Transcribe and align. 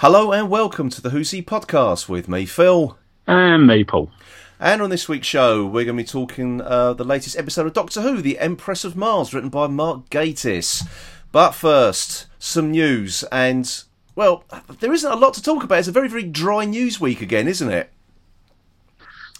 Hello 0.00 0.30
and 0.30 0.48
welcome 0.48 0.90
to 0.90 1.02
the 1.02 1.10
Who's 1.10 1.32
podcast 1.32 2.08
with 2.08 2.28
me, 2.28 2.46
Phil. 2.46 2.96
And 3.26 3.66
me, 3.66 3.82
Paul. 3.82 4.12
And 4.60 4.80
on 4.80 4.90
this 4.90 5.08
week's 5.08 5.26
show, 5.26 5.66
we're 5.66 5.84
going 5.84 5.96
to 5.96 6.04
be 6.04 6.06
talking 6.06 6.60
uh, 6.60 6.92
the 6.92 7.02
latest 7.02 7.36
episode 7.36 7.66
of 7.66 7.72
Doctor 7.72 8.02
Who, 8.02 8.22
The 8.22 8.38
Empress 8.38 8.84
of 8.84 8.94
Mars, 8.94 9.34
written 9.34 9.50
by 9.50 9.66
Mark 9.66 10.08
Gatiss. 10.08 10.86
But 11.32 11.50
first, 11.50 12.28
some 12.38 12.70
news. 12.70 13.24
And, 13.32 13.82
well, 14.14 14.44
there 14.78 14.92
isn't 14.92 15.10
a 15.10 15.16
lot 15.16 15.34
to 15.34 15.42
talk 15.42 15.64
about. 15.64 15.80
It's 15.80 15.88
a 15.88 15.92
very, 15.92 16.08
very 16.08 16.22
dry 16.22 16.64
news 16.64 17.00
week 17.00 17.20
again, 17.20 17.48
isn't 17.48 17.68
it? 17.68 17.90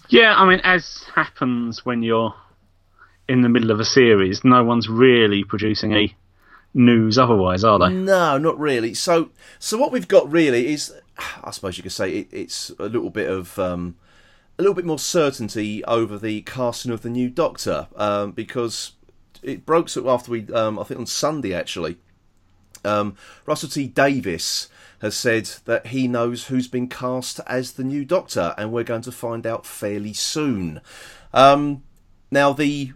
Yeah, 0.09 0.35
I 0.35 0.45
mean, 0.45 0.59
as 0.65 1.05
happens 1.15 1.85
when 1.85 2.03
you're 2.03 2.33
in 3.29 3.43
the 3.43 3.49
middle 3.49 3.71
of 3.71 3.79
a 3.79 3.85
series, 3.85 4.43
no 4.43 4.65
one's 4.65 4.89
really 4.89 5.45
producing 5.45 5.93
any 5.93 6.17
news 6.73 7.17
otherwise, 7.17 7.63
are 7.63 7.79
they? 7.79 7.89
No, 7.89 8.37
not 8.37 8.59
really. 8.59 8.93
So, 8.93 9.29
so 9.59 9.77
what 9.77 9.91
we've 9.91 10.07
got 10.07 10.31
really 10.31 10.73
is, 10.73 10.93
I 11.43 11.51
suppose 11.51 11.77
you 11.77 11.83
could 11.83 11.91
say 11.91 12.11
it, 12.11 12.27
it's 12.31 12.69
a 12.79 12.85
little 12.85 13.09
bit 13.09 13.29
of 13.29 13.57
um, 13.59 13.95
a 14.57 14.61
little 14.61 14.75
bit 14.75 14.85
more 14.85 14.99
certainty 14.99 15.83
over 15.85 16.17
the 16.17 16.41
casting 16.41 16.91
of 16.91 17.01
the 17.01 17.09
new 17.09 17.29
Doctor 17.29 17.87
um, 17.95 18.31
because 18.31 18.93
it 19.41 19.65
broke 19.65 19.89
sort 19.89 20.05
after 20.07 20.31
we, 20.31 20.51
um, 20.53 20.77
I 20.77 20.83
think 20.83 20.99
on 20.99 21.05
Sunday 21.05 21.53
actually, 21.53 21.97
um, 22.83 23.15
Russell 23.45 23.69
T 23.69 23.87
Davies 23.87 24.69
has 25.01 25.15
said 25.15 25.45
that 25.65 25.87
he 25.87 26.07
knows 26.07 26.47
who's 26.47 26.67
been 26.67 26.89
cast 26.89 27.39
as 27.47 27.73
the 27.73 27.83
new 27.83 28.03
Doctor, 28.03 28.53
and 28.57 28.71
we're 28.71 28.83
going 28.83 29.01
to 29.03 29.11
find 29.11 29.47
out 29.47 29.65
fairly 29.65 30.13
soon. 30.13 30.81
Um, 31.33 31.83
now 32.31 32.51
the 32.53 32.91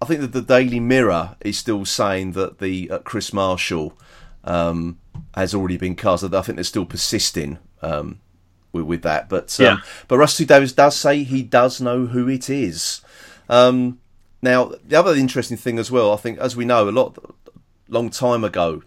I 0.00 0.04
think 0.04 0.20
that 0.20 0.32
the 0.32 0.42
Daily 0.42 0.80
Mirror 0.80 1.36
is 1.40 1.58
still 1.58 1.84
saying 1.84 2.32
that 2.32 2.58
the 2.58 2.90
uh, 2.90 2.98
Kris 2.98 3.32
Marshall 3.32 3.98
um, 4.44 4.98
has 5.34 5.54
already 5.54 5.76
been 5.76 5.96
cast. 5.96 6.22
I 6.24 6.42
think 6.42 6.56
they're 6.56 6.64
still 6.64 6.86
persisting 6.86 7.58
um, 7.82 8.20
with, 8.72 8.84
with, 8.84 9.02
that. 9.02 9.28
But 9.28 9.58
um, 9.60 9.66
yeah. 9.66 9.76
but 10.06 10.18
Rusty 10.18 10.44
Davies 10.44 10.72
does 10.72 10.96
say 10.96 11.24
he 11.24 11.42
does 11.42 11.80
know 11.80 12.06
who 12.06 12.28
it 12.28 12.48
is. 12.48 13.00
Um, 13.48 14.00
now 14.40 14.72
the 14.84 14.98
other 14.98 15.14
interesting 15.14 15.56
thing 15.56 15.78
as 15.78 15.90
well, 15.90 16.12
I 16.12 16.16
think, 16.16 16.38
as 16.38 16.54
we 16.54 16.64
know, 16.64 16.88
a 16.88 16.90
lot 16.90 17.18
long 17.88 18.10
time 18.10 18.44
ago, 18.44 18.82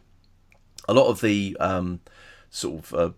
a 0.88 0.94
lot 0.94 1.08
of 1.08 1.22
the 1.22 1.58
um, 1.60 2.00
sort 2.50 2.86
of 2.86 2.94
uh, 2.94 3.10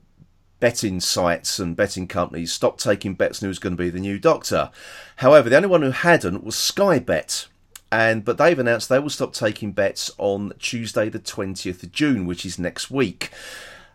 betting 0.60 1.00
sites 1.00 1.60
and 1.60 1.76
betting 1.76 2.08
companies 2.08 2.52
stopped 2.52 2.84
taking 2.84 3.14
bets 3.14 3.42
on 3.42 3.46
who 3.46 3.50
was 3.50 3.60
going 3.60 3.76
to 3.76 3.84
be 3.84 3.90
the 3.90 4.00
new 4.00 4.18
Doctor. 4.18 4.72
However, 5.18 5.50
the 5.50 5.58
only 5.58 5.70
one 5.70 5.84
who 5.84 5.92
hadn't 5.92 6.44
was 6.44 6.56
Sky 6.56 7.00
Bet 7.00 7.48
and 7.94 8.26
but 8.26 8.40
they've 8.40 8.58
announced 8.58 8.90
they 8.90 8.98
will 8.98 9.12
stop 9.12 9.34
taking 9.34 9.72
bets 9.72 10.10
on 10.18 10.54
Tuesday, 10.58 11.10
the 11.10 11.20
twentieth 11.20 11.84
of 11.84 11.92
June, 11.92 12.26
which 12.26 12.44
is 12.44 12.58
next 12.58 12.90
week. 12.90 13.30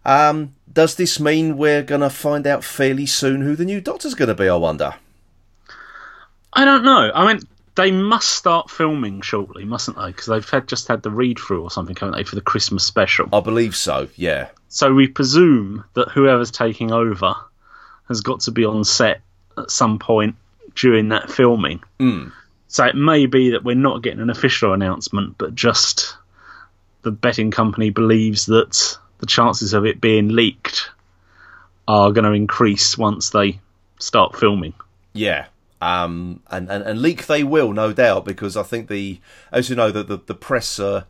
Um, 0.05 0.55
does 0.73 0.95
this 0.95 1.19
mean 1.19 1.57
we're 1.57 1.83
going 1.83 2.03
to 2.03 2.09
find 2.09 2.47
out 2.47 2.63
fairly 2.63 3.07
soon 3.07 3.43
who 3.43 3.57
the 3.57 3.65
new 3.65 3.81
Doctor's 3.81 4.15
going 4.15 4.29
to 4.29 4.37
be? 4.37 4.49
I 4.49 4.55
wonder. 4.55 4.95
I 6.53 6.65
don't 6.65 6.85
know. 6.85 7.11
I 7.13 7.27
mean, 7.27 7.43
they 7.75 7.91
must 7.91 8.29
start 8.29 8.71
filming 8.71 9.21
shortly, 9.21 9.65
mustn't 9.65 9.99
they? 9.99 10.07
Because 10.07 10.27
they've 10.27 10.49
had 10.49 10.69
just 10.69 10.87
had 10.87 11.03
the 11.03 11.11
read 11.11 11.39
through 11.41 11.63
or 11.63 11.71
something, 11.71 11.97
haven't 11.97 12.17
they, 12.17 12.25
for 12.25 12.37
the 12.37 12.41
Christmas 12.41 12.85
special? 12.85 13.29
I 13.33 13.41
believe 13.41 13.75
so. 13.75 14.09
Yeah. 14.15 14.49
So 14.69 14.95
we 14.95 15.09
presume 15.09 15.85
that 15.95 16.09
whoever's 16.11 16.53
taking 16.53 16.93
over 16.93 17.35
has 18.07 18.21
got 18.21 18.41
to 18.43 18.53
be 18.53 18.65
on 18.65 18.85
set 18.85 19.23
at 19.57 19.73
some 19.73 19.99
point 19.99 20.37
during 20.77 21.09
that 21.09 21.31
filming. 21.31 21.83
Mm. 21.99 22.33
So 22.69 22.85
it 22.85 22.95
may 22.95 23.27
be 23.27 23.51
that 23.51 23.65
we're 23.65 23.75
not 23.75 24.03
getting 24.03 24.21
an 24.21 24.31
official 24.31 24.75
announcement, 24.75 25.37
but 25.39 25.55
just 25.55 26.17
the 27.03 27.11
betting 27.11 27.51
company 27.51 27.91
believes 27.91 28.47
that 28.47 28.99
the 29.19 29.27
chances 29.27 29.73
of 29.73 29.87
it 29.87 30.01
being 30.01 30.29
leaked 30.29 30.91
are 31.87 32.13
going 32.13 32.25
to 32.25 32.33
increase 32.33 32.99
once 32.99 33.31
they 33.31 33.59
start 33.99 34.37
filming. 34.37 34.75
Yeah. 35.15 35.47
Um, 35.81 36.43
and, 36.51 36.69
and, 36.71 36.85
and 36.85 37.01
leak 37.01 37.27
they 37.27 37.43
will, 37.43 37.73
no 37.73 37.93
doubt, 37.93 38.25
because 38.25 38.57
I 38.57 38.63
think 38.63 38.89
the, 38.89 39.21
as 39.51 39.71
you 39.71 39.77
know, 39.77 39.91
the, 39.91 40.03
the, 40.03 40.19
the 40.19 40.35
press, 40.35 40.79
uh, 40.79 41.05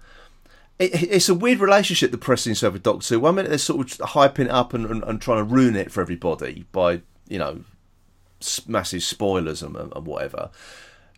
it, 0.78 1.02
it's 1.10 1.28
a 1.28 1.34
weird 1.34 1.58
relationship, 1.58 2.12
the 2.12 2.18
press 2.18 2.46
in 2.46 2.72
with 2.72 2.82
Doctor 2.82 3.14
Who. 3.14 3.20
One 3.20 3.34
minute 3.34 3.48
they're 3.48 3.58
sort 3.58 3.80
of 3.80 4.08
hyping 4.10 4.44
it 4.44 4.50
up 4.50 4.74
and, 4.74 4.86
and, 4.86 5.02
and 5.02 5.20
trying 5.20 5.38
to 5.38 5.44
ruin 5.44 5.74
it 5.74 5.90
for 5.90 6.02
everybody 6.02 6.66
by, 6.70 7.00
you 7.28 7.38
know, 7.38 7.60
massive 8.68 9.02
spoilers 9.02 9.62
and, 9.62 9.74
and 9.74 10.06
whatever. 10.06 10.50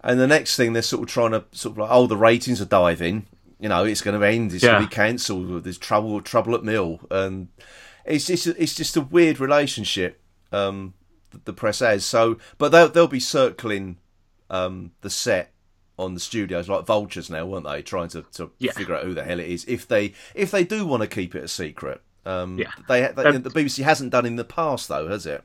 And 0.03 0.19
the 0.19 0.27
next 0.27 0.57
thing 0.57 0.73
they're 0.73 0.83
sort 0.83 1.03
of 1.03 1.09
trying 1.09 1.33
to 1.33 1.45
sort 1.53 1.73
of 1.73 1.79
like, 1.79 1.91
oh, 1.91 2.07
the 2.07 2.17
ratings 2.17 2.61
are 2.61 2.67
diving. 2.67 3.27
You 3.59 3.69
know, 3.69 3.85
it's 3.85 4.01
going 4.01 4.19
to 4.19 4.27
end. 4.27 4.53
It's 4.53 4.63
yeah. 4.63 4.71
going 4.71 4.83
to 4.83 4.89
be 4.89 4.95
cancelled. 4.95 5.65
There's 5.65 5.79
trouble, 5.79 6.21
trouble 6.23 6.55
at 6.55 6.65
mill, 6.65 7.01
and 7.11 7.49
it's 8.07 8.27
just 8.27 8.47
it's 8.47 8.75
just 8.75 8.97
a 8.97 9.03
weird 9.03 9.39
relationship. 9.39 10.21
Um, 10.53 10.95
the 11.45 11.53
press 11.53 11.81
has 11.81 12.05
so, 12.05 12.39
but 12.57 12.73
they'll 12.73 12.89
they'll 12.89 13.07
be 13.07 13.21
circling 13.21 13.99
um, 14.49 14.93
the 15.03 15.11
set 15.11 15.53
on 15.99 16.15
the 16.15 16.21
studios 16.21 16.69
like 16.69 16.87
vultures 16.87 17.29
now, 17.29 17.45
weren't 17.45 17.67
they? 17.67 17.83
Trying 17.83 18.09
to, 18.09 18.23
to 18.33 18.51
yeah. 18.59 18.73
figure 18.73 18.95
out 18.95 19.05
who 19.05 19.13
the 19.15 19.23
hell 19.23 19.39
it 19.39 19.49
is 19.49 19.65
if 19.67 19.87
they 19.87 20.15
if 20.35 20.51
they 20.51 20.65
do 20.65 20.87
want 20.87 21.03
to 21.03 21.09
keep 21.09 21.35
it 21.35 21.45
a 21.45 21.49
secret. 21.49 22.01
Um, 22.25 22.59
yeah, 22.59 22.73
they, 22.89 23.01
they 23.15 23.25
um, 23.25 23.43
the 23.43 23.51
BBC 23.51 23.83
hasn't 23.83 24.11
done 24.11 24.27
in 24.27 24.37
the 24.37 24.45
past 24.45 24.89
though, 24.89 25.09
has 25.09 25.27
it? 25.27 25.45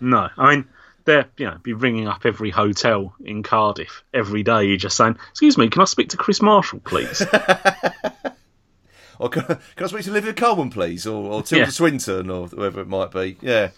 No, 0.00 0.30
I 0.36 0.56
mean 0.56 0.64
they're 1.04 1.26
you 1.36 1.46
know 1.46 1.58
be 1.62 1.72
ringing 1.72 2.08
up 2.08 2.24
every 2.24 2.50
hotel 2.50 3.14
in 3.24 3.42
Cardiff 3.42 4.02
every 4.14 4.42
day, 4.42 4.76
just 4.76 4.96
saying, 4.96 5.16
"Excuse 5.30 5.58
me, 5.58 5.68
can 5.68 5.82
I 5.82 5.86
speak 5.86 6.10
to 6.10 6.16
Kris 6.16 6.42
Marshall, 6.42 6.80
please?" 6.80 7.22
or 9.18 9.28
can, 9.28 9.44
can, 9.44 9.58
I 9.78 9.86
speak 9.86 10.04
to 10.04 10.10
Olivia 10.10 10.32
Colman, 10.32 10.70
please, 10.70 11.06
or, 11.06 11.32
or 11.32 11.42
Tilda 11.42 11.66
yeah. 11.66 11.70
Swinton, 11.70 12.30
or 12.30 12.48
whoever 12.48 12.80
it 12.80 12.88
might 12.88 13.10
be? 13.10 13.36
Yeah. 13.40 13.70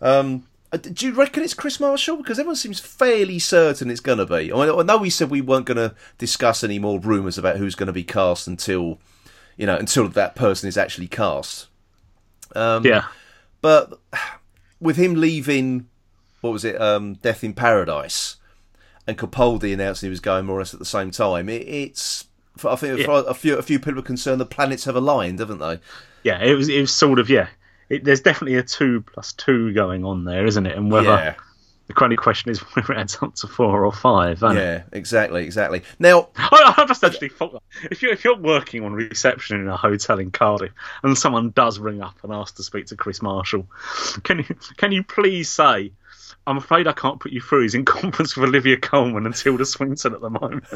Um, 0.00 0.46
uh, 0.72 0.78
do 0.78 1.06
you 1.06 1.12
reckon 1.12 1.42
it's 1.42 1.54
Kris 1.54 1.80
Marshall? 1.80 2.16
Because 2.16 2.38
everyone 2.38 2.56
seems 2.56 2.80
fairly 2.80 3.38
certain 3.38 3.90
it's 3.90 4.00
going 4.00 4.18
to 4.18 4.26
be. 4.26 4.52
I, 4.52 4.66
mean, 4.66 4.78
I 4.78 4.82
know 4.82 4.98
we 4.98 5.10
said 5.10 5.30
we 5.30 5.40
weren't 5.40 5.66
going 5.66 5.76
to 5.76 5.94
discuss 6.18 6.64
any 6.64 6.78
more 6.78 6.98
rumours 6.98 7.38
about 7.38 7.56
who's 7.56 7.74
going 7.74 7.86
to 7.86 7.92
be 7.92 8.04
cast 8.04 8.46
until, 8.46 8.98
you 9.56 9.66
know, 9.66 9.76
until 9.76 10.08
that 10.08 10.34
person 10.34 10.68
is 10.68 10.76
actually 10.76 11.06
cast. 11.06 11.68
Um, 12.54 12.84
yeah. 12.84 13.04
But 13.60 13.98
with 14.80 14.96
him 14.96 15.14
leaving 15.14 15.88
what 16.46 16.52
was 16.52 16.64
it, 16.64 16.80
um, 16.80 17.14
Death 17.14 17.44
in 17.44 17.52
Paradise, 17.52 18.36
and 19.06 19.18
Capaldi 19.18 19.72
announcing 19.72 20.08
he 20.08 20.10
was 20.10 20.20
going 20.20 20.46
more 20.46 20.56
or 20.56 20.60
less 20.60 20.74
at 20.74 20.80
the 20.80 20.86
same 20.86 21.10
time. 21.10 21.48
It, 21.48 21.62
it's 21.68 22.26
I 22.64 22.76
think 22.76 22.98
yeah. 23.00 23.22
a 23.26 23.34
few 23.34 23.56
a 23.56 23.62
few 23.62 23.78
people 23.78 23.98
are 23.98 24.02
concerned 24.02 24.40
the 24.40 24.46
planets 24.46 24.84
have 24.84 24.96
aligned, 24.96 25.40
haven't 25.40 25.58
they? 25.58 25.78
Yeah, 26.22 26.42
it 26.42 26.54
was 26.54 26.68
it 26.68 26.80
was 26.80 26.92
sort 26.92 27.18
of 27.18 27.28
yeah. 27.28 27.48
It, 27.88 28.04
there's 28.04 28.20
definitely 28.20 28.56
a 28.56 28.62
two 28.62 29.02
plus 29.02 29.32
two 29.32 29.72
going 29.72 30.04
on 30.04 30.24
there, 30.24 30.46
isn't 30.46 30.66
it? 30.66 30.76
And 30.76 30.90
whether 30.90 31.08
yeah. 31.08 31.34
the 31.86 32.02
only 32.02 32.16
question 32.16 32.50
is 32.50 32.58
whether 32.74 32.94
it 32.94 32.98
adds 32.98 33.18
up 33.20 33.34
to 33.36 33.46
four 33.46 33.84
or 33.84 33.92
five. 33.92 34.40
Yeah, 34.40 34.78
it? 34.78 34.84
exactly, 34.92 35.44
exactly. 35.44 35.82
Now, 35.98 36.28
I, 36.36 36.74
I 36.78 36.84
just 36.86 37.04
actually 37.04 37.28
thought 37.28 37.62
if 37.90 38.02
you're 38.02 38.12
if 38.12 38.24
you're 38.24 38.38
working 38.38 38.84
on 38.84 38.94
reception 38.94 39.60
in 39.60 39.68
a 39.68 39.76
hotel 39.76 40.18
in 40.18 40.30
Cardiff 40.30 40.72
and 41.02 41.16
someone 41.16 41.50
does 41.50 41.78
ring 41.78 42.00
up 42.00 42.16
and 42.22 42.32
ask 42.32 42.56
to 42.56 42.62
speak 42.62 42.86
to 42.86 42.96
Kris 42.96 43.20
Marshall, 43.20 43.66
can 44.24 44.38
you 44.38 44.56
can 44.78 44.92
you 44.92 45.02
please 45.04 45.50
say 45.50 45.92
I'm 46.46 46.56
afraid 46.56 46.86
I 46.86 46.92
can't 46.92 47.20
put 47.20 47.32
you 47.32 47.40
through. 47.40 47.62
He's 47.62 47.74
in 47.74 47.84
conference 47.84 48.36
with 48.36 48.48
Olivia 48.48 48.76
Colman 48.76 49.26
and 49.26 49.34
Tilda 49.34 49.64
Swinton 49.64 50.14
at 50.14 50.20
the 50.20 50.30
moment. 50.30 50.64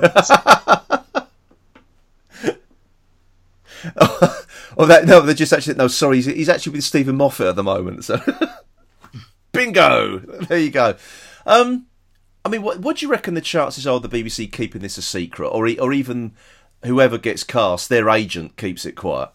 oh, 3.97 4.87
that 4.87 5.07
no, 5.07 5.21
they're 5.21 5.35
just 5.35 5.53
actually 5.53 5.75
no. 5.75 5.89
Sorry, 5.89 6.17
he's, 6.17 6.27
he's 6.27 6.49
actually 6.49 6.73
with 6.73 6.85
Steven 6.85 7.17
Moffat 7.17 7.49
at 7.49 7.57
the 7.57 7.63
moment. 7.63 8.05
So, 8.05 8.21
bingo. 9.53 10.19
There 10.19 10.59
you 10.59 10.71
go. 10.71 10.97
Um, 11.47 11.87
I 12.45 12.49
mean, 12.49 12.63
what 12.63 12.81
what 12.81 12.99
do 12.99 13.07
you 13.07 13.13
reckon 13.13 13.35
the 13.35 13.41
chances 13.41 13.87
are 13.87 13.97
of 13.97 14.03
the 14.03 14.09
BBC 14.09 14.51
keeping 14.53 14.83
this 14.83 14.99
a 14.99 15.03
secret, 15.03 15.49
or 15.49 15.69
or 15.81 15.93
even 15.93 16.33
whoever 16.85 17.19
gets 17.19 17.45
cast, 17.45 17.89
their 17.89 18.09
agent 18.09 18.57
keeps 18.57 18.85
it 18.85 18.93
quiet? 18.93 19.31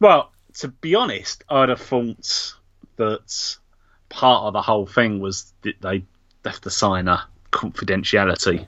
Well, 0.00 0.30
to 0.54 0.68
be 0.68 0.94
honest, 0.94 1.44
I'd 1.48 1.68
have 1.68 1.80
thought 1.80 2.54
that 2.96 3.56
part 4.08 4.44
of 4.44 4.52
the 4.52 4.62
whole 4.62 4.86
thing 4.86 5.20
was 5.20 5.52
that 5.62 5.80
they 5.80 6.04
have 6.44 6.60
to 6.62 6.70
sign 6.70 7.08
a 7.08 7.26
confidentiality 7.52 8.66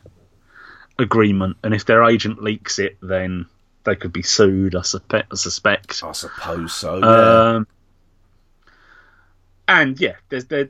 agreement, 0.98 1.56
and 1.62 1.74
if 1.74 1.84
their 1.84 2.04
agent 2.04 2.42
leaks 2.42 2.78
it, 2.78 2.98
then 3.02 3.46
they 3.84 3.96
could 3.96 4.12
be 4.12 4.22
sued. 4.22 4.74
I 4.74 4.82
suspect. 4.82 5.28
I, 5.32 5.36
suspect. 5.36 6.02
I 6.02 6.12
suppose 6.12 6.74
so. 6.74 6.98
Yeah. 6.98 7.54
Um, 7.56 7.66
and 9.68 10.00
yeah, 10.00 10.16
there's 10.28 10.46
there, 10.46 10.68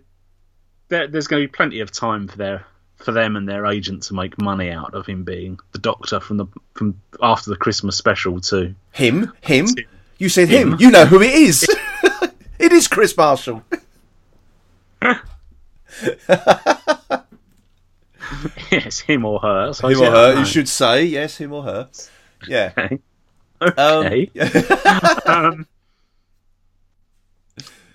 there, 0.88 1.06
there's 1.06 1.26
going 1.26 1.43
to 1.43 1.49
be 1.49 1.52
plenty 1.52 1.81
of 1.81 1.90
time 1.90 2.28
for 2.28 2.37
their 2.37 2.64
for 2.96 3.12
them 3.12 3.34
and 3.34 3.49
their 3.49 3.66
agent 3.66 4.02
to 4.05 4.14
make 4.14 4.40
money 4.40 4.70
out 4.70 4.94
of 4.94 5.06
him 5.06 5.25
being 5.25 5.58
the 5.73 5.78
Doctor 5.78 6.20
from 6.20 6.37
the 6.37 6.46
from 6.75 7.00
after 7.23 7.50
the 7.50 7.56
Christmas 7.56 7.96
special 7.96 8.40
to 8.43 8.75
him. 8.93 9.32
Him. 9.40 9.66
You 10.19 10.28
said 10.28 10.49
him. 10.49 10.73
him. 10.73 10.81
You 10.81 10.90
know 10.90 11.06
who 11.06 11.23
it 11.23 11.32
is. 11.32 11.66
it 12.58 12.73
is 12.73 12.87
Kris 12.88 13.16
Marshall. 13.16 13.64
Yes, 18.70 19.00
him 19.00 19.25
or 19.25 19.41
her. 19.41 19.73
So 19.73 19.88
him 19.88 20.00
or 20.00 20.11
her. 20.11 20.38
You 20.38 20.44
should 20.44 20.69
say 20.69 21.05
yes, 21.05 21.38
him 21.38 21.52
or 21.52 21.62
her. 21.62 21.88
Yeah. 22.47 22.73
Okay. 22.76 22.99
okay. 23.62 24.31
Um, 25.26 25.44
um, 25.44 25.67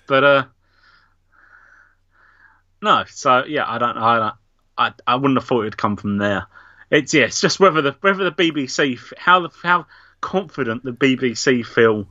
but 0.06 0.24
uh, 0.24 0.44
no. 2.82 3.04
So 3.08 3.44
yeah, 3.44 3.64
I 3.66 3.78
don't 3.78 3.96
know. 3.96 4.04
I, 4.04 4.18
don't, 4.18 4.34
I 4.78 4.92
I 5.12 5.16
wouldn't 5.16 5.38
have 5.38 5.48
thought 5.48 5.62
it'd 5.62 5.76
come 5.76 5.96
from 5.96 6.18
there. 6.18 6.46
It's 6.90 7.12
yeah, 7.12 7.24
it's 7.24 7.40
just 7.40 7.58
whether 7.58 7.82
the 7.82 7.96
whether 8.00 8.24
the 8.24 8.30
BBC 8.30 9.00
how 9.18 9.40
the 9.40 9.50
how 9.62 9.86
confident 10.20 10.84
the 10.84 10.92
BBC 10.92 11.66
feel 11.66 12.06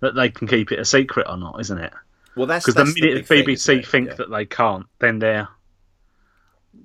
that 0.00 0.14
they 0.14 0.30
can 0.30 0.48
keep 0.48 0.72
it 0.72 0.78
a 0.78 0.84
secret 0.84 1.26
or 1.28 1.36
not, 1.36 1.60
isn't 1.60 1.78
it? 1.78 1.92
Well, 2.36 2.46
that's 2.46 2.66
Because 2.66 2.94
the 2.94 3.00
minute 3.00 3.26
the 3.28 3.34
BBC 3.42 3.78
it? 3.78 3.86
think 3.86 4.08
Yeah. 4.08 4.14
that 4.14 4.30
they 4.30 4.44
can't, 4.46 4.86
then 4.98 5.18
they're 5.18 5.48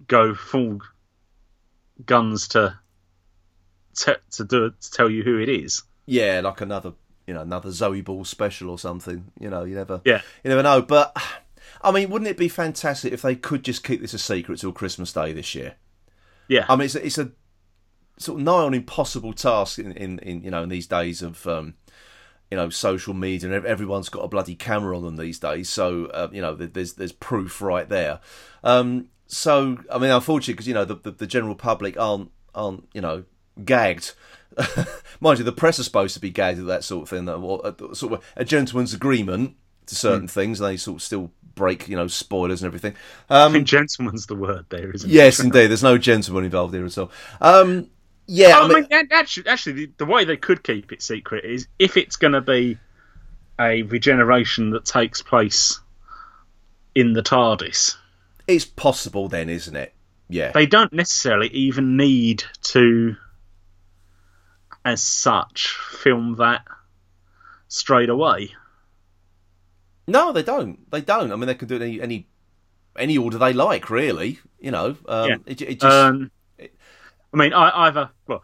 go 0.07 0.33
full 0.35 0.79
guns 2.05 2.47
to 2.49 2.77
te- 3.95 4.13
to 4.31 4.43
do 4.43 4.71
to 4.79 4.91
tell 4.91 5.09
you 5.09 5.23
who 5.23 5.39
it 5.39 5.49
is. 5.49 5.83
Yeah, 6.05 6.41
like 6.43 6.61
another, 6.61 6.93
you 7.27 7.33
know, 7.33 7.41
another 7.41 7.71
Zoe 7.71 8.01
Ball 8.01 8.25
special 8.25 8.69
or 8.69 8.79
something. 8.79 9.31
You 9.39 9.49
know, 9.49 9.63
you 9.63 9.75
never, 9.75 10.01
Yeah. 10.05 10.21
you 10.43 10.49
never 10.49 10.63
know. 10.63 10.81
But 10.81 11.15
I 11.81 11.91
mean, 11.91 12.09
wouldn't 12.09 12.29
it 12.29 12.37
be 12.37 12.47
fantastic 12.49 13.13
if 13.13 13.21
they 13.21 13.35
could 13.35 13.63
just 13.63 13.83
keep 13.83 14.01
this 14.01 14.13
a 14.13 14.19
secret 14.19 14.59
till 14.59 14.71
Christmas 14.71 15.13
Day 15.13 15.33
this 15.33 15.53
year? 15.55 15.75
Yeah, 16.47 16.65
I 16.67 16.75
mean, 16.75 16.85
it's 16.85 16.95
a, 16.95 17.05
it's 17.05 17.17
a 17.19 17.31
sort 18.17 18.39
of 18.39 18.45
nigh 18.45 18.53
on 18.63 18.73
impossible 18.73 19.33
task 19.33 19.77
in, 19.79 19.91
in, 19.93 20.19
in 20.19 20.43
you 20.43 20.51
know 20.51 20.63
in 20.63 20.69
these 20.69 20.87
days 20.87 21.21
of 21.21 21.45
um, 21.47 21.75
you 22.51 22.57
know 22.57 22.69
social 22.69 23.13
media 23.13 23.51
and 23.51 23.65
everyone's 23.65 24.09
got 24.09 24.21
a 24.21 24.27
bloody 24.27 24.55
camera 24.55 24.97
on 24.97 25.03
them 25.03 25.17
these 25.17 25.39
days. 25.39 25.69
So 25.69 26.05
uh, 26.07 26.29
you 26.31 26.41
know 26.41 26.55
there's 26.55 26.93
there's 26.93 27.11
proof 27.11 27.61
right 27.61 27.87
there. 27.87 28.19
Um, 28.63 29.09
so 29.27 29.77
I 29.91 29.99
mean, 29.99 30.11
unfortunately, 30.11 30.53
because 30.53 30.67
you 30.67 30.73
know 30.73 30.85
the, 30.85 30.95
the 30.95 31.11
the 31.11 31.27
general 31.27 31.55
public 31.55 31.99
aren't 31.99 32.31
aren't 32.55 32.87
you 32.93 33.01
know 33.01 33.23
gagged. 33.63 34.13
Mind 35.19 35.39
you, 35.39 35.45
the 35.45 35.51
press 35.51 35.79
are 35.79 35.83
supposed 35.83 36.15
to 36.15 36.19
be 36.19 36.31
gagged 36.31 36.59
at 36.59 36.65
that 36.65 36.83
sort 36.83 37.03
of 37.03 37.09
thing. 37.09 37.29
Or 37.29 37.61
a, 37.63 37.95
sort 37.95 38.13
of 38.13 38.25
a 38.35 38.43
gentleman's 38.43 38.93
agreement 38.93 39.55
to 39.85 39.95
certain 39.95 40.27
things, 40.27 40.59
and 40.59 40.69
they 40.69 40.77
sort 40.77 40.97
of 40.97 41.01
still 41.03 41.31
break 41.55 41.87
you 41.87 41.95
know 41.95 42.07
spoilers 42.07 42.63
and 42.63 42.67
everything. 42.67 42.95
Um, 43.29 43.51
I 43.51 43.53
think 43.53 43.67
gentleman's 43.67 44.25
the 44.25 44.35
word 44.35 44.65
there, 44.69 44.91
isn't 44.91 45.09
it? 45.09 45.13
Yes, 45.13 45.39
it? 45.39 45.45
indeed. 45.45 45.67
There's 45.67 45.83
no 45.83 45.97
gentleman 45.97 46.45
involved 46.45 46.73
here 46.73 46.85
at 46.85 46.97
all. 46.97 47.11
Um, 47.39 47.89
yeah, 48.29 48.59
I 48.59 48.63
I 48.63 48.67
mean, 48.67 48.87
mean, 48.89 49.07
actually, 49.11 49.47
actually, 49.47 49.73
the, 49.73 49.91
the 49.97 50.05
way 50.05 50.23
they 50.25 50.37
could 50.37 50.63
keep 50.63 50.91
it 50.91 51.01
secret 51.01 51.45
is 51.45 51.67
if 51.79 51.97
it's 51.97 52.15
going 52.15 52.33
to 52.33 52.41
be 52.41 52.77
a 53.59 53.81
regeneration 53.83 54.69
that 54.71 54.85
takes 54.85 55.21
place 55.21 55.79
in 56.95 57.13
the 57.13 57.21
TARDIS. 57.21 57.95
it's 58.47 58.65
possible 58.65 59.27
then, 59.27 59.49
isn't 59.49 59.75
it? 59.75 59.93
Yeah. 60.29 60.51
They 60.51 60.65
don't 60.65 60.93
necessarily 60.93 61.47
even 61.49 61.97
need 61.97 62.43
to, 62.63 63.15
as 64.85 65.01
such, 65.03 65.67
film 65.67 66.35
that 66.37 66.63
straight 67.67 68.09
away. 68.09 68.51
No, 70.07 70.31
they 70.31 70.43
don't. 70.43 70.89
They 70.91 71.01
don't. 71.01 71.31
I 71.31 71.35
mean, 71.35 71.47
they 71.47 71.55
can 71.55 71.67
do 71.67 71.75
it 71.75 71.81
any 71.81 72.01
any, 72.01 72.27
any 72.95 73.17
order 73.17 73.37
they 73.37 73.53
like, 73.53 73.89
really. 73.89 74.39
You 74.59 74.71
know, 74.71 74.97
um, 75.07 75.29
Yeah. 75.29 75.35
it, 75.45 75.61
it 75.61 75.79
just 75.79 75.95
Um, 75.95 76.31
I 77.33 77.37
mean, 77.37 77.53
I, 77.53 77.87
either 77.87 77.99
uh, 77.99 78.07
well, 78.27 78.41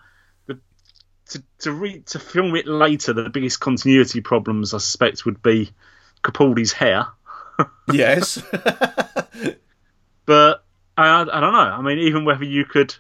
the, 0.48 0.60
to 1.30 1.44
to 1.60 1.72
re, 1.72 2.00
to 2.08 2.20
film 2.20 2.56
it 2.56 2.68
later, 2.68 3.14
the 3.14 3.30
biggest 3.30 3.60
continuity 3.60 4.22
problems 4.22 4.74
I 4.74 4.78
suspect 4.78 5.26
would 5.26 5.42
be 5.42 5.72
Capaldi's 6.24 6.74
hair. 6.74 7.08
yes, 7.92 8.42
But 10.26 10.64
I, 10.98 11.22
I 11.22 11.24
don't 11.40 11.54
know. 11.54 11.60
I 11.60 11.82
mean, 11.82 12.00
even 12.00 12.26
whether 12.26 12.44
you 12.44 12.66
could 12.66 12.96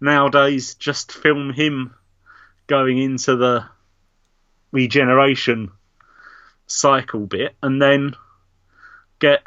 nowadays 0.00 0.74
just 0.74 1.12
film 1.12 1.52
him 1.52 1.94
going 2.66 2.98
into 2.98 3.36
the 3.36 3.64
regeneration 4.72 5.70
cycle 6.66 7.26
bit 7.26 7.56
and 7.62 7.80
then 7.80 8.14
get 9.18 9.42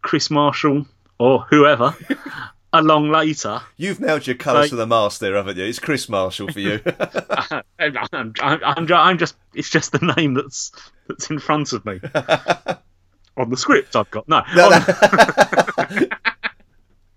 Kris 0.00 0.30
Marshall 0.30 0.86
or 1.18 1.40
whoever 1.50 1.94
along 2.72 3.10
later. 3.10 3.60
you've 3.76 4.00
nailed 4.00 4.26
your 4.26 4.36
colours 4.36 4.64
Like- 4.64 4.70
to 4.70 4.76
the 4.76 4.86
mast 4.86 5.20
there, 5.20 5.34
haven't 5.36 5.56
you? 5.56 5.64
It's 5.64 5.78
Kris 5.78 6.08
Marshall 6.08 6.48
for 6.48 6.60
you. 6.60 6.80
I'm, 7.78 7.96
I'm, 8.12 8.34
I'm, 8.42 8.92
I'm 8.92 9.18
just 9.18 9.36
it's 9.54 9.70
just 9.70 9.92
the 9.92 10.14
name 10.16 10.34
that's 10.34 10.72
that's 11.08 11.30
in 11.30 11.38
front 11.38 11.72
of 11.72 11.84
me 11.86 12.00
on 13.36 13.50
the 13.50 13.56
script 13.56 13.96
I've 13.96 14.10
got 14.10 14.28
no, 14.28 14.42
No, 14.54 14.66
on- 14.70 16.06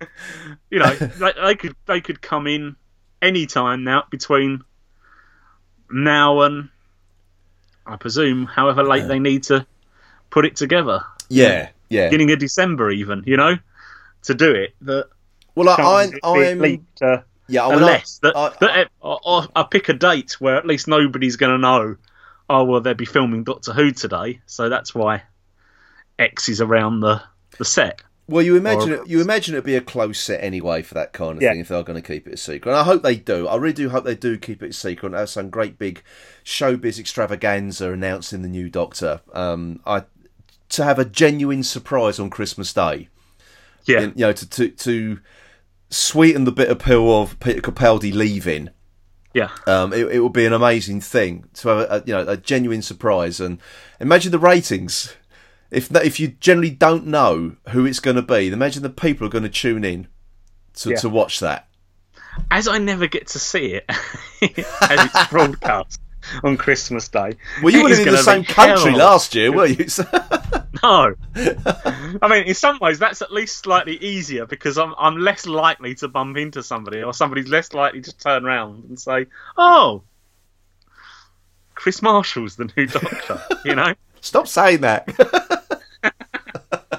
you 0.69 0.79
know 0.79 0.93
they, 0.93 1.33
they 1.43 1.55
could 1.55 1.75
they 1.85 2.01
could 2.01 2.21
come 2.21 2.47
in 2.47 2.75
any 3.21 3.45
time 3.45 3.83
now 3.83 4.03
between 4.09 4.61
now 5.91 6.41
and 6.41 6.69
I 7.85 7.97
presume 7.97 8.45
however 8.45 8.83
late 8.83 9.07
they 9.07 9.19
need 9.19 9.43
to 9.43 9.65
put 10.29 10.45
it 10.45 10.55
together 10.55 11.03
yeah, 11.29 11.69
yeah. 11.89 12.07
beginning 12.07 12.31
of 12.31 12.39
December 12.39 12.91
even 12.91 13.23
you 13.25 13.35
know 13.37 13.57
to 14.23 14.33
do 14.33 14.53
it 14.53 14.73
that 14.81 15.09
Well, 15.55 15.69
I, 15.69 16.09
I, 16.23 16.49
I'm. 16.51 16.59
leaked, 16.59 17.01
uh, 17.01 17.21
Yeah, 17.47 17.65
I 17.65 17.69
mean, 17.69 17.79
unless 17.79 18.19
I, 18.23 18.27
that, 18.27 18.35
I, 18.37 18.49
that 18.61 18.87
or, 19.01 19.19
or 19.23 19.47
I 19.55 19.63
pick 19.63 19.89
a 19.89 19.93
date 19.93 20.39
where 20.39 20.55
at 20.55 20.65
least 20.65 20.87
nobody's 20.87 21.35
going 21.35 21.51
to 21.53 21.57
know. 21.57 21.95
Oh 22.49 22.63
well, 22.65 22.81
they'll 22.81 22.93
be 22.93 23.05
filming 23.05 23.43
Doctor 23.43 23.71
Who 23.73 23.91
today, 23.91 24.41
so 24.45 24.67
that's 24.69 24.93
why 24.93 25.23
X 26.19 26.49
is 26.49 26.61
around 26.61 26.99
the 27.01 27.21
the 27.57 27.65
set. 27.65 28.01
Well, 28.27 28.43
you 28.43 28.55
imagine 28.55 28.91
Or- 28.93 28.95
it. 29.03 29.07
You 29.07 29.19
imagine 29.21 29.55
it'd 29.55 29.65
be 29.65 29.75
a 29.75 29.81
close 29.81 30.19
set 30.19 30.41
anyway 30.43 30.81
for 30.83 30.93
that 30.93 31.11
kind 31.11 31.37
of 31.37 31.41
Yeah. 31.41 31.51
thing 31.51 31.59
if 31.61 31.67
they're 31.67 31.83
going 31.83 32.01
to 32.01 32.07
keep 32.07 32.27
it 32.27 32.33
a 32.35 32.37
secret. 32.37 32.71
And 32.71 32.79
I 32.79 32.83
hope 32.83 33.03
they 33.03 33.15
do. 33.17 33.47
I 33.47 33.55
really 33.57 33.73
do 33.73 33.89
hope 33.89 34.05
they 34.05 34.15
do 34.15 34.37
keep 34.37 34.63
it 34.63 34.69
a 34.69 34.73
secret 34.73 35.07
and 35.09 35.15
have 35.15 35.29
some 35.29 35.49
great 35.49 35.77
big 35.77 36.01
showbiz 36.45 36.97
extravaganza 36.97 37.91
announcing 37.91 38.41
the 38.41 38.47
new 38.47 38.69
Doctor. 38.69 39.19
Um, 39.33 39.81
I 39.85 40.03
to 40.69 40.83
have 40.85 40.97
a 40.99 41.03
genuine 41.05 41.63
surprise 41.63 42.19
on 42.19 42.29
Christmas 42.29 42.73
Day. 42.73 43.09
Yeah, 43.85 43.99
And, 44.01 44.13
you 44.15 44.25
know, 44.27 44.31
to, 44.33 44.49
to 44.49 44.69
to 44.69 45.19
sweeten 45.91 46.45
the 46.45 46.51
bitter 46.51 46.73
pill 46.75 47.21
of 47.21 47.39
Peter 47.39 47.61
Capaldi 47.61 48.13
leaving. 48.13 48.69
yeah, 49.33 49.49
Um, 49.67 49.93
it, 49.93 50.07
it 50.07 50.19
would 50.21 50.33
be 50.33 50.45
an 50.45 50.53
amazing 50.53 51.01
thing 51.01 51.45
to 51.55 51.67
have 51.69 51.79
a, 51.79 52.03
you 52.05 52.13
know 52.13 52.27
a 52.27 52.37
genuine 52.37 52.81
surprise 52.81 53.39
and 53.39 53.59
imagine 53.99 54.31
the 54.31 54.39
ratings. 54.39 55.13
If 55.69 55.93
if 55.95 56.19
you 56.19 56.29
generally 56.29 56.69
don't 56.71 57.05
know 57.07 57.55
who 57.69 57.85
it's 57.85 57.99
going 58.01 58.17
to 58.17 58.21
be, 58.21 58.47
imagine 58.49 58.83
the 58.83 58.89
people 58.89 59.25
are 59.27 59.29
going 59.29 59.43
to 59.43 59.49
tune 59.49 59.83
in 59.85 60.07
to, 60.75 60.89
Yeah. 60.89 60.95
to 60.97 61.09
watch 61.09 61.39
that. 61.39 61.67
As 62.49 62.67
I 62.67 62.77
never 62.77 63.07
get 63.07 63.27
to 63.27 63.39
see 63.39 63.73
it 63.73 63.85
as 63.89 65.05
it's 65.05 65.27
broadcast 65.27 65.99
on 66.43 66.57
Christmas 66.57 67.07
Day. 67.07 67.33
Well, 67.61 67.73
you 67.73 67.83
were 67.83 67.89
in 67.89 68.05
the 68.05 68.17
same 68.17 68.43
country 68.43 68.91
hell. 68.91 68.99
last 68.99 69.35
year, 69.35 69.51
were 69.51 69.67
you? 69.67 69.85
No, 70.83 71.13
I 71.35 72.27
mean, 72.27 72.43
in 72.43 72.55
some 72.55 72.79
ways, 72.79 72.97
that's 72.97 73.21
at 73.21 73.31
least 73.31 73.57
slightly 73.57 73.97
easier 73.97 74.47
because 74.47 74.79
I'm 74.79 74.95
I'm 74.97 75.17
less 75.17 75.45
likely 75.45 75.93
to 75.95 76.07
bump 76.07 76.37
into 76.37 76.63
somebody, 76.63 77.03
or 77.03 77.13
somebody's 77.13 77.49
less 77.49 77.73
likely 77.73 78.01
to 78.01 78.17
turn 78.17 78.45
around 78.45 78.85
and 78.85 78.99
say, 78.99 79.27
"Oh, 79.57 80.01
Kris 81.75 82.01
Marshall's 82.01 82.55
the 82.55 82.71
new 82.75 82.87
Doctor," 82.87 83.43
you 83.63 83.75
know. 83.75 83.93
Stop 84.21 84.47
saying 84.47 84.81
that. 84.81 85.13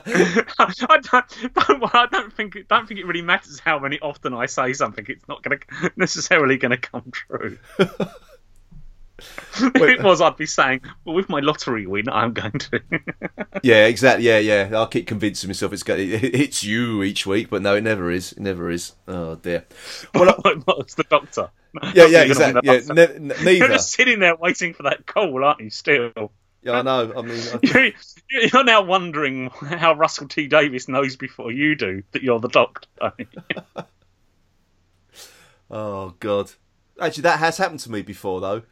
I 0.05 0.99
don't, 1.01 1.55
don't, 1.55 1.81
well, 1.81 1.91
I 1.95 2.07
don't 2.11 2.33
think 2.33 2.57
it, 2.57 2.69
don't 2.69 2.87
think 2.87 3.01
it 3.01 3.07
really 3.07 3.23
matters 3.23 3.59
how 3.59 3.79
many 3.79 3.99
often 4.01 4.35
I 4.35 4.47
say 4.47 4.73
something. 4.75 5.05
It's 5.09 5.27
not 5.29 5.43
going 5.43 5.59
to 5.59 5.93
necessarily 5.97 6.57
going 6.57 6.71
to 6.71 6.77
come 6.77 7.11
true. 7.11 7.59
if 9.55 9.77
it 9.77 10.03
was, 10.03 10.21
I'd 10.21 10.37
be 10.37 10.47
saying, 10.47 10.81
"Well, 11.05 11.15
with 11.15 11.29
my 11.29 11.41
lottery 11.41 11.87
win, 11.87 12.09
I'm 12.09 12.33
going 12.33 12.53
to." 12.53 12.81
yeah, 13.63 13.87
exactly. 13.87 14.27
Yeah, 14.27 14.39
yeah. 14.39 14.71
I'll 14.73 14.87
keep 14.89 15.07
convincing 15.07 15.49
myself 15.49 15.73
it's 15.73 15.83
going. 15.83 16.11
It, 16.11 16.63
you 16.63 17.03
each 17.03 17.27
week, 17.27 17.49
but 17.51 17.63
no, 17.63 17.77
it 17.77 17.83
never 17.85 18.11
is. 18.11 18.33
It 18.33 18.41
never 18.41 18.71
is. 18.71 18.95
Oh 19.07 19.37
dear. 19.37 19.65
Well, 20.15 20.31
I- 20.45 20.55
it's 20.81 20.95
the 20.95 21.05
Doctor. 21.05 21.51
yeah, 21.95 22.07
yeah, 22.07 22.23
you're 22.25 22.35
gonna 22.35 22.61
win 22.65 22.75
exactly. 22.75 23.03
Yeah, 23.03 23.19
ne- 23.19 23.45
ne- 23.45 23.53
You're 23.59 23.69
just 23.69 23.93
sitting 23.93 24.19
there 24.19 24.35
waiting 24.37 24.75
for 24.75 24.83
that 24.85 25.07
call, 25.07 25.45
aren't 25.45 25.61
you? 25.61 25.71
Still, 25.71 26.33
Yeah, 26.63 26.73
I 26.73 26.83
know. 26.83 27.13
I 27.17 27.23
mean, 27.23 27.41
I- 27.55 27.93
you're, 28.31 28.43
you're 28.53 28.65
now 28.65 28.83
wondering 28.83 29.51
how 29.51 29.95
Russell 29.95 30.29
T 30.29 30.49
Davies 30.49 30.89
knows 30.89 31.17
before 31.17 31.53
you 31.53 31.75
do 31.77 32.03
that 32.13 32.23
you're 32.23 32.41
the 32.41 32.49
Doctor. 32.49 32.89
Oh 35.71 36.15
God! 36.21 36.53
Actually, 37.01 37.23
that 37.23 37.39
has 37.39 37.57
happened 37.59 37.81
to 37.81 37.91
me 37.91 38.03
before, 38.03 38.41
though. 38.41 38.63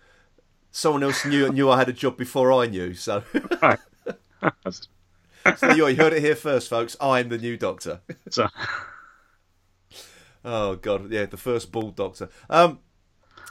Someone 0.72 1.02
else 1.02 1.24
knew 1.24 1.50
knew 1.52 1.68
I 1.70 1.78
had 1.78 1.88
a 1.88 1.92
job 1.92 2.16
before 2.16 2.52
I 2.52 2.66
knew. 2.66 2.94
So, 2.94 3.22
so 4.70 5.70
you 5.74 5.84
heard 5.96 6.12
it 6.12 6.20
here 6.22 6.36
first, 6.36 6.68
folks. 6.68 6.96
I'm 7.00 7.28
the 7.28 7.38
new 7.38 7.56
doctor. 7.56 8.00
so, 8.30 8.48
Oh 10.44 10.76
God! 10.76 11.10
Yeah, 11.10 11.26
the 11.26 11.36
first 11.36 11.70
bald 11.72 11.96
doctor. 11.96 12.28
Um. 12.48 12.78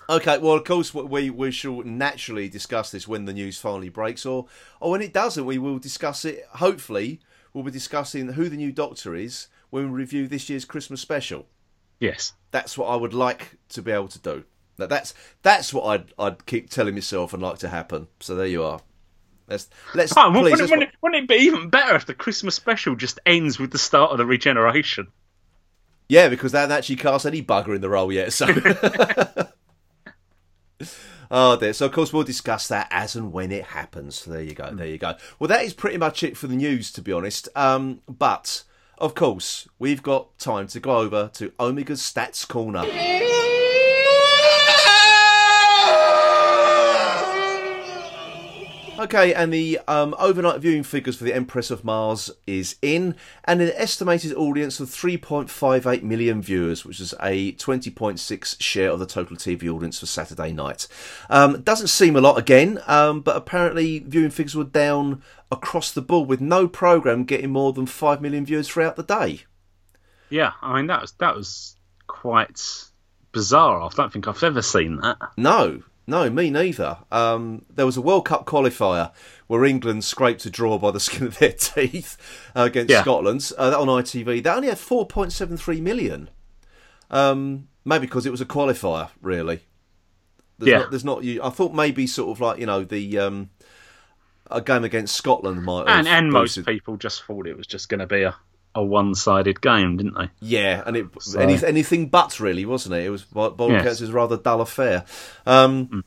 Okay, 0.09 0.39
well, 0.39 0.53
of 0.55 0.63
course, 0.63 0.91
we 0.93 1.29
we 1.29 1.51
shall 1.51 1.83
naturally 1.83 2.49
discuss 2.49 2.89
this 2.91 3.07
when 3.07 3.25
the 3.25 3.33
news 3.33 3.59
finally 3.59 3.89
breaks, 3.89 4.25
or 4.25 4.47
or 4.79 4.91
when 4.91 5.01
it 5.01 5.13
doesn't, 5.13 5.45
we 5.45 5.59
will 5.59 5.77
discuss 5.77 6.25
it. 6.25 6.45
Hopefully, 6.53 7.19
we'll 7.53 7.63
be 7.63 7.69
discussing 7.71 8.29
who 8.29 8.49
the 8.49 8.57
new 8.57 8.71
Doctor 8.71 9.13
is 9.13 9.49
when 9.69 9.91
we 9.91 9.99
review 9.99 10.27
this 10.27 10.49
year's 10.49 10.65
Christmas 10.65 11.01
special. 11.01 11.45
yes. 11.99 12.33
That's 12.51 12.75
what 12.79 12.87
I 12.87 12.95
would 12.95 13.13
like 13.13 13.59
to 13.69 13.83
be 13.83 13.91
able 13.91 14.07
to 14.07 14.17
do. 14.17 14.43
Now, 14.79 14.87
that's 14.87 15.13
that's 15.43 15.73
what 15.73 15.85
I'd 15.85 16.13
I'd 16.17 16.45
keep 16.45 16.69
telling 16.69 16.95
myself 16.95 17.33
and 17.33 17.41
like 17.43 17.59
to 17.59 17.69
happen. 17.69 18.07
So 18.19 18.35
there 18.35 18.47
you 18.47 18.63
are. 18.63 18.81
Let's 19.47 19.69
let's 19.95 20.13
Oh, 20.15 20.31
please. 20.31 20.51
wouldn't, 20.51 20.61
wouldn't, 20.69 20.83
it, 20.83 20.89
wouldn't 21.01 21.23
it 21.23 21.27
be 21.27 21.43
even 21.45 21.69
better 21.69 21.95
if 21.95 22.05
the 22.05 22.13
Christmas 22.13 22.55
special 22.55 22.95
just 22.95 23.19
ends 23.25 23.59
with 23.59 23.71
the 23.71 23.77
start 23.79 24.11
of 24.11 24.17
the 24.17 24.25
regeneration? 24.25 25.07
Yeah, 26.07 26.29
because 26.29 26.51
they 26.51 26.59
haven't 26.59 26.77
actually 26.77 26.95
cast 26.97 27.25
any 27.25 27.41
bugger 27.43 27.75
in 27.75 27.81
the 27.81 27.89
role 27.89 28.11
yet. 28.11 28.33
So, 28.33 28.47
oh 31.31 31.57
dear. 31.57 31.73
So 31.73 31.85
of 31.85 31.91
course 31.91 32.13
we'll 32.13 32.23
discuss 32.23 32.67
that 32.67 32.87
as 32.91 33.15
and 33.15 33.31
when 33.33 33.51
it 33.51 33.65
happens. 33.65 34.15
So 34.15 34.31
There 34.31 34.41
you 34.41 34.53
go. 34.53 34.73
There 34.73 34.87
you 34.87 34.97
go. 34.97 35.15
Well, 35.39 35.47
that 35.47 35.63
is 35.63 35.73
pretty 35.73 35.97
much 35.97 36.23
it 36.23 36.37
for 36.37 36.47
the 36.47 36.55
news, 36.55 36.91
to 36.93 37.01
be 37.01 37.11
honest. 37.11 37.49
Um, 37.55 38.01
but 38.07 38.63
of 38.97 39.15
course 39.15 39.67
we've 39.77 40.03
got 40.03 40.37
time 40.39 40.67
to 40.67 40.79
go 40.79 40.97
over 40.97 41.29
to 41.33 41.51
Omega's 41.59 42.01
Stats 42.01 42.47
Corner. 42.47 42.83
Okay, 48.99 49.33
and 49.33 49.53
the 49.53 49.79
um, 49.87 50.13
overnight 50.19 50.59
viewing 50.59 50.83
figures 50.83 51.15
for 51.15 51.23
the 51.23 51.33
Empress 51.33 51.71
of 51.71 51.85
Mars 51.85 52.29
is 52.45 52.75
in, 52.81 53.15
and 53.45 53.61
an 53.61 53.71
estimated 53.75 54.33
audience 54.33 54.81
of 54.81 54.89
3.58 54.89 56.03
million 56.03 56.41
viewers, 56.41 56.83
which 56.83 56.99
is 56.99 57.13
a 57.21 57.53
20.6 57.53 58.61
share 58.61 58.89
of 58.89 58.99
the 58.99 59.05
total 59.05 59.37
TV 59.37 59.73
audience 59.73 60.01
for 60.01 60.05
Saturday 60.05 60.51
night. 60.51 60.85
Um, 61.29 61.61
doesn't 61.61 61.87
seem 61.87 62.17
a 62.17 62.21
lot 62.21 62.37
again, 62.37 62.81
um, 62.87 63.21
but 63.21 63.37
apparently 63.37 63.99
viewing 63.99 64.31
figures 64.31 64.55
were 64.55 64.65
down 64.65 65.23
across 65.49 65.93
the 65.93 66.01
board, 66.01 66.27
with 66.27 66.41
no 66.41 66.67
program 66.67 67.23
getting 67.23 67.51
more 67.51 67.71
than 67.71 67.85
5 67.85 68.21
million 68.21 68.45
viewers 68.45 68.67
throughout 68.67 68.97
the 68.97 69.03
day. 69.03 69.43
Yeah, 70.29 70.51
I 70.61 70.75
mean 70.75 70.87
that 70.87 70.99
was 71.01 71.13
that 71.13 71.37
was 71.37 71.77
quite 72.07 72.61
bizarre. 73.31 73.81
I 73.81 73.87
don't 73.95 74.11
think 74.11 74.27
I've 74.27 74.43
ever 74.43 74.61
seen 74.61 74.97
that. 74.97 75.17
No, 75.37 75.83
no, 76.09 76.29
me 76.29 76.49
neither. 76.49 76.97
Um, 77.11 77.63
there 77.73 77.85
was 77.85 77.95
a 77.97 78.01
World 78.01 78.25
Cup 78.25 78.45
qualifier 78.45 79.11
where 79.47 79.63
England 79.63 80.03
scraped 80.03 80.45
a 80.45 80.49
draw 80.49 80.77
by 80.77 80.91
the 80.91 80.99
skin 81.07 81.27
of 81.27 81.37
their 81.39 81.53
teeth 81.53 82.17
uh, 82.55 82.63
against 82.63 82.89
Yeah. 82.91 83.01
Scotland. 83.01 83.51
Uh, 83.57 83.69
that 83.69 83.79
on 83.79 83.87
ITV. 83.87 84.43
That 84.43 84.55
only 84.57 84.67
had 84.69 84.77
4.73 84.77 85.81
million. 85.81 86.29
Um, 87.09 87.67
maybe 87.85 88.05
because 88.05 88.25
it 88.25 88.31
was 88.31 88.41
a 88.41 88.45
qualifier, 88.45 89.09
really. 89.21 89.61
There's 90.57 90.69
Yeah. 90.69 90.77
Not, 90.79 90.89
there's 90.91 91.05
not. 91.05 91.23
You. 91.23 91.41
I 91.43 91.49
thought 91.49 91.73
maybe 91.73 92.05
sort 92.05 92.29
of 92.35 92.41
like 92.41 92.59
you 92.59 92.65
know 92.65 92.83
the 92.83 93.17
um, 93.17 93.49
a 94.51 94.61
game 94.61 94.83
against 94.83 95.15
Scotland 95.15 95.63
might. 95.63 95.87
Have 95.87 95.99
And 95.99 96.07
and 96.07 96.31
most 96.31 96.65
people 96.65 96.97
just 96.97 97.23
thought 97.23 97.47
it 97.47 97.55
was 97.57 97.65
just 97.65 97.87
going 97.87 98.01
to 98.01 98.07
be 98.07 98.23
a, 98.23 98.35
a 98.75 98.83
one 98.83 99.15
sided 99.15 99.61
game, 99.61 99.97
didn't 99.97 100.15
they? 100.15 100.29
Yeah, 100.39 100.83
and 100.85 100.95
it 100.95 101.07
So- 101.19 101.39
any, 101.39 101.63
anything 101.65 102.07
but 102.07 102.39
really, 102.39 102.65
wasn't 102.65 102.95
it? 102.95 103.05
It 103.05 103.09
was 103.09 103.23
by 103.23 103.49
Yes. 103.67 103.81
accounts, 103.81 104.01
it 104.01 104.03
was 104.03 104.09
a 104.09 104.13
rather 104.13 104.37
dull 104.37 104.61
affair. 104.61 105.05
Um, 105.45 106.03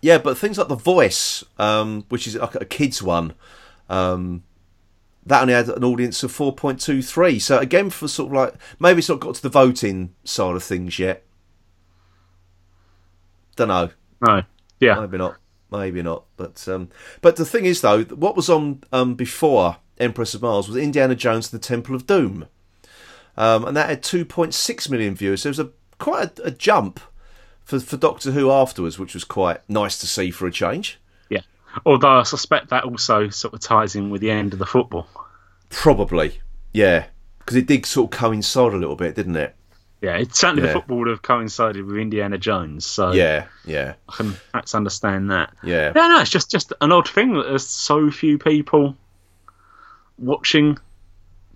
Yeah, 0.00 0.18
but 0.18 0.38
things 0.38 0.56
like 0.58 0.68
the 0.68 0.76
Voice, 0.76 1.42
um, 1.58 2.04
which 2.08 2.28
is 2.28 2.36
like 2.36 2.54
a 2.54 2.64
kids 2.64 3.02
one, 3.02 3.32
um, 3.90 4.44
that 5.26 5.42
only 5.42 5.54
had 5.54 5.68
an 5.68 5.82
audience 5.82 6.22
of 6.22 6.30
four 6.30 6.54
point 6.54 6.80
two 6.80 7.02
three. 7.02 7.40
So 7.40 7.58
again, 7.58 7.90
for 7.90 8.06
sort 8.06 8.28
of 8.28 8.32
like 8.36 8.54
maybe 8.78 9.00
it's 9.00 9.08
not 9.08 9.18
got 9.18 9.34
to 9.34 9.42
the 9.42 9.48
voting 9.48 10.14
side 10.22 10.54
of 10.54 10.62
things 10.62 11.00
yet. 11.00 11.24
Don't 13.56 13.68
know. 13.68 13.90
No. 14.26 14.42
Yeah. 14.80 15.00
Maybe 15.00 15.18
not. 15.18 15.36
Maybe 15.70 16.02
not. 16.02 16.24
But 16.36 16.66
um, 16.68 16.88
but 17.20 17.36
the 17.36 17.44
thing 17.44 17.64
is 17.64 17.80
though, 17.80 18.04
what 18.04 18.36
was 18.36 18.48
on 18.48 18.82
um, 18.92 19.16
before 19.16 19.78
Empress 19.98 20.34
of 20.34 20.42
Mars 20.42 20.68
was 20.68 20.76
Indiana 20.76 21.14
Jones 21.14 21.52
and 21.52 21.60
the 21.60 21.66
Temple 21.66 21.94
of 21.94 22.06
Doom, 22.06 22.46
um, 23.36 23.64
and 23.64 23.76
that 23.76 23.88
had 23.88 24.02
2.6 24.02 24.90
million 24.90 25.14
viewers. 25.14 25.42
So 25.42 25.48
it 25.48 25.50
was 25.50 25.58
a 25.60 25.70
quite 25.98 26.38
a, 26.40 26.46
a 26.46 26.50
jump 26.50 27.00
for 27.64 27.78
for 27.80 27.96
Doctor 27.96 28.30
Who 28.32 28.50
afterwards, 28.50 28.98
which 28.98 29.14
was 29.14 29.24
quite 29.24 29.60
nice 29.68 29.98
to 29.98 30.06
see 30.06 30.30
for 30.30 30.46
a 30.46 30.52
change. 30.52 30.98
Yeah. 31.28 31.40
Although 31.84 32.20
I 32.20 32.22
suspect 32.22 32.70
that 32.70 32.84
also 32.84 33.28
sort 33.28 33.54
of 33.54 33.60
ties 33.60 33.94
in 33.96 34.10
with 34.10 34.20
the 34.20 34.30
end 34.30 34.52
of 34.52 34.58
the 34.58 34.66
football. 34.66 35.06
Probably, 35.70 36.40
yeah, 36.72 37.06
because 37.40 37.56
it 37.56 37.66
did 37.66 37.84
sort 37.84 38.12
of 38.12 38.18
coincide 38.18 38.72
a 38.72 38.76
little 38.76 38.96
bit, 38.96 39.14
didn't 39.14 39.36
it? 39.36 39.54
Yeah, 40.00 40.16
it, 40.16 40.34
certainly 40.34 40.62
Yeah. 40.62 40.68
the 40.68 40.72
football 40.74 40.98
would 40.98 41.08
have 41.08 41.22
coincided 41.22 41.84
with 41.84 41.96
Indiana 41.96 42.38
Jones, 42.38 42.86
so 42.86 43.10
Yeah, 43.12 43.46
yeah, 43.66 43.94
I 44.08 44.12
can 44.16 44.34
perhaps 44.52 44.74
understand 44.74 45.30
that. 45.30 45.52
yeah. 45.62 45.92
Yeah, 45.94 46.06
no, 46.08 46.20
it's 46.20 46.30
just 46.30 46.50
just 46.50 46.72
an 46.80 46.92
odd 46.92 47.08
thing 47.08 47.34
that 47.34 47.48
there's 47.48 47.66
so 47.66 48.10
few 48.10 48.38
people 48.38 48.96
watching 50.18 50.78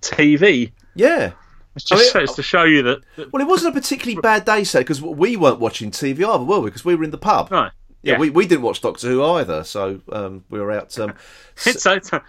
TV. 0.01 0.73
Yeah. 0.95 1.33
It's 1.75 1.85
just 1.85 2.15
I 2.15 2.21
mean- 2.21 2.29
to 2.29 2.43
show 2.43 2.65
you 2.65 2.83
that, 2.83 2.99
that 3.17 3.33
Well, 3.33 3.41
it 3.43 3.47
wasn't 3.49 3.75
a 3.77 3.81
particularly 3.81 4.21
bad 4.23 4.45
day, 4.45 4.65
so 4.65 4.81
because 4.81 5.01
we 5.01 5.37
weren't 5.37 5.59
watching 5.61 5.91
TV 5.91 6.19
either, 6.27 6.45
were 6.45 6.61
we? 6.61 6.71
Because 6.71 6.85
we 6.85 6.95
were 6.95 7.05
in 7.05 7.11
the 7.11 7.19
pub. 7.19 7.51
no, 7.51 7.63
Yeah, 8.03 8.13
yeah. 8.15 8.19
we, 8.19 8.31
we 8.31 8.47
didn't 8.47 8.63
watch 8.63 8.81
Doctor 8.83 9.09
Who 9.09 9.23
either, 9.25 9.65
so 9.65 10.01
um, 10.13 10.45
we 10.51 10.61
were 10.61 10.71
out. 10.73 10.99
Um, 10.99 11.15
so, 11.57 11.99
so, 12.01 12.21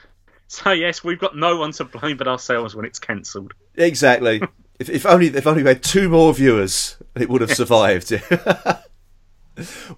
so 0.47 0.71
yes, 0.71 1.03
we've 1.03 1.19
got 1.19 1.35
no 1.35 1.57
one 1.57 1.71
to 1.73 1.83
blame 1.83 2.15
but 2.17 2.27
ourselves 2.27 2.73
when 2.75 2.85
it's 2.85 2.99
cancelled. 2.99 3.53
exactly. 3.75 4.41
if, 4.79 4.89
if 4.89 5.05
only 5.05 5.27
if 5.27 5.45
only 5.45 5.63
we 5.63 5.69
had 5.69 5.83
two 5.83 6.07
more 6.07 6.33
viewers, 6.33 6.95
it 7.15 7.27
would 7.29 7.41
have 7.41 7.51
survived. 7.53 8.11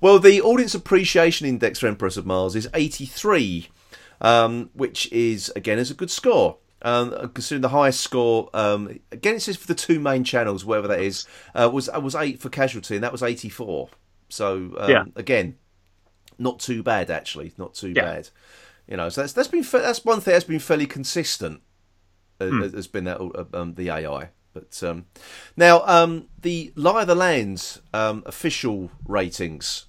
well, 0.02 0.20
the 0.20 0.42
audience 0.42 0.76
appreciation 0.76 1.48
index 1.48 1.80
for 1.80 1.88
Empress 1.88 2.18
of 2.18 2.26
Mars 2.26 2.56
is 2.56 2.68
eighty 2.74 3.06
three, 3.06 3.70
um, 4.22 4.70
which 4.74 5.12
is 5.12 5.52
again 5.56 5.80
is 5.80 5.92
a 5.92 5.96
good 5.96 6.12
score. 6.12 6.58
Um, 6.82 7.12
considering 7.34 7.62
the 7.64 7.70
highest 7.70 8.02
score, 8.02 8.50
um, 8.54 9.00
again 9.12 9.36
it 9.36 9.42
says 9.42 9.56
for 9.58 9.66
the 9.68 9.74
two 9.76 10.00
main 10.00 10.24
channels, 10.24 10.64
whatever 10.66 10.88
that 10.90 11.00
is, 11.00 11.26
uh, 11.56 11.70
was 11.72 11.90
uh, 11.90 12.00
was 12.00 12.14
eight 12.16 12.40
for 12.40 12.50
Casualty, 12.50 12.96
and 12.96 13.04
that 13.04 13.12
was 13.12 13.24
eighty 13.24 13.50
four. 13.50 13.90
So 14.30 14.76
um, 14.78 14.90
Yeah. 14.90 15.04
again, 15.16 15.56
not 16.38 16.60
too 16.60 16.84
bad 16.84 17.10
actually, 17.10 17.54
not 17.58 17.74
too 17.74 17.94
Yeah. 17.96 18.04
bad. 18.04 18.30
You 18.88 18.98
know, 18.98 19.10
so 19.10 19.22
that's 19.22 19.34
that's 19.34 19.48
been 19.48 19.64
that's 19.64 20.06
one 20.06 20.22
thing 20.22 20.34
that's 20.34 20.44
been 20.44 20.60
fairly 20.60 20.86
consistent. 20.86 21.62
uh, 22.40 22.52
Has 22.52 22.88
been 22.88 23.06
that 23.06 23.20
uh, 23.20 23.46
um, 23.54 23.74
the 23.76 23.90
AI, 23.90 24.30
but 24.54 24.84
um, 24.84 25.06
now 25.58 25.82
um, 25.86 26.28
the 26.42 26.72
Lie 26.76 27.02
of 27.02 27.08
the 27.08 27.16
Land 27.16 27.80
um, 27.94 28.22
official 28.28 28.92
ratings, 29.08 29.86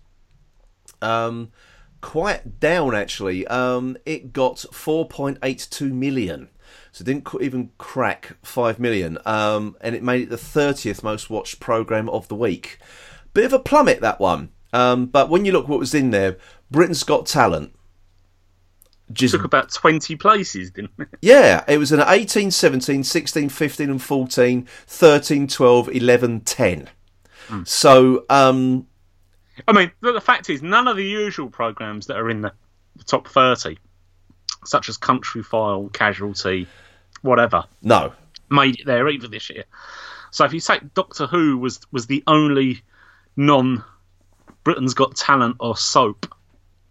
um, 1.02 1.50
quite 2.00 2.61
down 2.61 2.95
actually. 2.95 3.47
Um, 3.47 3.97
it 4.07 4.33
got 4.33 4.59
four 4.73 5.09
point 5.09 5.38
eight 5.43 5.67
two 5.71 5.93
million. 5.93 6.49
So 6.93 7.03
it 7.03 7.07
didn't 7.07 7.29
even 7.43 7.71
crack 7.79 8.37
five 8.43 8.79
million, 8.79 9.19
um, 9.26 9.76
and 9.81 9.95
it 9.95 10.03
made 10.03 10.23
it 10.23 10.31
the 10.31 10.38
thirtieth 10.38 11.03
most 11.03 11.29
watched 11.29 11.61
program 11.61 12.09
of 12.09 12.29
the 12.29 12.35
week. 12.35 12.79
Bit 13.35 13.45
of 13.45 13.53
a 13.53 13.59
plummet 13.59 14.00
that 14.00 14.19
one, 14.19 14.50
um, 14.73 15.07
but 15.07 15.29
when 15.29 15.45
you 15.45 15.53
look 15.53 15.69
what 15.69 15.79
was 15.79 15.95
in 15.95 16.11
there, 16.11 16.38
Britain's 16.71 17.05
Got 17.05 17.26
Talent. 17.26 17.75
Just 19.12 19.35
Took 19.35 19.45
about 19.45 19.71
twenty 19.71 20.17
places, 20.17 20.71
didn't 20.71 20.93
it? 20.99 21.09
yeah, 21.21 21.65
it 21.69 21.79
was 21.79 21.93
an 21.93 22.03
18, 22.05 22.50
17, 22.50 23.05
16, 23.05 23.49
15 23.50 23.91
and 23.91 24.03
14, 24.03 24.67
13, 24.87 25.47
12, 25.47 25.88
11, 25.91 26.41
10. 26.41 26.88
So, 27.65 28.25
um, 28.29 28.88
I 29.67 29.73
mean, 29.73 29.91
the, 30.01 30.13
the 30.13 30.21
fact 30.21 30.51
is, 30.51 30.63
none 30.63 30.89
of 30.89 30.97
the 30.97 31.05
usual 31.05 31.49
programs 31.49 32.07
that 32.07 32.17
are 32.17 32.31
in 32.31 32.43
the, 32.43 32.53
the 32.97 33.05
top 33.05 33.29
thirty, 33.29 33.79
such 34.65 34.89
as 34.89 34.97
Country 34.97 35.43
File, 35.43 35.89
Casualty, 35.93 36.67
whatever, 37.23 37.65
no. 37.83 38.13
made 38.51 38.81
it 38.81 38.87
there 38.87 39.09
either 39.09 39.29
this 39.29 39.51
year. 39.51 39.65
So 40.31 40.45
if 40.45 40.53
you 40.53 40.61
take 40.61 40.95
Doctor 40.95 41.27
Who 41.27 41.59
was 41.59 41.81
was 41.91 42.07
the 42.07 42.23
only 42.27 42.83
non 43.37 43.85
Britain's 44.65 44.95
Got 44.95 45.17
Talent 45.17 45.57
or 45.61 45.77
soap 45.77 46.35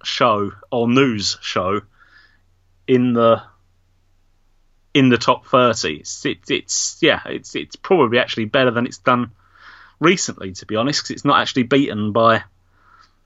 show 0.04 0.52
or 0.72 0.88
news 0.88 1.38
show 1.42 1.82
in 2.88 3.14
the 3.14 3.42
in 4.94 5.10
the 5.10 5.18
top 5.18 5.46
thirty. 5.46 5.98
It's, 5.98 6.26
it, 6.26 6.40
it's 6.50 6.98
yeah, 7.02 7.22
it's 7.26 7.56
it's 7.56 7.76
probably 7.76 8.18
actually 8.18 8.46
better 8.46 8.72
than 8.72 8.86
it's 8.86 8.98
done 8.98 9.32
recently, 10.00 10.54
to 10.54 10.66
be 10.66 10.76
honest, 10.76 11.02
because 11.02 11.12
it's 11.12 11.26
not 11.26 11.40
actually 11.42 11.64
beaten 11.64 12.12
by 12.12 12.44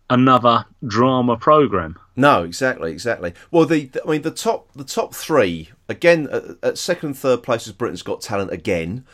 another 0.09 0.65
drama 0.85 1.37
program. 1.37 1.97
No, 2.15 2.43
exactly, 2.43 2.91
exactly. 2.91 3.33
Well, 3.51 3.65
the, 3.65 3.85
the- 3.85 4.03
I 4.05 4.11
mean, 4.11 4.21
the 4.23 4.31
top, 4.31 4.71
the 4.73 4.83
top 4.83 5.13
three 5.15 5.69
again 5.87 6.27
at, 6.31 6.43
at 6.63 6.77
second 6.77 7.09
and 7.09 7.17
third 7.17 7.43
place 7.43 7.65
is 7.67 7.73
Britain's 7.73 8.01
Got 8.03 8.21
Talent 8.21 8.51
again, 8.51 9.05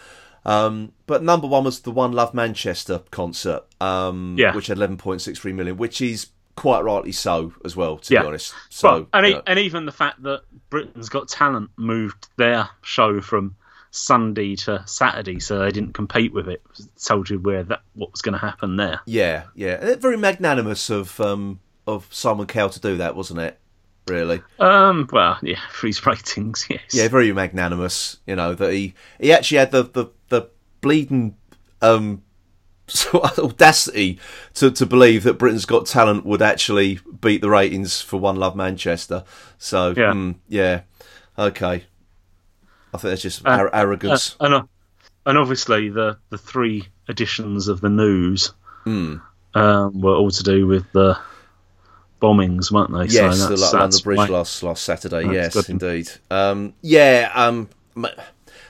um, 0.46 0.92
but 1.08 1.24
number 1.24 1.48
one 1.48 1.64
was 1.64 1.80
the 1.82 1.92
One 1.92 2.12
Love 2.12 2.34
Manchester 2.34 3.02
concert, 3.12 3.64
um, 3.82 4.36
Yeah. 4.38 4.56
which 4.56 4.68
had 4.68 4.78
eleven 4.78 4.98
point 4.98 5.22
six 5.22 5.40
three 5.40 5.54
million, 5.54 5.78
which 5.78 6.02
is 6.02 6.28
quite 6.56 6.82
rightly 6.84 7.12
so 7.12 7.54
as 7.66 7.76
well, 7.76 7.98
to 7.98 8.14
Yeah. 8.14 8.22
be 8.22 8.28
honest. 8.28 8.54
So, 8.70 8.88
well, 8.90 9.08
and, 9.14 9.26
e- 9.26 9.42
and 9.46 9.60
even 9.60 9.86
the 9.86 9.92
fact 9.92 10.24
that 10.24 10.42
Britain's 10.70 11.10
Got 11.10 11.28
Talent 11.28 11.70
moved 11.78 12.28
their 12.38 12.70
show 12.82 13.20
from 13.22 13.56
Sunday 13.96 14.56
to 14.58 14.84
Saturday, 14.86 15.40
so 15.40 15.60
they 15.60 15.72
didn't 15.72 15.94
compete 15.94 16.34
with 16.34 16.50
it, 16.50 16.62
told 17.02 17.30
you 17.30 17.40
where 17.40 17.64
that 17.64 17.82
what 17.94 18.12
was 18.12 18.22
going 18.22 18.34
to 18.34 18.40
happen 18.40 18.76
there. 18.76 19.00
yeah, 19.06 19.44
yeah, 19.56 19.96
very 19.96 20.18
magnanimous 20.18 20.90
of 20.90 21.20
um, 21.22 21.60
of 21.88 22.08
Simon 22.12 22.46
Cowell 22.46 22.70
to 22.72 22.80
do 22.80 22.98
that, 22.98 23.16
wasn't 23.16 23.40
it? 23.40 23.60
Really. 24.08 24.42
Um, 24.60 25.08
well, 25.12 25.40
yeah, 25.42 25.60
for 25.72 25.88
his 25.88 26.06
ratings, 26.06 26.68
yes. 26.70 26.82
Yeah, 26.94 27.08
very 27.08 27.32
magnanimous. 27.32 28.18
You 28.28 28.36
know 28.36 28.54
that 28.54 28.74
he 28.74 28.94
he 29.20 29.32
actually 29.32 29.58
had 29.60 29.72
the 29.72 29.84
the 29.84 30.06
the 30.30 30.50
bleeding 30.82 31.38
um 31.82 32.22
sort 32.88 33.38
of 33.40 33.46
audacity 33.46 34.20
to, 34.54 34.70
to 34.72 34.86
believe 34.86 35.24
that 35.24 35.40
Britain's 35.40 35.66
Got 35.66 35.88
Talent 35.88 36.24
would 36.26 36.42
actually 36.44 37.00
beat 37.22 37.42
the 37.42 37.50
ratings 37.50 38.00
for 38.02 38.18
One 38.20 38.36
Love 38.36 38.56
Manchester. 38.56 39.24
So 39.58 39.94
Yeah. 39.98 40.14
mm, 40.14 40.36
yeah, 40.48 40.82
okay. 41.40 41.86
I 42.96 42.98
think 42.98 43.12
that's 43.12 43.22
just 43.22 43.46
Uh, 43.46 43.50
ar- 43.52 43.70
arrogance. 43.74 44.36
and 44.40 44.54
uh, 44.54 44.64
and 45.26 45.38
obviously 45.38 45.90
the 45.90 46.18
the 46.30 46.38
three 46.38 46.88
editions 47.10 47.68
of 47.68 47.82
the 47.82 47.90
news 47.90 48.52
Hmm. 48.84 49.18
um, 49.54 50.02
were 50.02 50.16
all 50.16 50.32
to 50.32 50.44
do 50.44 50.66
with 50.68 50.86
the 50.94 51.18
bombings, 52.22 52.72
weren't 52.72 52.92
they? 52.92 53.14
yes, 53.14 53.40
so 53.40 53.50
the 53.50 53.58
London 53.58 53.80
that's 53.80 54.02
Bridge 54.02 54.30
last 54.30 54.64
last 54.64 54.84
Saturday. 54.84 55.24
That's 55.24 55.34
yes, 55.34 55.54
good. 55.54 55.70
indeed. 55.70 56.10
Um, 56.32 56.74
yeah. 56.82 57.32
Um, 57.34 57.70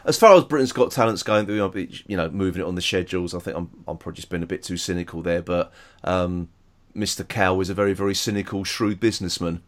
as 0.05 0.17
far 0.17 0.35
as 0.35 0.43
Britain's 0.43 0.71
Got 0.71 0.91
Talent's 0.91 1.23
going, 1.23 1.47
know, 1.47 1.69
be- 1.69 2.03
you 2.07 2.15
know, 2.17 2.29
moving 2.29 2.61
it 2.61 2.65
on 2.67 2.75
the 2.75 2.81
schedules. 2.81 3.33
I 3.33 3.39
think 3.39 3.57
I'm 3.57 3.69
I'm 3.87 3.97
probably 3.97 4.17
just 4.17 4.29
being 4.29 4.43
a 4.43 4.47
bit 4.47 4.63
too 4.63 4.77
cynical 4.77 5.21
there, 5.21 5.41
but 5.41 5.71
um, 6.03 6.49
Mr. 6.95 7.27
Cow 7.27 7.59
is 7.59 7.69
a 7.69 7.73
very 7.73 7.93
very 7.93 8.15
cynical, 8.15 8.63
shrewd 8.63 8.99
businessman. 8.99 9.61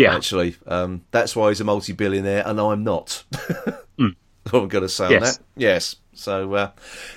Yeah, 0.00 0.14
actually. 0.16 0.56
Um, 0.66 1.02
that's 1.10 1.34
why 1.36 1.48
he's 1.50 1.60
a 1.60 1.64
multi-billionaire, 1.64 2.42
and 2.46 2.60
I'm 2.60 2.82
not. 2.84 3.24
What 3.56 3.84
I'm 4.52 4.68
going 4.68 4.82
to 4.82 4.88
say 4.88 5.04
on 5.06 5.10
Yes. 5.12 5.36
that. 5.36 5.44
Yes. 5.56 5.96
So 6.12 6.52
uh, 6.54 6.70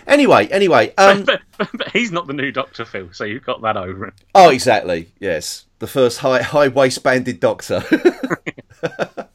anyway, 0.08 0.48
anyway. 0.48 0.94
Um, 0.98 1.24
but, 1.24 1.42
but, 1.58 1.70
but 1.74 1.92
he's 1.92 2.12
not 2.12 2.28
the 2.28 2.34
new 2.34 2.52
Doctor 2.52 2.86
Phil, 2.86 3.10
so 3.12 3.24
you've 3.26 3.44
got 3.46 3.62
that 3.64 3.76
over 3.76 4.06
him. 4.06 4.14
oh, 4.36 4.50
exactly. 4.50 5.12
Yes, 5.20 5.66
the 5.80 5.88
first 5.88 6.20
high 6.20 6.42
high 6.42 6.70
waistbanded 6.70 7.40
doctor. 7.42 7.84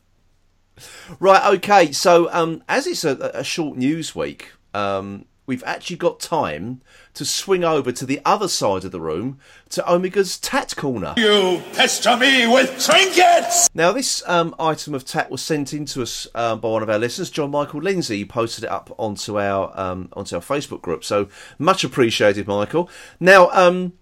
right. 1.21 1.55
Okay. 1.57 1.93
So 1.93 2.33
um, 2.33 2.63
as 2.69 2.87
it's 2.87 3.05
a, 3.05 3.17
a 3.35 3.45
short 3.45 3.77
news 3.77 4.15
week, 4.15 4.53
um, 4.75 5.25
we've 5.49 5.65
actually 5.65 5.97
got 5.97 6.21
time 6.21 6.83
to 7.15 7.25
swing 7.25 7.65
over 7.65 7.91
to 7.91 8.07
the 8.07 8.21
other 8.25 8.47
side 8.47 8.85
of 8.85 8.93
the 8.93 9.01
room 9.01 9.41
to 9.71 9.85
Omega's 9.91 10.39
Tat 10.39 10.77
Corner. 10.77 11.15
You 11.17 11.63
pester 11.73 12.17
me 12.17 12.47
with 12.47 12.79
trinkets! 12.85 13.69
Now, 13.75 13.91
this 13.91 14.23
um, 14.29 14.55
item 14.61 14.95
of 14.95 15.05
tat 15.05 15.31
was 15.31 15.43
sent 15.43 15.73
in 15.73 15.87
to 15.87 16.03
us 16.03 16.29
um, 16.35 16.61
by 16.61 16.69
one 16.69 16.83
of 16.83 16.91
our 16.91 16.99
listeners, 16.99 17.31
John 17.31 17.51
Michael 17.51 17.81
Lindsay. 17.81 18.19
He 18.19 18.25
posted 18.27 18.65
it 18.65 18.71
up 18.71 18.95
onto 18.99 19.41
our 19.41 19.73
um, 19.75 20.11
onto 20.13 20.37
our 20.37 20.43
Facebook 20.43 20.83
group. 20.83 21.03
So 21.03 21.29
much 21.59 21.83
appreciated, 21.83 22.47
Michael. 22.47 22.91
Now, 23.19 23.49
um, 23.51 23.95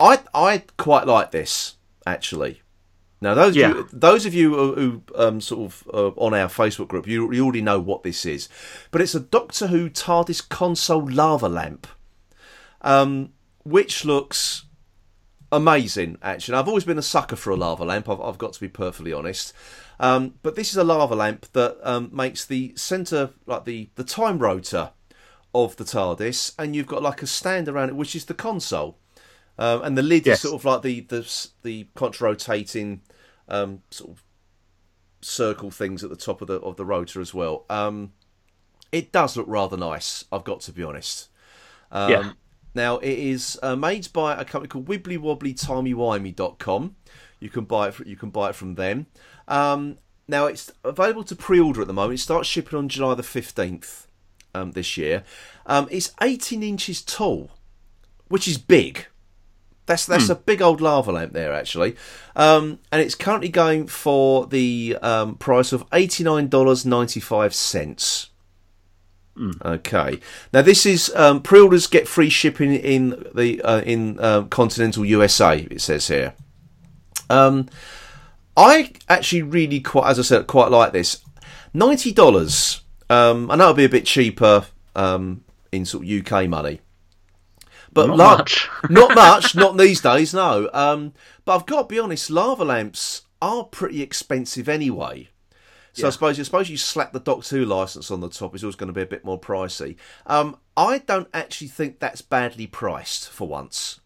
I 0.00 0.18
I 0.34 0.64
quite 0.76 1.06
like 1.06 1.30
this 1.30 1.76
actually. 2.04 2.60
Now, 3.22 3.34
those 3.34 3.56
Yeah. 3.56 3.70
of 3.70 3.76
you, 3.76 3.88
those 3.92 4.26
of 4.26 4.34
you 4.34 4.54
who, 4.54 4.74
who 4.74 5.02
um, 5.14 5.40
sort 5.40 5.60
of 5.72 5.88
uh, 5.94 6.08
on 6.20 6.34
our 6.34 6.48
Facebook 6.48 6.88
group, 6.88 7.06
you, 7.06 7.32
you 7.32 7.44
already 7.44 7.62
know 7.62 7.78
what 7.80 8.02
this 8.02 8.26
is. 8.26 8.48
But 8.90 9.00
it's 9.00 9.14
a 9.14 9.20
Doctor 9.20 9.68
Who 9.68 9.88
TARDIS 9.88 10.48
console 10.48 11.08
lava 11.08 11.48
lamp, 11.48 11.86
um, 12.82 13.32
which 13.64 14.04
looks 14.04 14.64
amazing 15.52 16.16
actually 16.22 16.56
i've 16.56 16.66
always 16.66 16.84
been 16.84 16.96
a 16.96 17.02
sucker 17.02 17.36
for 17.36 17.50
a 17.50 17.56
lava 17.56 17.84
lamp 17.84 18.08
i've, 18.08 18.18
I've 18.22 18.38
got 18.38 18.54
to 18.54 18.60
be 18.60 18.68
perfectly 18.68 19.12
honest 19.12 19.52
um, 20.00 20.34
but 20.42 20.56
this 20.56 20.70
is 20.70 20.78
a 20.78 20.82
lava 20.82 21.14
lamp 21.14 21.46
that 21.52 21.76
um, 21.82 22.08
makes 22.10 22.46
the 22.46 22.72
center 22.74 23.30
like 23.44 23.66
the 23.66 23.90
the 23.96 24.02
time 24.02 24.38
rotor 24.38 24.92
of 25.54 25.76
the 25.76 25.84
tardis 25.84 26.54
and 26.58 26.74
you've 26.74 26.86
got 26.86 27.02
like 27.02 27.20
a 27.20 27.26
stand 27.26 27.68
around 27.68 27.90
it 27.90 27.96
which 27.96 28.16
is 28.16 28.24
the 28.24 28.32
console 28.34 28.96
um, 29.58 29.82
and 29.82 29.96
the 29.98 30.02
lid 30.02 30.26
Yes. 30.26 30.38
is 30.38 30.50
sort 30.50 30.60
of 30.60 30.64
like 30.64 30.82
the 30.82 31.00
the, 31.00 31.48
the 31.62 31.86
rotating 32.20 33.02
um, 33.48 33.82
sort 33.90 34.10
of 34.10 34.22
circle 35.20 35.70
things 35.70 36.02
at 36.02 36.10
the 36.10 36.16
top 36.16 36.42
of 36.42 36.48
the 36.48 36.54
of 36.60 36.76
the 36.76 36.84
rotor 36.84 37.20
as 37.20 37.32
well 37.32 37.64
um, 37.70 38.12
it 38.90 39.12
does 39.12 39.36
look 39.36 39.46
rather 39.48 39.76
nice 39.76 40.24
i've 40.32 40.44
got 40.44 40.60
to 40.60 40.72
be 40.72 40.82
honest 40.82 41.28
um, 41.90 42.10
Yeah. 42.10 42.32
Now, 42.74 42.96
it 42.98 43.18
is 43.18 43.58
uh, 43.62 43.76
made 43.76 44.10
by 44.14 44.32
a 44.34 44.46
company 44.46 44.68
called 44.68 44.86
Wibbly 44.88 45.18
Wobbly 45.18 45.52
Timey 45.52 45.90
You 47.38 47.50
can 47.50 47.64
buy 47.64 47.88
it. 47.88 47.94
fr 47.94 48.02
you 48.04 48.16
can 48.16 48.30
buy 48.30 48.48
it 48.48 48.54
from 48.54 48.76
them. 48.76 49.06
Um, 49.46 49.98
now, 50.26 50.46
it's 50.46 50.72
available 50.82 51.24
to 51.24 51.36
pre-order 51.36 51.82
at 51.82 51.86
the 51.86 51.92
moment. 51.92 52.18
It 52.18 52.22
starts 52.22 52.48
shipping 52.48 52.78
on 52.78 52.88
July 52.88 53.14
the 53.14 53.22
fifteenth 53.22 54.06
um, 54.54 54.72
this 54.72 54.96
year. 54.96 55.22
Um, 55.66 55.86
it's 55.90 56.12
eighteen 56.22 56.62
inches 56.62 57.02
tall, 57.02 57.50
which 58.28 58.48
is 58.48 58.56
big. 58.56 59.06
That's 59.86 60.06
that's 60.06 60.28
a 60.28 60.36
big 60.36 60.62
old 60.62 60.80
lava 60.80 61.10
lamp 61.10 61.32
there, 61.32 61.52
actually, 61.52 61.96
um, 62.36 62.78
and 62.92 63.02
it's 63.02 63.16
currently 63.16 63.48
going 63.48 63.88
for 63.88 64.46
the 64.46 64.96
um, 65.02 65.34
price 65.34 65.72
of 65.72 65.84
eighty 65.92 66.22
nine 66.22 66.48
dollars 66.48 66.86
ninety 66.86 67.18
five 67.18 67.52
cents. 67.52 68.30
Okay. 69.64 70.20
Now 70.52 70.62
this 70.62 70.84
is 70.84 71.10
um, 71.16 71.42
pre-orders 71.42 71.86
get 71.86 72.06
free 72.06 72.28
shipping 72.28 72.74
in 72.74 73.24
the 73.34 73.60
uh, 73.62 73.80
in 73.80 74.18
uh, 74.20 74.42
continental 74.42 75.04
USA. 75.04 75.58
It 75.70 75.80
says 75.80 76.08
here. 76.08 76.34
Um, 77.30 77.68
I 78.56 78.92
actually 79.08 79.42
really 79.42 79.80
quite, 79.80 80.10
as 80.10 80.18
I 80.18 80.22
said, 80.22 80.46
quite 80.46 80.70
like 80.70 80.92
this. 80.92 81.24
Ninety 81.72 82.12
dollars. 82.12 82.82
Um, 83.08 83.50
I 83.50 83.56
know 83.56 83.64
it'll 83.64 83.74
be 83.74 83.84
a 83.84 83.88
bit 83.88 84.06
cheaper 84.06 84.66
um, 84.94 85.44
in 85.70 85.84
sort 85.84 86.04
of 86.04 86.10
UK 86.10 86.48
money, 86.48 86.80
but 87.92 88.08
Not 88.08 88.16
la- 88.16 88.36
much. 88.38 88.68
not 88.90 89.14
much, 89.14 89.54
not 89.54 89.76
these 89.76 90.00
days. 90.00 90.32
No. 90.34 90.70
Um, 90.72 91.12
but 91.44 91.56
I've 91.56 91.66
got 91.66 91.82
to 91.82 91.88
be 91.88 91.98
honest. 91.98 92.30
Lava 92.30 92.64
lamps 92.64 93.22
are 93.40 93.64
pretty 93.64 94.02
expensive 94.02 94.68
anyway. 94.68 95.28
So 95.94 96.06
I 96.06 96.10
suppose 96.10 96.40
I 96.40 96.44
suppose 96.44 96.70
you 96.70 96.78
slap 96.78 97.12
the 97.12 97.20
Doctor 97.20 97.56
Who 97.58 97.64
license 97.66 98.10
on 98.10 98.20
the 98.20 98.30
top, 98.30 98.54
it's 98.54 98.64
always 98.64 98.76
going 98.76 98.86
to 98.86 98.94
be 98.94 99.02
a 99.02 99.06
bit 99.06 99.26
more 99.26 99.38
pricey. 99.38 99.96
Um, 100.26 100.56
I 100.74 100.98
don't 100.98 101.28
actually 101.34 101.68
think 101.68 101.98
that's 102.00 102.22
badly 102.22 102.66
priced 102.66 103.28
for 103.28 103.46
once. 103.46 104.00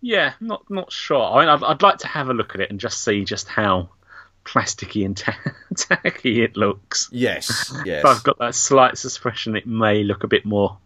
Yeah, 0.00 0.32
not 0.40 0.68
not 0.68 0.90
sure. 0.90 1.22
I 1.22 1.40
mean, 1.40 1.48
I'd, 1.48 1.62
I'd 1.62 1.82
like 1.82 1.98
to 1.98 2.08
have 2.08 2.28
a 2.28 2.34
look 2.34 2.54
at 2.56 2.60
it 2.60 2.70
and 2.70 2.80
just 2.80 3.02
see 3.04 3.24
just 3.24 3.46
how 3.46 3.90
plasticky 4.44 5.04
and 5.06 5.16
ta- 5.16 5.38
tacky 5.76 6.42
it 6.42 6.56
looks. 6.56 7.08
Yes, 7.12 7.72
yes. 7.84 8.02
But 8.02 8.16
I've 8.16 8.22
got 8.24 8.38
that 8.40 8.54
slight 8.56 8.98
suspicion 8.98 9.54
it 9.56 9.66
may 9.66 10.02
look 10.02 10.24
a 10.24 10.28
bit 10.28 10.44
more 10.44 10.76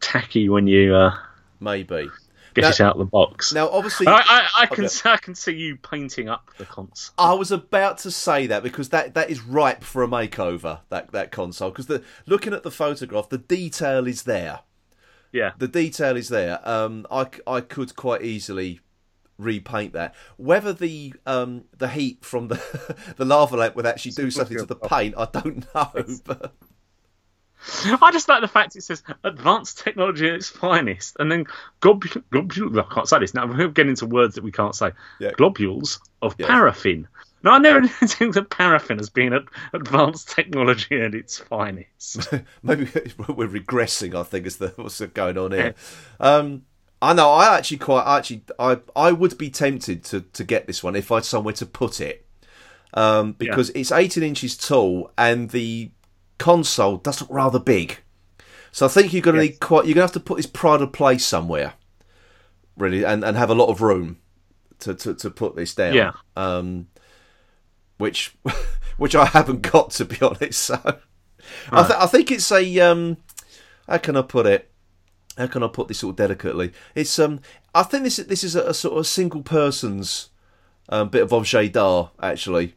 tacky 0.00 0.48
when 0.48 0.66
you 0.66 0.94
uh, 0.94 1.14
Maybe. 1.60 2.08
get 2.54 2.62
Now- 2.62 2.68
it 2.70 2.80
out 2.80 2.92
of 2.94 2.98
the 2.98 3.04
box. 3.04 3.52
Now, 3.52 3.68
obviously, 3.68 4.06
I, 4.06 4.20
I, 4.24 4.48
I 4.60 4.66
can 4.66 4.84
Okay. 4.86 5.10
I 5.10 5.16
can 5.16 5.34
see 5.34 5.52
you 5.54 5.76
painting 5.76 6.28
up 6.28 6.50
the 6.58 6.64
console. 6.64 7.14
I 7.18 7.32
was 7.34 7.50
about 7.52 7.98
to 7.98 8.10
say 8.10 8.46
that 8.46 8.62
because 8.62 8.88
that, 8.90 9.14
that 9.14 9.30
is 9.30 9.42
ripe 9.42 9.82
for 9.84 10.02
a 10.02 10.08
makeover. 10.08 10.80
That 10.88 11.12
that 11.12 11.30
console 11.32 11.70
because 11.70 11.86
the 11.86 12.02
looking 12.26 12.52
at 12.52 12.62
the 12.62 12.70
photograph, 12.70 13.28
the 13.28 13.38
detail 13.38 14.06
is 14.06 14.22
there. 14.24 14.60
Yeah, 15.30 15.52
The 15.58 15.68
detail 15.68 16.16
is 16.16 16.30
there. 16.30 16.58
Um, 16.66 17.06
I, 17.10 17.26
I 17.46 17.60
could 17.60 17.94
quite 17.96 18.22
easily 18.22 18.80
repaint 19.36 19.92
that. 19.92 20.14
Whether 20.38 20.72
the 20.72 21.12
um 21.26 21.64
the 21.76 21.88
heat 21.88 22.24
from 22.24 22.48
the 22.48 22.58
the 23.18 23.26
lava 23.26 23.56
lamp 23.56 23.76
would 23.76 23.84
actually 23.86 24.12
do 24.12 24.30
something 24.30 24.56
to 24.56 24.64
the 24.64 24.74
paint, 24.74 25.14
I 25.18 25.26
don't 25.26 25.66
know. 25.74 25.92
But 26.24 26.54
I 28.02 28.10
just 28.12 28.28
like 28.28 28.40
the 28.40 28.48
fact 28.48 28.76
it 28.76 28.82
says 28.82 29.02
advanced 29.24 29.78
technology 29.78 30.28
at 30.28 30.34
its 30.34 30.48
finest, 30.48 31.16
and 31.18 31.30
then 31.30 31.46
globules. 31.80 32.22
globul- 32.32 32.78
I 32.90 32.94
can't 32.94 33.08
say 33.08 33.18
this 33.18 33.34
now. 33.34 33.46
We're 33.46 33.68
getting 33.68 33.90
into 33.90 34.06
words 34.06 34.34
that 34.36 34.44
we 34.44 34.52
can't 34.52 34.74
say. 34.74 34.92
Yeah. 35.20 35.32
Globules 35.32 35.98
of 36.22 36.34
Yeah. 36.38 36.46
paraffin. 36.46 37.08
Now 37.42 37.52
I 37.52 37.58
never 37.58 37.86
think 37.88 38.36
of 38.36 38.50
paraffin 38.50 38.98
as 39.00 39.10
being 39.10 39.32
an 39.32 39.46
advanced 39.72 40.30
technology 40.30 41.00
at 41.00 41.14
its 41.14 41.38
finest. 41.38 42.32
maybe 42.62 42.84
we're 43.28 43.48
regressing. 43.48 44.14
I 44.14 44.22
think 44.24 44.46
is 44.46 44.56
the 44.56 44.68
what's 44.76 45.00
going 45.00 45.38
on 45.38 45.52
here. 45.52 45.74
Um, 46.20 46.62
I 47.00 47.12
know. 47.12 47.30
I 47.30 47.56
actually 47.56 47.76
quite. 47.78 48.02
I 48.02 48.18
actually, 48.18 48.42
I 48.58 48.78
I 48.96 49.12
would 49.12 49.38
be 49.38 49.50
tempted 49.50 50.02
to 50.04 50.22
to 50.22 50.42
get 50.44 50.66
this 50.66 50.82
one 50.82 50.96
if 50.96 51.12
I 51.12 51.16
had 51.16 51.24
somewhere 51.24 51.54
to 51.54 51.66
put 51.66 52.00
it, 52.00 52.26
um, 52.94 53.32
because 53.34 53.70
it's 53.70 53.92
18 53.92 54.24
inches 54.24 54.56
tall 54.56 55.12
and 55.16 55.50
the 55.50 55.92
console 56.38 56.96
does 56.98 57.20
look 57.20 57.30
rather 57.30 57.58
big. 57.58 57.98
So 58.72 58.86
I 58.86 58.88
think 58.88 59.12
you're 59.12 59.22
going 59.22 59.36
to 59.36 59.42
Yes. 59.44 59.52
need 59.52 59.60
quite. 59.60 59.86
You're 59.86 59.94
going 59.94 60.06
to 60.08 60.12
have 60.12 60.12
to 60.12 60.20
put 60.20 60.36
this 60.36 60.46
pride 60.46 60.80
of 60.82 60.92
place 60.92 61.24
somewhere, 61.26 61.74
really, 62.76 63.04
and, 63.04 63.24
and 63.24 63.36
have 63.36 63.50
a 63.50 63.54
lot 63.54 63.68
of 63.68 63.80
room 63.80 64.18
to, 64.80 64.94
to, 64.94 65.14
to 65.14 65.30
put 65.30 65.56
this 65.56 65.74
down. 65.74 65.94
Yeah. 65.94 66.12
Um, 66.36 66.88
which 67.96 68.36
which 68.98 69.14
I 69.16 69.24
haven't 69.24 69.62
got 69.62 69.90
to 69.92 70.04
be 70.04 70.18
honest. 70.22 70.60
So 70.60 70.74
I, 71.72 71.82
th- 71.82 71.98
I 71.98 72.06
think 72.06 72.30
it's 72.30 72.52
a 72.52 72.80
um, 72.80 73.16
how 73.88 73.98
can 73.98 74.16
I 74.16 74.22
put 74.22 74.46
it? 74.46 74.70
How 75.36 75.46
can 75.46 75.62
I 75.62 75.68
put 75.68 75.88
this 75.88 76.00
sort 76.00 76.12
of 76.12 76.16
delicately? 76.16 76.72
It's 76.94 77.18
um, 77.18 77.40
I 77.74 77.82
think 77.84 78.04
this 78.04 78.16
this 78.18 78.44
is 78.44 78.54
a, 78.54 78.68
a 78.68 78.74
sort 78.74 78.98
of 78.98 79.06
single 79.06 79.42
person's 79.42 80.28
um, 80.90 81.08
bit 81.08 81.22
of 81.22 81.32
objet 81.32 81.72
d'art 81.72 82.12
actually. 82.22 82.74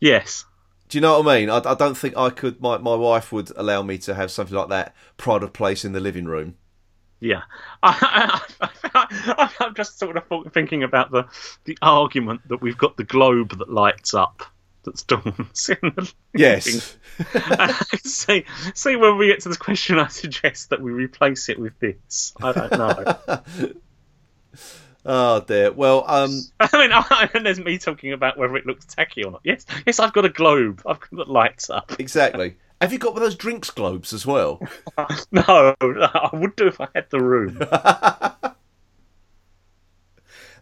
yes. 0.00 0.44
Do 0.92 0.98
you 0.98 1.00
know 1.00 1.20
what 1.20 1.26
I 1.26 1.38
mean? 1.38 1.48
I, 1.48 1.56
I 1.64 1.74
don't 1.74 1.96
think 1.96 2.18
I 2.18 2.28
could. 2.28 2.60
My, 2.60 2.76
my 2.76 2.94
wife 2.94 3.32
would 3.32 3.50
allow 3.56 3.82
me 3.82 3.96
to 3.96 4.14
have 4.14 4.30
something 4.30 4.54
like 4.54 4.68
that 4.68 4.94
pride 5.16 5.42
of 5.42 5.54
place 5.54 5.86
in 5.86 5.92
the 5.92 6.00
living 6.00 6.26
room. 6.26 6.56
Yeah, 7.18 7.44
I, 7.82 8.42
I, 8.94 9.50
am 9.64 9.74
just 9.74 9.98
sort 9.98 10.18
of 10.18 10.52
thinking 10.52 10.82
about 10.82 11.10
the 11.10 11.24
the 11.64 11.78
argument 11.80 12.46
that 12.48 12.60
we've 12.60 12.76
got 12.76 12.98
the 12.98 13.04
globe 13.04 13.56
that 13.56 13.72
lights 13.72 14.12
up 14.12 14.42
that's 14.84 15.02
Dawn's 15.04 15.70
in 15.82 15.92
the 15.96 16.12
Yes. 16.34 16.98
see, 18.04 18.44
see 18.74 18.96
when 18.96 19.16
we 19.16 19.28
get 19.28 19.40
to 19.40 19.48
this 19.48 19.56
question, 19.56 19.98
I 19.98 20.08
suggest 20.08 20.68
that 20.68 20.82
we 20.82 20.92
replace 20.92 21.48
it 21.48 21.58
with 21.58 21.78
this. 21.78 22.34
I 22.42 22.52
don't 22.52 22.72
know. 22.72 23.72
Oh 25.04 25.40
dear. 25.40 25.72
Well, 25.72 26.04
um, 26.08 26.40
I 26.60 26.68
mean, 26.78 26.90
I, 26.92 27.28
and 27.34 27.44
there's 27.46 27.58
me 27.60 27.78
talking 27.78 28.12
about 28.12 28.38
whether 28.38 28.56
it 28.56 28.66
looks 28.66 28.84
tacky 28.86 29.24
or 29.24 29.30
not. 29.32 29.40
Yes, 29.44 29.64
yes, 29.86 29.98
I've 30.00 30.12
got 30.12 30.24
a 30.24 30.28
globe. 30.30 30.82
I've 30.86 31.00
got 31.00 31.28
lights 31.28 31.70
up. 31.70 31.92
exactly. 31.98 32.56
Have 32.80 32.92
you 32.92 32.98
got 32.98 33.14
one 33.14 33.22
of 33.22 33.26
those 33.26 33.36
drinks 33.36 33.70
globes 33.70 34.12
as 34.12 34.26
well? 34.26 34.60
No, 35.30 35.74
I 35.80 36.30
would 36.32 36.54
do 36.56 36.66
if 36.66 36.80
I 36.80 36.88
had 36.94 37.08
the 37.10 37.20
room. 37.20 37.58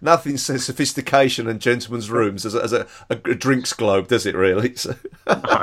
Nothing 0.01 0.37
says 0.39 0.65
sophistication 0.65 1.47
and 1.47 1.61
gentlemen's 1.61 2.11
rooms 2.11 2.47
as 2.47 2.55
a, 2.55 2.63
as 2.63 2.73
a, 2.73 2.87
a 3.11 3.17
drinks 3.17 3.73
globe, 3.73 4.09
does 4.09 4.25
it? 4.27 4.35
Really? 4.35 4.75
So- 4.77 4.97
No. 5.27 5.63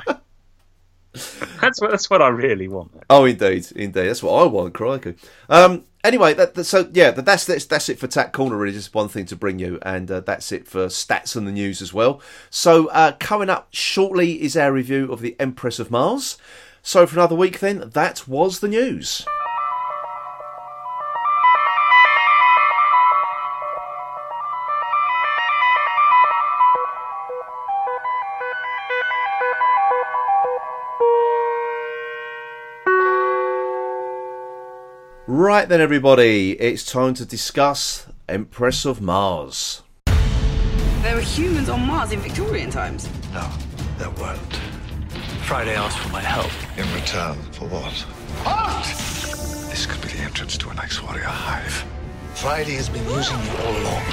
That's 1.61 1.81
what 1.81 1.89
that's 1.91 2.09
what 2.09 2.21
I 2.21 2.27
really 2.27 2.67
want. 2.67 2.91
Oh, 3.09 3.25
indeed, 3.25 3.67
indeed. 3.75 4.07
That's 4.07 4.21
what 4.21 4.39
I 4.41 4.45
want, 4.45 4.73
crikey. 4.75 5.15
Um, 5.49 5.85
anyway, 6.03 6.33
that, 6.35 6.53
that- 6.53 6.65
so 6.65 6.87
yeah, 6.93 7.09
that, 7.11 7.25
that's, 7.25 7.45
that's 7.45 7.65
that's 7.65 7.89
it 7.89 7.97
for 7.97 8.05
Tat 8.07 8.31
Corner. 8.33 8.55
Really, 8.55 8.73
just 8.73 8.93
one 8.93 9.07
thing 9.09 9.25
to 9.27 9.35
bring 9.35 9.57
you, 9.57 9.79
and 9.81 10.09
uh, 10.11 10.19
that's 10.19 10.51
it 10.51 10.67
for 10.67 10.85
stats 10.87 11.35
and 11.35 11.47
the 11.47 11.51
news 11.51 11.81
as 11.81 11.93
well. 11.93 12.21
So 12.51 12.87
uh, 12.89 13.13
coming 13.19 13.49
up 13.49 13.69
shortly 13.71 14.41
is 14.43 14.55
our 14.55 14.71
review 14.71 15.11
of 15.11 15.21
the 15.21 15.35
Empress 15.39 15.79
of 15.79 15.89
Mars. 15.89 16.37
So 16.83 17.05
for 17.07 17.15
another 17.15 17.35
week, 17.35 17.59
then 17.59 17.89
that 17.93 18.27
was 18.27 18.59
the 18.59 18.67
news. 18.67 19.25
Right 35.57 35.67
then, 35.67 35.81
everybody, 35.81 36.51
it's 36.51 36.85
time 36.85 37.15
to 37.15 37.25
discuss 37.25 38.05
Empress 38.29 38.85
of 38.85 39.01
Mars. 39.01 39.81
There 40.05 41.15
were 41.15 41.21
humans 41.21 41.67
on 41.67 41.81
Mars 41.81 42.11
in 42.11 42.19
Victorian 42.19 42.69
times. 42.69 43.09
No, 43.33 43.49
there 43.97 44.11
weren't. 44.11 44.53
Friday 45.47 45.73
asked 45.73 45.97
for 45.97 46.09
my 46.09 46.21
help. 46.21 46.51
In 46.77 46.85
return 46.93 47.37
for 47.53 47.67
what? 47.69 47.91
Halt! 48.45 48.85
This 49.71 49.87
could 49.87 49.99
be 49.99 50.09
the 50.09 50.19
entrance 50.19 50.59
to 50.59 50.69
an 50.69 50.77
Ice 50.77 51.01
Warrior 51.01 51.23
hive. 51.23 51.83
Friday 52.35 52.75
has 52.75 52.87
been 52.87 53.03
using 53.05 53.39
you 53.39 53.51
all 53.65 53.77
along. 53.81 54.03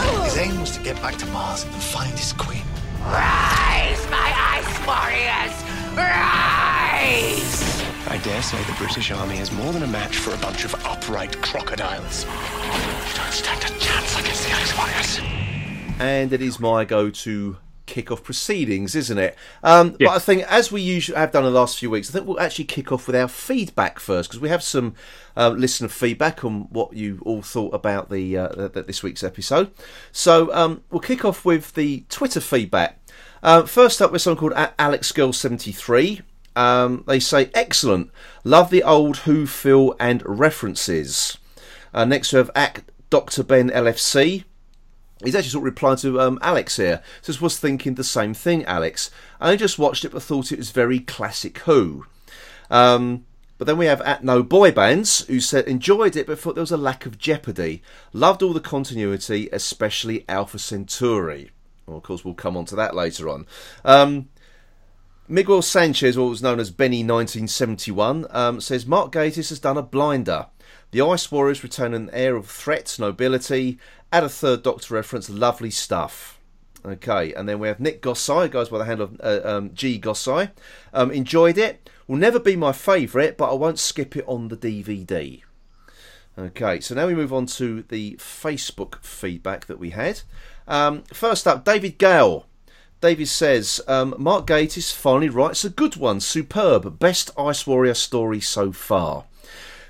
Oh. 0.00 0.22
His 0.24 0.38
aim 0.38 0.58
was 0.58 0.70
to 0.70 0.82
get 0.82 0.96
back 1.02 1.16
to 1.16 1.26
Mars 1.26 1.64
and 1.64 1.74
find 1.74 2.18
his 2.18 2.32
queen. 2.32 2.64
Rise, 3.02 4.08
my 4.08 4.32
ice 4.56 4.86
warriors! 4.86 5.52
Rise! 5.94 7.91
I 8.08 8.18
dare 8.18 8.42
say 8.42 8.62
the 8.64 8.74
British 8.74 9.10
Army 9.10 9.38
is 9.38 9.50
more 9.52 9.72
than 9.72 9.82
a 9.82 9.86
match 9.86 10.16
for 10.16 10.34
a 10.34 10.36
bunch 10.38 10.64
of 10.64 10.74
upright 10.84 11.40
crocodiles. 11.40 12.24
You 12.24 13.14
don't 13.16 13.32
stand 13.32 13.62
a 13.64 13.78
chance 13.78 14.18
against 14.18 14.44
the 14.46 14.52
ice 14.54 14.76
warriors. 14.76 15.20
and 15.98 16.32
it 16.32 16.42
is 16.42 16.58
my 16.60 16.84
go-to 16.84 17.56
kick-off 17.86 18.22
proceedings, 18.24 18.94
isn't 18.94 19.18
it? 19.18 19.36
Um, 19.62 19.96
Yeah. 19.98 20.08
But 20.08 20.16
I 20.16 20.18
think, 20.18 20.42
as 20.50 20.72
we 20.72 20.80
usually 20.82 21.16
have 21.16 21.30
done 21.32 21.44
in 21.46 21.52
the 21.52 21.58
last 21.58 21.78
few 21.78 21.90
weeks, 21.90 22.10
I 22.10 22.12
think 22.12 22.26
we'll 22.26 22.40
actually 22.40 22.64
kick 22.64 22.90
off 22.90 23.06
with 23.06 23.14
our 23.16 23.28
feedback 23.28 23.98
first 23.98 24.30
because 24.30 24.40
we 24.40 24.48
have 24.48 24.62
some 24.62 24.94
uh, 25.36 25.50
listener 25.50 25.88
feedback 25.88 26.44
on 26.44 26.62
what 26.70 26.92
you 26.94 27.20
all 27.24 27.42
thought 27.42 27.72
about 27.74 28.10
the, 28.10 28.36
uh, 28.36 28.48
the, 28.48 28.68
the- 28.68 28.82
this 28.82 29.02
week's 29.02 29.22
episode. 29.22 29.70
So 30.10 30.52
um, 30.54 30.82
we'll 30.90 31.00
kick 31.00 31.24
off 31.24 31.44
with 31.44 31.74
the 31.74 32.04
Twitter 32.08 32.40
feedback. 32.40 32.98
Uh, 33.42 33.64
first 33.64 34.00
up, 34.02 34.10
with 34.12 34.22
someone 34.22 34.38
called 34.38 34.52
A- 34.52 34.72
AlexGirl73. 34.78 36.22
Um, 36.54 37.04
they 37.06 37.20
say, 37.20 37.50
excellent. 37.54 38.10
Love 38.44 38.70
the 38.70 38.82
old 38.82 39.18
Who, 39.18 39.46
Phil, 39.46 39.94
and 39.98 40.22
references. 40.26 41.38
Uh, 41.94 42.04
next 42.04 42.32
we 42.32 42.38
have 42.38 42.50
Act 42.54 42.90
Dr. 43.10 43.42
Ben 43.42 43.70
LFC. 43.70 44.44
He's 45.24 45.34
actually 45.34 45.50
sort 45.50 45.62
of 45.62 45.66
replying 45.66 45.98
to 45.98 46.20
um, 46.20 46.38
Alex 46.42 46.76
here. 46.76 47.02
Says, 47.20 47.40
was 47.40 47.58
thinking 47.58 47.94
the 47.94 48.04
same 48.04 48.34
thing, 48.34 48.64
Alex. 48.64 49.10
I 49.40 49.54
just 49.56 49.78
watched 49.78 50.04
it 50.04 50.12
but 50.12 50.22
thought 50.22 50.50
it 50.50 50.58
was 50.58 50.70
very 50.70 50.98
classic 50.98 51.58
Who. 51.58 52.06
Um, 52.70 53.24
but 53.58 53.66
then 53.66 53.78
we 53.78 53.86
have 53.86 54.00
at 54.00 54.24
No 54.24 54.42
Boy 54.42 54.72
Bands, 54.72 55.20
who 55.26 55.38
said 55.38 55.68
enjoyed 55.68 56.16
it 56.16 56.26
but 56.26 56.38
thought 56.38 56.56
there 56.56 56.62
was 56.62 56.72
a 56.72 56.76
lack 56.76 57.06
of 57.06 57.18
jeopardy. 57.18 57.82
Loved 58.12 58.42
all 58.42 58.52
the 58.52 58.60
continuity, 58.60 59.48
especially 59.52 60.24
Alpha 60.28 60.58
Centauri. 60.58 61.50
Well, 61.86 61.98
of 61.98 62.02
course, 62.02 62.24
we'll 62.24 62.34
come 62.34 62.56
on 62.56 62.64
to 62.66 62.76
that 62.76 62.96
later 62.96 63.28
on. 63.28 63.46
Um, 63.84 64.28
Miguel 65.32 65.62
Sanchez, 65.62 66.18
what 66.18 66.28
was 66.28 66.42
known 66.42 66.60
as 66.60 66.70
Benny 66.70 66.98
1971, 66.98 68.26
um, 68.28 68.60
says 68.60 68.84
Mark 68.84 69.12
Gatiss 69.12 69.48
has 69.48 69.58
done 69.58 69.78
a 69.78 69.82
blinder. 69.82 70.48
The 70.90 71.00
Ice 71.00 71.32
Warriors 71.32 71.62
retain 71.62 71.94
an 71.94 72.10
air 72.12 72.36
of 72.36 72.46
threat, 72.46 72.94
nobility, 72.98 73.78
add 74.12 74.24
a 74.24 74.28
third 74.28 74.62
Doctor 74.62 74.92
reference, 74.92 75.30
lovely 75.30 75.70
stuff. 75.70 76.38
Okay, 76.84 77.32
and 77.32 77.48
then 77.48 77.60
we 77.60 77.68
have 77.68 77.80
Nick 77.80 78.02
Gossai, 78.02 78.50
goes 78.50 78.68
by 78.68 78.76
the 78.76 78.84
handle 78.84 79.06
of 79.06 79.20
uh, 79.22 79.40
um, 79.42 79.72
G 79.72 79.98
Gossai. 79.98 80.50
Um, 80.92 81.10
enjoyed 81.10 81.56
it. 81.56 81.88
Will 82.06 82.18
never 82.18 82.38
be 82.38 82.54
my 82.54 82.72
favourite, 82.72 83.38
but 83.38 83.50
I 83.50 83.54
won't 83.54 83.78
skip 83.78 84.14
it 84.14 84.26
on 84.28 84.48
the 84.48 84.56
DVD. 84.58 85.40
Okay, 86.38 86.78
so 86.80 86.94
now 86.94 87.06
we 87.06 87.14
move 87.14 87.32
on 87.32 87.46
to 87.46 87.84
the 87.84 88.16
Facebook 88.16 89.02
feedback 89.02 89.64
that 89.64 89.78
we 89.78 89.90
had. 89.90 90.20
Um, 90.68 91.04
first 91.04 91.48
up, 91.48 91.64
David 91.64 91.96
Gale. 91.96 92.44
David 93.02 93.26
says, 93.26 93.80
um, 93.88 94.14
Mark 94.16 94.46
Gatiss 94.46 94.94
finally 94.94 95.28
writes 95.28 95.64
a 95.64 95.70
good 95.70 95.96
one. 95.96 96.20
Superb. 96.20 97.00
Best 97.00 97.30
Ice 97.36 97.66
Warrior 97.66 97.94
story 97.94 98.40
so 98.40 98.70
far. 98.70 99.24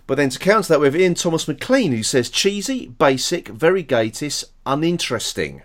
But 0.06 0.16
then 0.16 0.30
to 0.30 0.38
counter 0.38 0.68
that, 0.68 0.80
we 0.80 0.86
have 0.86 0.96
Ian 0.96 1.14
Thomas 1.14 1.46
McLean, 1.46 1.92
who 1.92 2.02
says, 2.02 2.30
cheesy, 2.30 2.86
basic, 2.86 3.48
very 3.48 3.84
Gatiss, 3.84 4.44
uninteresting. 4.64 5.62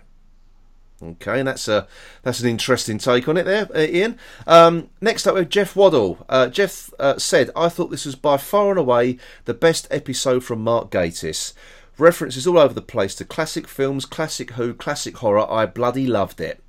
Okay, 1.00 1.38
and 1.38 1.48
that's 1.48 1.68
a 1.68 1.86
that's 2.22 2.40
an 2.40 2.48
interesting 2.48 2.98
take 2.98 3.28
on 3.28 3.36
it 3.36 3.44
there, 3.44 3.68
uh, 3.72 3.78
Ian. 3.78 4.18
Um, 4.48 4.90
next 5.00 5.28
up, 5.28 5.34
we 5.34 5.40
have 5.40 5.48
Jeff 5.48 5.76
Waddle. 5.76 6.26
Uh, 6.28 6.48
Jeff 6.48 6.92
uh, 6.98 7.18
said, 7.18 7.50
"I 7.54 7.68
thought 7.68 7.92
this 7.92 8.04
was 8.04 8.16
by 8.16 8.36
far 8.36 8.70
and 8.70 8.80
away 8.80 9.16
the 9.44 9.54
best 9.54 9.86
episode 9.92 10.42
from 10.42 10.64
Mark 10.64 10.90
Gatiss. 10.90 11.52
References 11.98 12.48
all 12.48 12.58
over 12.58 12.74
the 12.74 12.82
place 12.82 13.14
to 13.14 13.24
classic 13.24 13.68
films, 13.68 14.06
classic 14.06 14.52
Who, 14.52 14.74
classic 14.74 15.18
horror. 15.18 15.48
I 15.48 15.66
bloody 15.66 16.06
loved 16.06 16.40
it. 16.40 16.60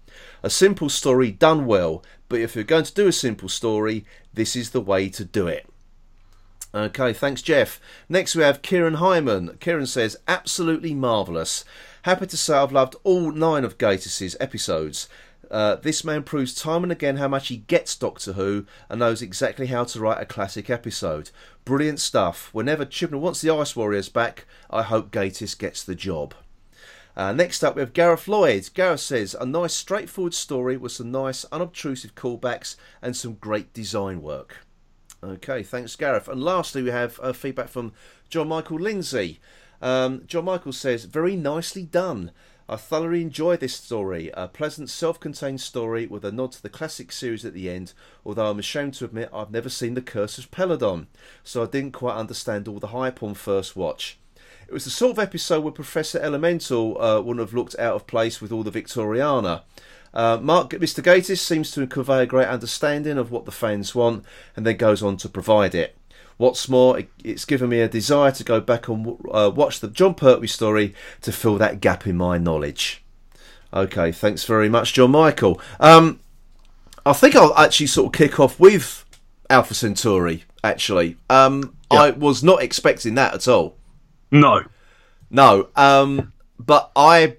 A 0.44 0.50
simple 0.50 0.90
story 0.90 1.32
done 1.32 1.66
well, 1.66 2.04
but 2.28 2.40
if 2.40 2.56
you're 2.56 2.64
going 2.64 2.86
to 2.86 2.94
do 2.94 3.08
a 3.08 3.12
simple 3.12 3.50
story, 3.50 4.06
this 4.34 4.56
is 4.56 4.72
the 4.72 4.82
way 4.82 5.10
to 5.10 5.26
do 5.26 5.48
it." 5.48 5.68
Okay, 6.74 7.14
thanks, 7.14 7.42
Jeff. 7.42 7.82
Next, 8.08 8.36
we 8.36 8.44
have 8.44 8.62
Kieran 8.62 8.96
Hyman. 8.96 9.58
Kieran 9.60 9.88
says, 9.88 10.18
absolutely 10.28 10.94
marvellous. 10.94 11.66
Happy 12.04 12.28
to 12.28 12.38
say 12.38 12.56
I've 12.56 12.72
loved 12.72 12.96
all 13.04 13.32
nine 13.32 13.64
of 13.64 13.80
Gatiss's 13.80 14.38
episodes. 14.40 15.10
Uh, 15.50 15.78
this 15.78 16.04
man 16.04 16.22
proves 16.22 16.54
time 16.54 16.84
and 16.84 16.92
again 16.92 17.18
how 17.18 17.28
much 17.28 17.48
he 17.48 17.58
gets 17.58 17.96
Doctor 17.96 18.34
Who 18.34 18.68
and 18.88 19.00
knows 19.00 19.24
exactly 19.24 19.66
how 19.66 19.84
to 19.86 20.00
write 20.00 20.22
a 20.22 20.26
classic 20.26 20.70
episode. 20.70 21.32
Brilliant 21.66 22.00
stuff. 22.00 22.50
Whenever 22.54 22.86
Chibnall 22.86 23.20
wants 23.20 23.42
the 23.42 23.50
Ice 23.50 23.76
Warriors 23.76 24.10
back, 24.10 24.46
I 24.70 24.84
hope 24.84 25.10
Gatiss 25.10 25.58
gets 25.58 25.84
the 25.84 25.96
job. 25.96 26.36
Uh, 27.20 27.34
next 27.34 27.66
up, 27.66 27.76
we 27.76 27.82
have 27.82 27.92
Gareth 27.92 28.30
Lloyd. 28.30 28.70
Gareth 28.74 29.02
says, 29.02 29.36
a 29.38 29.46
nice, 29.46 29.74
straightforward 29.74 30.34
story 30.34 30.78
with 30.78 30.94
some 30.94 31.12
nice, 31.12 31.44
unobtrusive 31.52 32.16
callbacks 32.16 32.78
and 33.02 33.14
some 33.14 33.34
great 33.34 33.74
design 33.74 34.22
work. 34.22 34.60
Okay, 35.22 35.62
thanks, 35.62 35.98
Gareth. 35.98 36.30
And 36.30 36.42
lastly, 36.42 36.82
we 36.82 36.92
have 36.92 37.20
uh, 37.22 37.34
feedback 37.34 37.68
from 37.68 37.92
John 38.30 38.48
Michael 38.48 38.80
Lindsay. 38.80 39.42
Um, 39.82 40.24
John 40.28 40.46
Michael 40.46 40.72
says, 40.72 41.04
very 41.04 41.36
nicely 41.36 41.84
done. 41.84 42.32
I 42.70 42.78
thoroughly 42.78 43.22
enjoyed 43.22 43.60
this 43.60 43.76
story. 43.76 44.32
A 44.36 44.48
pleasant, 44.48 44.90
self 44.90 45.20
contained 45.20 45.60
story 45.60 46.08
with 46.08 46.24
a 46.24 46.32
nod 46.32 46.54
to 46.54 46.62
the 46.62 46.70
classic 46.70 47.12
series 47.12 47.44
at 47.44 47.54
the 47.54 47.70
end, 47.70 47.92
although 48.26 48.50
I'm 48.50 48.60
ashamed 48.60 48.94
to 48.94 49.04
admit 49.04 49.30
I've 49.34 49.52
never 49.52 49.68
seen 49.68 49.96
The 49.96 50.02
Curse 50.02 50.38
of 50.38 50.52
Peladon, 50.52 51.08
so 51.44 51.64
I 51.64 51.66
didn't 51.66 51.92
quite 51.92 52.16
understand 52.16 52.70
all 52.70 52.80
the 52.80 52.88
hype 52.88 53.22
on 53.22 53.34
first 53.34 53.76
watch. 53.76 54.18
It 54.70 54.74
was 54.74 54.84
the 54.84 54.92
sort 54.92 55.14
of 55.14 55.20
episode 55.20 55.62
where 55.62 55.74
Professor 55.74 56.20
Elemental 56.20 57.02
uh, 57.02 57.20
wouldn't 57.22 57.40
have 57.40 57.56
looked 57.56 57.76
out 57.80 57.96
of 57.96 58.06
place 58.06 58.40
with 58.40 58.52
all 58.52 58.62
the 58.62 58.70
Victoriana. 58.70 59.64
Uh, 60.14 60.38
Mark, 60.40 60.70
Mr. 60.70 61.04
Gatiss 61.04 61.40
seems 61.40 61.72
to 61.72 61.88
convey 61.88 62.22
a 62.22 62.28
great 62.28 62.48
understanding 62.48 63.18
of 63.18 63.32
what 63.32 63.46
the 63.46 63.52
fans 63.52 63.96
want 63.96 64.24
and 64.56 64.68
then 64.68 64.78
goes 64.78 65.02
on 65.02 65.18
to 65.18 65.28
provide 65.28 65.74
it. 65.74 65.98
What's 66.38 66.70
more, 66.70 67.00
it, 67.00 67.10
it's 67.24 67.46
given 67.46 67.70
me 67.70 67.80
a 67.80 67.90
desire 67.90 68.32
to 68.32 68.44
go 68.44 68.62
back 68.62 68.88
and 68.88 69.18
uh, 69.32 69.52
watch 69.56 69.80
the 69.80 69.88
Jon 69.88 70.14
Pertwee 70.14 70.46
story 70.46 70.94
to 71.22 71.32
fill 71.32 71.58
that 71.58 71.82
gap 71.82 72.06
in 72.06 72.18
my 72.18 72.38
knowledge. 72.38 73.04
Okay, 73.74 74.12
thanks 74.12 74.44
very 74.44 74.70
much, 74.70 74.94
John 74.94 75.10
Michael. 75.10 75.60
Um, 75.80 76.20
I 77.08 77.14
think 77.14 77.36
I'll 77.36 77.58
actually 77.58 77.88
sort 77.88 78.14
of 78.14 78.20
kick 78.20 78.40
off 78.40 78.60
with 78.60 79.04
Alpha 79.50 79.74
Centauri, 79.74 80.44
actually. 80.64 81.18
Um, 81.28 81.76
I 81.90 82.12
was 82.12 82.44
not 82.44 82.62
expecting 82.62 83.16
that 83.16 83.34
at 83.34 83.48
all. 83.48 83.79
No. 84.32 84.64
No, 85.30 85.70
um, 85.76 86.34
but 86.60 86.92
I 86.96 87.38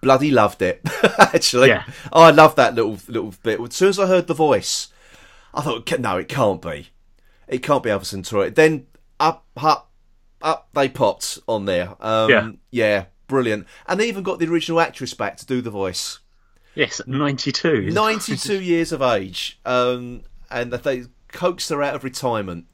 bloody 0.00 0.30
loved 0.30 0.62
it. 0.62 0.80
Actually, 1.18 1.68
Yeah. 1.68 1.84
I 2.12 2.30
love 2.30 2.56
that 2.56 2.74
little 2.74 2.98
little 3.08 3.34
bit. 3.42 3.60
As 3.60 3.74
soon 3.74 3.88
as 3.90 3.98
I 3.98 4.06
heard 4.06 4.26
the 4.26 4.34
voice, 4.34 4.88
I 5.54 5.60
thought, 5.62 5.98
no, 6.00 6.16
it 6.18 6.28
can't 6.28 6.60
be. 6.60 6.88
It 7.46 7.62
can't 7.62 7.82
be 7.82 7.90
Alpha 7.90 8.04
Centauri. 8.04 8.50
Then 8.50 8.86
up, 9.18 9.44
up, 9.56 9.90
up, 10.42 10.68
they 10.72 10.88
popped 10.88 11.38
on 11.46 11.66
there. 11.66 11.94
Um, 12.00 12.30
Yeah. 12.30 12.50
yeah, 12.70 13.04
brilliant. 13.26 13.66
And 13.86 14.00
they 14.00 14.08
even 14.08 14.22
got 14.22 14.38
the 14.38 14.48
original 14.48 14.80
actress 14.80 15.14
back 15.14 15.36
to 15.38 15.46
do 15.46 15.60
the 15.60 15.70
voice. 15.70 16.20
Yes, 16.74 17.00
92. 17.06 17.90
92 17.90 18.60
years 18.62 18.92
of 18.92 19.02
age, 19.02 19.60
um, 19.66 20.22
and 20.50 20.72
that 20.72 20.84
they 20.84 21.04
coaxed 21.28 21.68
her 21.70 21.82
out 21.82 21.94
of 21.96 22.04
retirement 22.04 22.66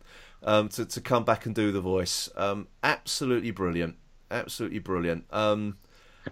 um, 0.47 0.69
to, 0.71 0.87
to 0.87 1.01
come 1.03 1.25
back 1.25 1.45
and 1.45 1.55
do 1.55 1.73
the 1.73 1.81
voice. 1.83 2.31
Um, 2.37 2.69
absolutely 2.83 3.51
brilliant. 3.51 3.97
Absolutely 4.31 4.79
brilliant. 4.79 5.25
Um, 5.31 5.77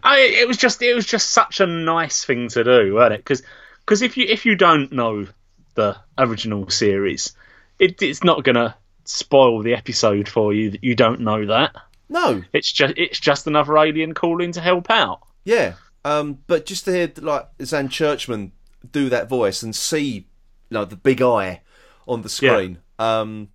I, 0.03 0.21
it 0.21 0.49
was 0.49 0.57
just 0.57 0.81
it 0.83 0.95
was 0.95 1.05
just 1.07 1.31
such 1.31 1.61
a 1.61 1.67
nice 1.67 2.25
thing 2.25 2.49
to 2.49 2.65
do, 2.65 2.95
wasn't 2.95 3.15
it? 3.15 3.19
Because 3.19 3.43
because 3.85 4.01
if 4.03 4.17
you 4.17 4.25
if 4.29 4.47
you 4.47 4.57
don't 4.57 4.91
know 4.93 5.27
the 5.75 5.97
original 6.17 6.69
series, 6.71 7.33
it, 7.79 8.01
it's 8.03 8.25
not 8.25 8.43
gonna 8.45 8.77
spoil 9.05 9.63
the 9.63 9.75
episode 9.75 10.29
for 10.29 10.53
you 10.55 10.71
that 10.71 10.83
you 10.83 10.95
don't 10.97 11.21
know 11.21 11.45
that. 11.47 11.77
no, 12.09 12.43
It's 12.53 12.73
just 12.73 12.95
it's 12.97 13.21
just 13.21 13.47
another 13.47 13.77
alien 13.79 14.15
calling 14.15 14.53
to 14.53 14.61
help 14.61 14.91
out. 14.91 15.21
yeah. 15.45 15.75
Um, 16.07 16.41
but 16.49 16.67
just 16.67 16.85
to 16.85 16.93
hear 16.93 17.11
like 17.23 17.49
Ysanne 17.59 17.89
Churchman 17.89 18.53
do 18.93 19.09
that 19.09 19.27
voice 19.29 19.63
and 19.63 19.75
see, 19.75 20.07
you 20.11 20.25
know, 20.71 20.85
the 20.85 20.97
big 20.97 21.23
eye 21.23 21.63
on 22.07 22.21
the 22.21 22.29
screen, 22.29 22.79
um, 22.99 23.49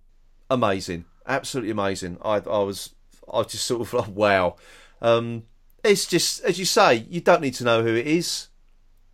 amazing, 0.50 1.04
absolutely 1.26 1.70
amazing. 1.70 2.18
I, 2.22 2.36
I 2.36 2.58
was, 2.58 2.90
I 3.32 3.38
was 3.38 3.46
just 3.48 3.64
sort 3.66 3.82
of 3.82 3.92
like, 3.94 4.08
wow. 4.14 4.56
Um, 5.00 5.44
it's 5.82 6.06
just 6.06 6.42
as 6.44 6.58
you 6.58 6.64
say, 6.66 7.06
you 7.08 7.20
don't 7.22 7.40
need 7.40 7.54
to 7.54 7.64
know 7.64 7.82
who 7.82 7.94
it 7.94 8.06
is. 8.06 8.48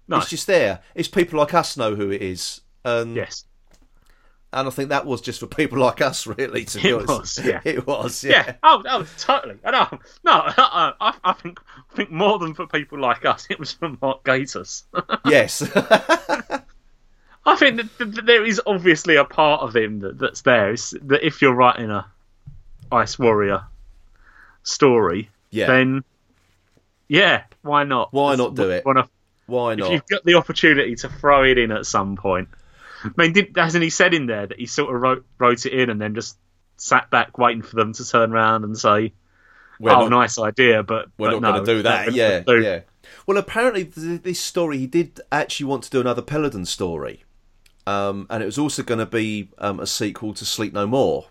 No, 0.09 0.18
It's 0.18 0.31
just 0.31 0.46
there. 0.46 0.81
It's 0.94 1.09
people 1.09 1.38
like 1.38 1.53
us 1.55 1.77
know 1.77 1.94
who 1.94 2.11
it 2.11 2.22
is. 2.22 2.61
And, 2.85 3.16
yes, 3.16 3.44
and 4.53 4.68
I 4.68 4.70
think 4.70 4.88
that 4.90 5.05
was 5.05 5.20
just 5.20 5.40
for 5.40 5.46
people 5.49 5.79
like 5.79 6.01
us, 6.01 6.27
really. 6.27 6.64
To 6.64 6.81
be 6.81 6.88
It 6.90 6.94
honest, 6.94 7.09
was, 7.09 7.40
yeah. 7.44 7.61
it 7.64 7.87
was. 7.87 8.22
yeah. 8.25 8.44
Yeah, 8.46 8.55
Oh, 8.62 8.83
oh, 8.87 9.07
totally. 9.18 9.59
I 9.64 9.70
know. 9.72 9.99
No, 10.25 10.33
I, 10.33 10.92
I, 11.01 11.14
I 11.25 11.33
think 11.35 11.59
I 11.92 11.94
think 11.96 12.11
more 12.12 12.38
than 12.38 12.55
for 12.55 12.66
people 12.68 13.01
like 13.01 13.25
us, 13.25 13.46
it 13.51 13.59
was 13.59 13.72
for 13.72 13.90
Mark 14.01 14.22
Gatiss. 14.25 14.85
yes, 15.25 15.59
I 17.47 17.55
think 17.57 17.77
that, 17.77 17.99
that, 17.99 18.15
that 18.17 18.27
there 18.27 18.45
is 18.45 18.61
obviously 18.67 19.17
a 19.17 19.25
part 19.25 19.63
of 19.63 19.75
him 19.77 20.01
that, 20.01 20.19
that's 20.19 20.43
there. 20.43 20.73
It's 20.73 20.91
that 20.91 21.25
if 21.25 21.41
you're 21.41 21.55
writing 21.55 21.91
a 21.91 22.07
Ice 22.91 23.19
Warrior 23.19 23.65
story, 24.63 25.31
yeah. 25.51 25.67
then 25.69 26.05
yeah, 27.09 27.45
why 27.63 27.85
not? 27.85 28.13
Why 28.13 28.35
not 28.35 28.55
do 28.55 28.71
it? 28.71 28.85
Wanna- 28.85 29.09
Why 29.47 29.73
if 29.75 29.79
not? 29.79 29.93
you've 29.93 30.07
got 30.07 30.25
the 30.25 30.35
opportunity 30.35 30.97
to 30.97 31.09
throw 31.09 31.45
it 31.45 31.57
in 31.59 31.71
at 31.71 31.87
some 31.87 32.17
point. 32.17 32.49
I 33.05 33.11
mean, 33.17 33.33
did, 33.33 33.53
hasn't 33.57 33.85
he 33.85 33.91
said 33.91 34.15
in 34.15 34.27
there 34.27 34.47
that 34.47 34.59
he 34.59 34.67
sort 34.67 34.93
of 34.93 35.01
wrote, 35.01 35.25
wrote 35.39 35.65
it 35.67 35.73
in 35.73 35.91
and 35.91 36.01
then 36.01 36.15
just 36.15 36.37
sat 36.77 37.11
back 37.11 37.39
waiting 37.39 37.63
for 37.63 37.77
them 37.77 37.93
to 37.93 38.09
turn 38.09 38.33
around 38.33 38.65
and 38.65 38.77
say, 38.77 39.13
We're 39.79 39.93
"Oh, 39.93 40.09
not- 40.09 40.11
nice 40.11 40.39
idea," 40.39 40.83
but 40.83 41.09
We're 41.17 41.31
but 41.31 41.41
not 41.41 41.43
no, 41.43 41.53
going 41.53 41.65
to 41.67 41.75
do 41.75 41.83
that. 41.83 42.13
Yeah, 42.13 42.41
do. 42.41 42.61
yeah. 42.61 42.81
Well, 43.27 43.37
apparently 43.39 43.85
this 43.85 44.41
story 44.41 44.79
he 44.79 44.87
did 44.89 45.21
actually 45.31 45.67
want 45.67 45.85
to 45.85 45.91
do 45.91 46.01
another 46.01 46.23
Peladon 46.23 46.67
story, 46.67 47.23
um, 47.87 48.27
and 48.31 48.42
it 48.42 48.46
was 48.46 48.59
also 48.59 48.83
going 48.83 48.99
to 48.99 49.07
be 49.07 49.51
um, 49.59 49.81
a 49.81 49.87
sequel 49.87 50.35
to 50.35 50.44
Sleep 50.44 50.72
No 50.72 50.87
More, 50.87 51.27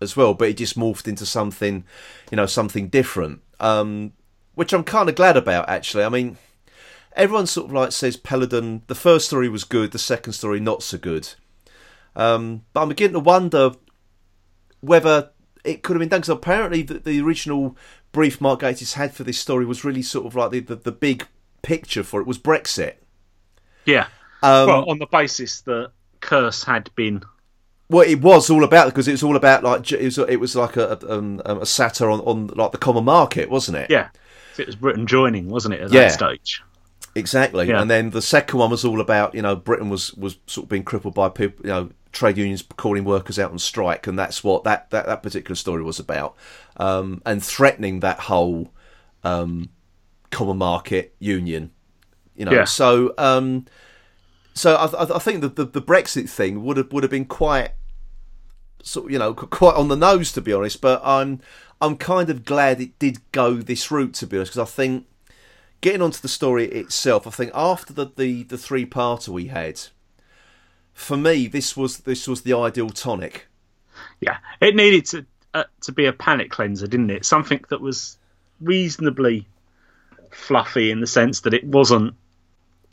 as 0.00 0.16
well. 0.16 0.34
But 0.34 0.48
it 0.48 0.56
just 0.58 0.78
morphed 0.78 1.08
into 1.08 1.26
something, 1.26 1.84
you 2.30 2.36
know, 2.36 2.46
something 2.46 2.88
different, 2.88 3.40
um, 3.60 4.12
which 4.54 4.72
I'm 4.72 4.84
kind 4.84 5.08
of 5.08 5.14
glad 5.14 5.36
about. 5.36 5.68
Actually, 5.68 6.04
I 6.04 6.08
mean, 6.08 6.38
everyone 7.14 7.46
sort 7.46 7.66
of 7.68 7.72
like 7.72 7.92
says 7.92 8.16
Peladon. 8.16 8.82
The 8.86 8.94
first 8.94 9.26
story 9.26 9.48
was 9.48 9.64
good, 9.64 9.92
the 9.92 9.98
second 9.98 10.32
story 10.34 10.60
not 10.60 10.82
so 10.82 10.98
good. 10.98 11.34
Um, 12.14 12.64
but 12.72 12.82
I'm 12.82 12.88
beginning 12.88 13.14
to 13.14 13.20
wonder 13.20 13.72
whether 14.80 15.30
it 15.64 15.82
could 15.82 15.94
have 15.94 16.00
been 16.00 16.08
done 16.08 16.20
because 16.20 16.28
apparently 16.28 16.82
the, 16.82 16.98
the 16.98 17.20
original 17.20 17.76
brief 18.10 18.40
Mark 18.40 18.60
Gatiss 18.60 18.94
had 18.94 19.14
for 19.14 19.24
this 19.24 19.38
story 19.38 19.64
was 19.64 19.84
really 19.84 20.02
sort 20.02 20.26
of 20.26 20.34
like 20.34 20.50
the, 20.50 20.60
the, 20.60 20.76
the 20.76 20.92
big 20.92 21.26
picture 21.62 22.02
for 22.02 22.20
it 22.20 22.26
was 22.26 22.38
Brexit. 22.38 22.94
Yeah. 23.86 24.08
Um, 24.42 24.66
well, 24.68 24.90
on 24.90 24.98
the 24.98 25.06
basis 25.06 25.60
that 25.62 25.92
Curse 26.20 26.64
had 26.64 26.90
been 26.94 27.22
Well, 27.88 28.08
it 28.08 28.20
was 28.20 28.50
all 28.50 28.64
about 28.64 28.86
because 28.86 29.08
it 29.08 29.12
was 29.12 29.22
all 29.22 29.36
about 29.36 29.62
like 29.62 29.90
it 29.92 30.02
was 30.04 30.18
it 30.18 30.40
was 30.40 30.56
like 30.56 30.76
a 30.76 30.98
um, 31.12 31.40
a 31.44 31.66
satire 31.66 32.10
on, 32.10 32.20
on 32.20 32.46
like 32.48 32.72
the 32.72 32.78
common 32.78 33.04
market, 33.04 33.50
wasn't 33.50 33.76
it? 33.78 33.90
yeah, 33.90 34.08
it 34.58 34.66
was 34.66 34.76
Britain 34.76 35.06
joining, 35.06 35.48
wasn't 35.48 35.74
it, 35.74 35.80
at 35.82 35.92
Yeah. 35.92 36.02
that 36.02 36.12
stage? 36.12 36.62
exactly. 37.14 37.68
Yeah. 37.68 37.80
And 37.82 37.90
then 37.90 38.08
the 38.10 38.22
second 38.22 38.58
one 38.58 38.70
was 38.70 38.84
all 38.86 39.00
about 39.00 39.34
you 39.34 39.42
know 39.42 39.54
Britain 39.54 39.90
was 39.90 40.14
was 40.14 40.38
sort 40.46 40.64
of 40.64 40.68
being 40.70 40.84
crippled 40.84 41.14
by 41.14 41.28
people, 41.28 41.66
you 41.66 41.72
know, 41.72 41.90
trade 42.12 42.38
unions 42.38 42.62
calling 42.76 43.04
workers 43.04 43.38
out 43.38 43.50
on 43.50 43.58
strike, 43.58 44.06
and 44.06 44.18
that's 44.18 44.42
what 44.42 44.64
that 44.64 44.88
that, 44.90 45.06
that 45.06 45.22
particular 45.22 45.54
story 45.56 45.82
was 45.82 45.98
about, 45.98 46.34
um, 46.78 47.20
and 47.26 47.44
threatening 47.44 48.00
that 48.00 48.18
whole 48.20 48.72
um, 49.24 49.68
common 50.30 50.56
market 50.56 51.14
union. 51.18 51.70
You 52.34 52.46
know, 52.46 52.52
Yeah. 52.52 52.64
so 52.64 53.12
um, 53.18 53.66
so 54.54 54.74
I, 54.74 55.16
I- 55.16 55.18
think 55.18 55.40
the, 55.40 55.48
the 55.48 55.64
the 55.64 55.82
Brexit 55.82 56.28
thing 56.28 56.64
would 56.64 56.76
have 56.76 56.92
would 56.92 57.02
have 57.02 57.10
been 57.10 57.24
quite 57.24 57.72
sort 58.82 59.10
you 59.10 59.18
know 59.18 59.34
quite 59.34 59.74
on 59.76 59.88
the 59.88 59.96
nose 59.96 60.32
to 60.32 60.40
be 60.40 60.52
honest. 60.52 60.80
But 60.80 61.00
I'm 61.04 61.40
I'm 61.80 61.96
kind 61.96 62.30
of 62.30 62.44
glad 62.44 62.80
it 62.80 62.98
did 62.98 63.18
go 63.32 63.54
this 63.56 63.90
route 63.90 64.14
to 64.14 64.26
be 64.26 64.36
honest 64.36 64.52
because 64.52 64.70
I 64.70 64.72
think 64.72 65.06
getting 65.80 66.02
onto 66.02 66.20
the 66.20 66.28
story 66.28 66.66
itself, 66.66 67.26
I 67.26 67.30
think 67.30 67.50
after 67.54 67.92
the 67.92 68.10
the, 68.16 68.42
the 68.44 68.58
three 68.58 68.86
parter 68.86 69.28
we 69.28 69.46
had, 69.46 69.80
for 70.94 71.16
me 71.16 71.46
this 71.46 71.76
was 71.76 71.98
this 71.98 72.28
was 72.28 72.42
the 72.42 72.52
ideal 72.56 72.90
tonic. 72.90 73.46
Yeah, 74.20 74.38
it 74.60 74.74
needed 74.76 75.06
to 75.06 75.26
uh, 75.54 75.64
to 75.82 75.92
be 75.92 76.06
a 76.06 76.12
palate 76.12 76.50
cleanser, 76.50 76.86
didn't 76.86 77.10
it? 77.10 77.24
Something 77.24 77.64
that 77.70 77.80
was 77.80 78.16
reasonably 78.60 79.46
fluffy 80.30 80.90
in 80.90 81.00
the 81.00 81.06
sense 81.06 81.40
that 81.40 81.52
it 81.54 81.64
wasn't 81.64 82.14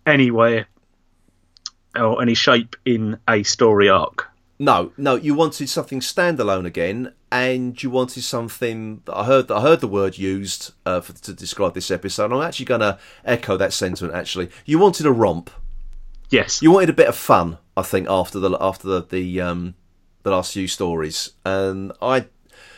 anywhere 0.06 0.68
or 2.00 2.22
any 2.22 2.34
shape 2.34 2.76
in 2.86 3.20
a 3.28 3.44
story 3.44 3.90
arc. 3.90 4.30
No, 4.62 4.92
no, 4.98 5.16
you 5.16 5.34
wanted 5.36 5.70
something 5.70 6.02
standalone 6.02 6.66
again, 6.66 7.14
and 7.32 7.82
you 7.82 7.90
wanted 7.90 8.24
something 8.24 9.02
that 9.06 9.16
I 9.16 9.24
heard. 9.24 9.50
I 9.50 9.62
heard 9.62 9.80
the 9.80 9.88
word 9.88 10.18
used 10.18 10.74
uh, 10.86 11.00
for, 11.00 11.14
to 11.14 11.34
describe 11.34 11.74
this 11.74 11.90
episode. 11.90 12.34
I'm 12.34 12.42
actually 12.42 12.66
going 12.66 12.82
to 12.82 13.00
echo 13.24 13.56
that 13.56 13.72
sentiment. 13.72 14.16
Actually, 14.16 14.50
you 14.66 14.78
wanted 14.78 15.06
a 15.06 15.12
romp. 15.12 15.50
Yes, 16.30 16.62
You 16.62 16.72
wanted 16.72 16.90
a 16.90 16.94
bit 16.94 17.08
of 17.08 17.16
fun. 17.16 17.58
I 17.76 17.82
think 17.82 18.08
after 18.10 18.38
the 18.38 18.56
after 18.60 18.88
the 18.88 19.02
the, 19.02 19.42
um, 19.42 19.76
the 20.24 20.32
last 20.32 20.54
few 20.54 20.68
stories, 20.68 21.32
and 21.46 21.94
I, 22.02 22.26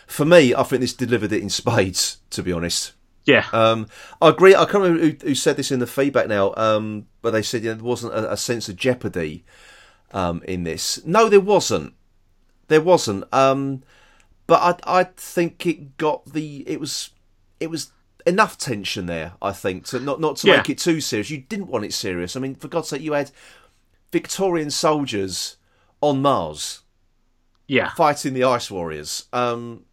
for 0.05 0.23
me, 0.23 0.53
I 0.53 0.63
think 0.63 0.81
this 0.81 0.93
delivered 0.93 1.33
it 1.33 1.41
in 1.41 1.49
spades. 1.49 2.17
To 2.29 2.43
be 2.43 2.51
honest, 2.53 2.93
yeah, 3.25 3.45
um, 3.53 3.87
I 4.21 4.29
agree. 4.29 4.55
I 4.55 4.65
can't 4.65 4.83
remember 4.83 5.01
who, 5.03 5.15
who 5.27 5.35
said 5.35 5.57
this 5.57 5.71
in 5.71 5.79
the 5.79 5.87
feedback 5.87 6.27
now, 6.27 6.53
um, 6.57 7.07
but 7.21 7.31
they 7.31 7.41
said 7.41 7.63
you 7.63 7.69
know, 7.69 7.75
there 7.75 7.83
wasn't 7.83 8.13
a, 8.13 8.33
a 8.33 8.37
sense 8.37 8.67
of 8.69 8.75
jeopardy 8.75 9.43
um, 10.11 10.41
in 10.47 10.63
this. 10.63 11.03
No, 11.05 11.29
there 11.29 11.39
wasn't. 11.39 11.93
There 12.67 12.81
wasn't. 12.81 13.25
Um, 13.33 13.83
but 14.47 14.83
I, 14.85 15.01
I 15.01 15.03
think 15.15 15.65
it 15.65 15.97
got 15.97 16.25
the. 16.33 16.63
It 16.67 16.79
was. 16.79 17.11
It 17.59 17.69
was 17.69 17.91
enough 18.25 18.57
tension 18.57 19.05
there. 19.05 19.33
I 19.41 19.51
think 19.51 19.85
to 19.87 19.99
not 19.99 20.19
not 20.19 20.37
to 20.37 20.47
Yeah. 20.47 20.57
make 20.57 20.69
it 20.69 20.77
too 20.77 21.01
serious. 21.01 21.29
You 21.29 21.39
didn't 21.39 21.67
want 21.67 21.85
it 21.85 21.93
serious. 21.93 22.35
I 22.35 22.39
mean, 22.39 22.55
for 22.55 22.67
God's 22.67 22.89
sake, 22.89 23.01
you 23.01 23.13
had 23.13 23.31
Victorian 24.11 24.71
soldiers 24.71 25.57
on 26.01 26.21
Mars 26.21 26.81
yeah, 27.67 27.91
fighting 27.91 28.33
the 28.33 28.43
Ice 28.43 28.69
Warriors. 28.69 29.25
Um, 29.31 29.85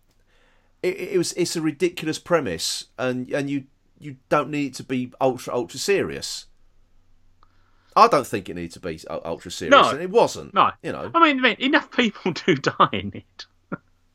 it, 0.82 0.96
it 0.96 1.18
was 1.18 1.32
it's 1.34 1.56
a 1.56 1.60
ridiculous 1.60 2.18
premise, 2.18 2.86
and 2.98 3.30
and 3.30 3.48
you 3.50 3.64
you 3.98 4.16
don't 4.28 4.50
need 4.50 4.66
it 4.68 4.74
to 4.74 4.84
be 4.84 5.12
ultra 5.20 5.54
ultra 5.54 5.78
serious. 5.78 6.46
I 7.96 8.06
don't 8.06 8.26
think 8.26 8.48
it 8.48 8.54
needs 8.54 8.74
to 8.74 8.80
be 8.80 9.00
ultra 9.08 9.50
serious, 9.50 9.72
No. 9.72 9.90
and 9.90 10.00
it 10.00 10.10
wasn't. 10.10 10.54
no, 10.54 10.70
you 10.82 10.92
know. 10.92 11.10
I 11.14 11.20
mean, 11.20 11.38
I 11.40 11.42
mean, 11.42 11.56
enough 11.58 11.90
people 11.90 12.32
do 12.46 12.54
die 12.54 12.88
in 12.92 13.12
it 13.14 13.46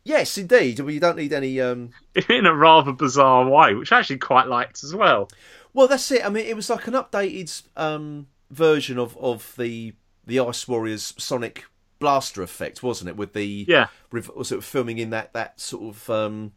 Yes, 0.06 0.38
indeed. 0.38 0.80
Well, 0.80 0.92
you 0.92 1.00
don't 1.00 1.16
need 1.18 1.34
any. 1.34 1.62
Um... 1.62 1.92
in 2.30 2.46
a 2.46 2.54
rather 2.54 2.92
bizarre 2.92 3.48
way, 3.48 3.74
which 3.74 3.92
I 3.92 4.00
actually 4.00 4.18
quite 4.18 4.48
liked 4.48 4.84
as 4.84 4.94
well. 4.94 5.30
Well, 5.74 5.88
that's 5.88 6.12
it. 6.12 6.26
I 6.26 6.30
mean, 6.30 6.46
it 6.46 6.56
was 6.56 6.70
like 6.70 6.88
an 6.88 6.94
updated 6.94 7.64
um, 7.78 8.28
version 8.52 8.98
of 8.98 9.18
of 9.18 9.54
the 9.58 9.94
the 10.26 10.40
Ice 10.40 10.68
Warriors 10.68 11.14
Sonic 11.18 11.66
Blaster 12.04 12.44
effect, 12.44 12.84
wasn't 12.84 13.10
it? 13.10 13.16
With 13.16 13.32
the 13.34 13.66
Yeah. 13.68 13.88
sort 14.12 14.52
of 14.52 14.66
filming 14.66 14.98
in 14.98 15.10
that 15.12 15.32
that 15.34 15.60
sort 15.60 15.96
of 15.96 16.10
um, 16.10 16.52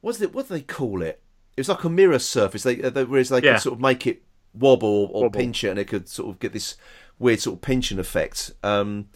what's 0.00 0.20
it? 0.20 0.34
What 0.34 0.48
do 0.48 0.54
they 0.54 0.60
call 0.62 1.02
it? 1.02 1.20
It 1.56 1.60
was 1.60 1.68
like 1.68 1.84
a 1.84 1.88
mirror 1.88 2.18
surface. 2.18 2.64
They, 2.64 2.74
they 2.74 3.04
whereas 3.04 3.28
they 3.28 3.40
Yeah. 3.42 3.52
could 3.52 3.62
sort 3.62 3.74
of 3.74 3.80
make 3.80 4.06
it 4.06 4.22
wobble 4.52 4.88
or, 4.88 5.08
or 5.08 5.22
Wobble. 5.24 5.38
pinch 5.38 5.62
it, 5.64 5.68
and 5.68 5.78
it 5.78 5.86
could 5.86 6.08
sort 6.08 6.30
of 6.30 6.40
get 6.40 6.52
this 6.52 6.74
weird 7.18 7.40
sort 7.40 7.54
of 7.58 7.60
pinching 7.62 7.98
effect. 8.00 8.50
Um, 8.64 9.08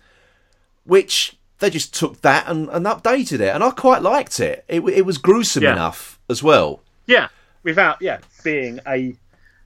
which 0.85 1.37
they 1.59 1.71
just 1.71 1.95
took 1.95 2.21
that 2.23 2.47
and, 2.49 2.69
and 2.69 2.87
updated 2.87 3.41
it, 3.41 3.55
and 3.55 3.65
I 3.65 3.71
quite 3.71 4.03
liked 4.03 4.39
it. 4.41 4.65
It, 4.69 4.81
it 4.89 5.05
was 5.05 5.19
gruesome 5.19 5.65
Yeah. 5.65 5.73
enough 5.73 6.21
as 6.31 6.43
well. 6.43 6.81
Yeah, 7.07 7.29
without 7.65 8.01
yeah 8.01 8.19
being 8.45 8.79
a 8.87 9.17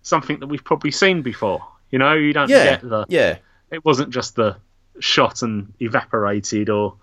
something 0.03 0.41
that 0.41 0.47
we've 0.47 0.65
probably 0.65 0.91
seen 0.93 1.21
before. 1.23 1.67
You 1.91 1.99
know, 1.99 2.15
you 2.15 2.33
don't 2.33 2.49
Yeah, 2.49 2.77
get 2.77 2.89
the. 2.89 3.05
yeah, 3.09 3.37
It 3.71 3.85
wasn't 3.85 4.11
just 4.11 4.37
the 4.37 4.57
shot 4.98 5.42
and 5.42 5.72
evaporated 5.81 6.68
or 6.68 6.94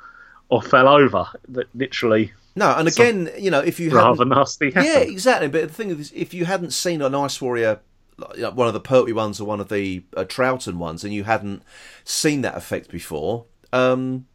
or 0.50 0.62
fell 0.62 0.88
over. 0.88 1.28
That 1.50 1.67
literally 1.76 2.34
no. 2.56 2.71
And 2.71 2.88
again, 2.88 3.30
you 3.38 3.52
know, 3.52 3.60
if 3.60 3.80
you 3.80 3.91
rather 3.91 4.23
hadn't, 4.23 4.30
nasty. 4.30 4.71
Happened. 4.71 4.86
yeah, 4.86 5.00
exactly. 5.00 5.47
But 5.47 5.67
the 5.67 5.73
thing 5.73 5.91
is, 5.91 6.12
if 6.15 6.34
you 6.34 6.45
hadn't 6.45 6.71
seen 6.71 7.02
an 7.02 7.13
Ice 7.13 7.41
Warrior, 7.41 7.80
like, 8.17 8.56
one 8.56 8.67
of 8.67 8.73
the 8.73 8.80
Pertwee 8.80 9.13
ones 9.13 9.39
or 9.39 9.45
one 9.45 9.60
of 9.60 9.69
the 9.69 10.04
uh, 10.15 10.23
Troughton 10.23 10.76
ones, 10.78 11.04
and 11.04 11.13
you 11.13 11.23
hadn't 11.26 11.62
seen 12.04 12.41
that 12.41 12.56
effect 12.58 12.89
before, 12.89 13.45
um, 13.71 14.26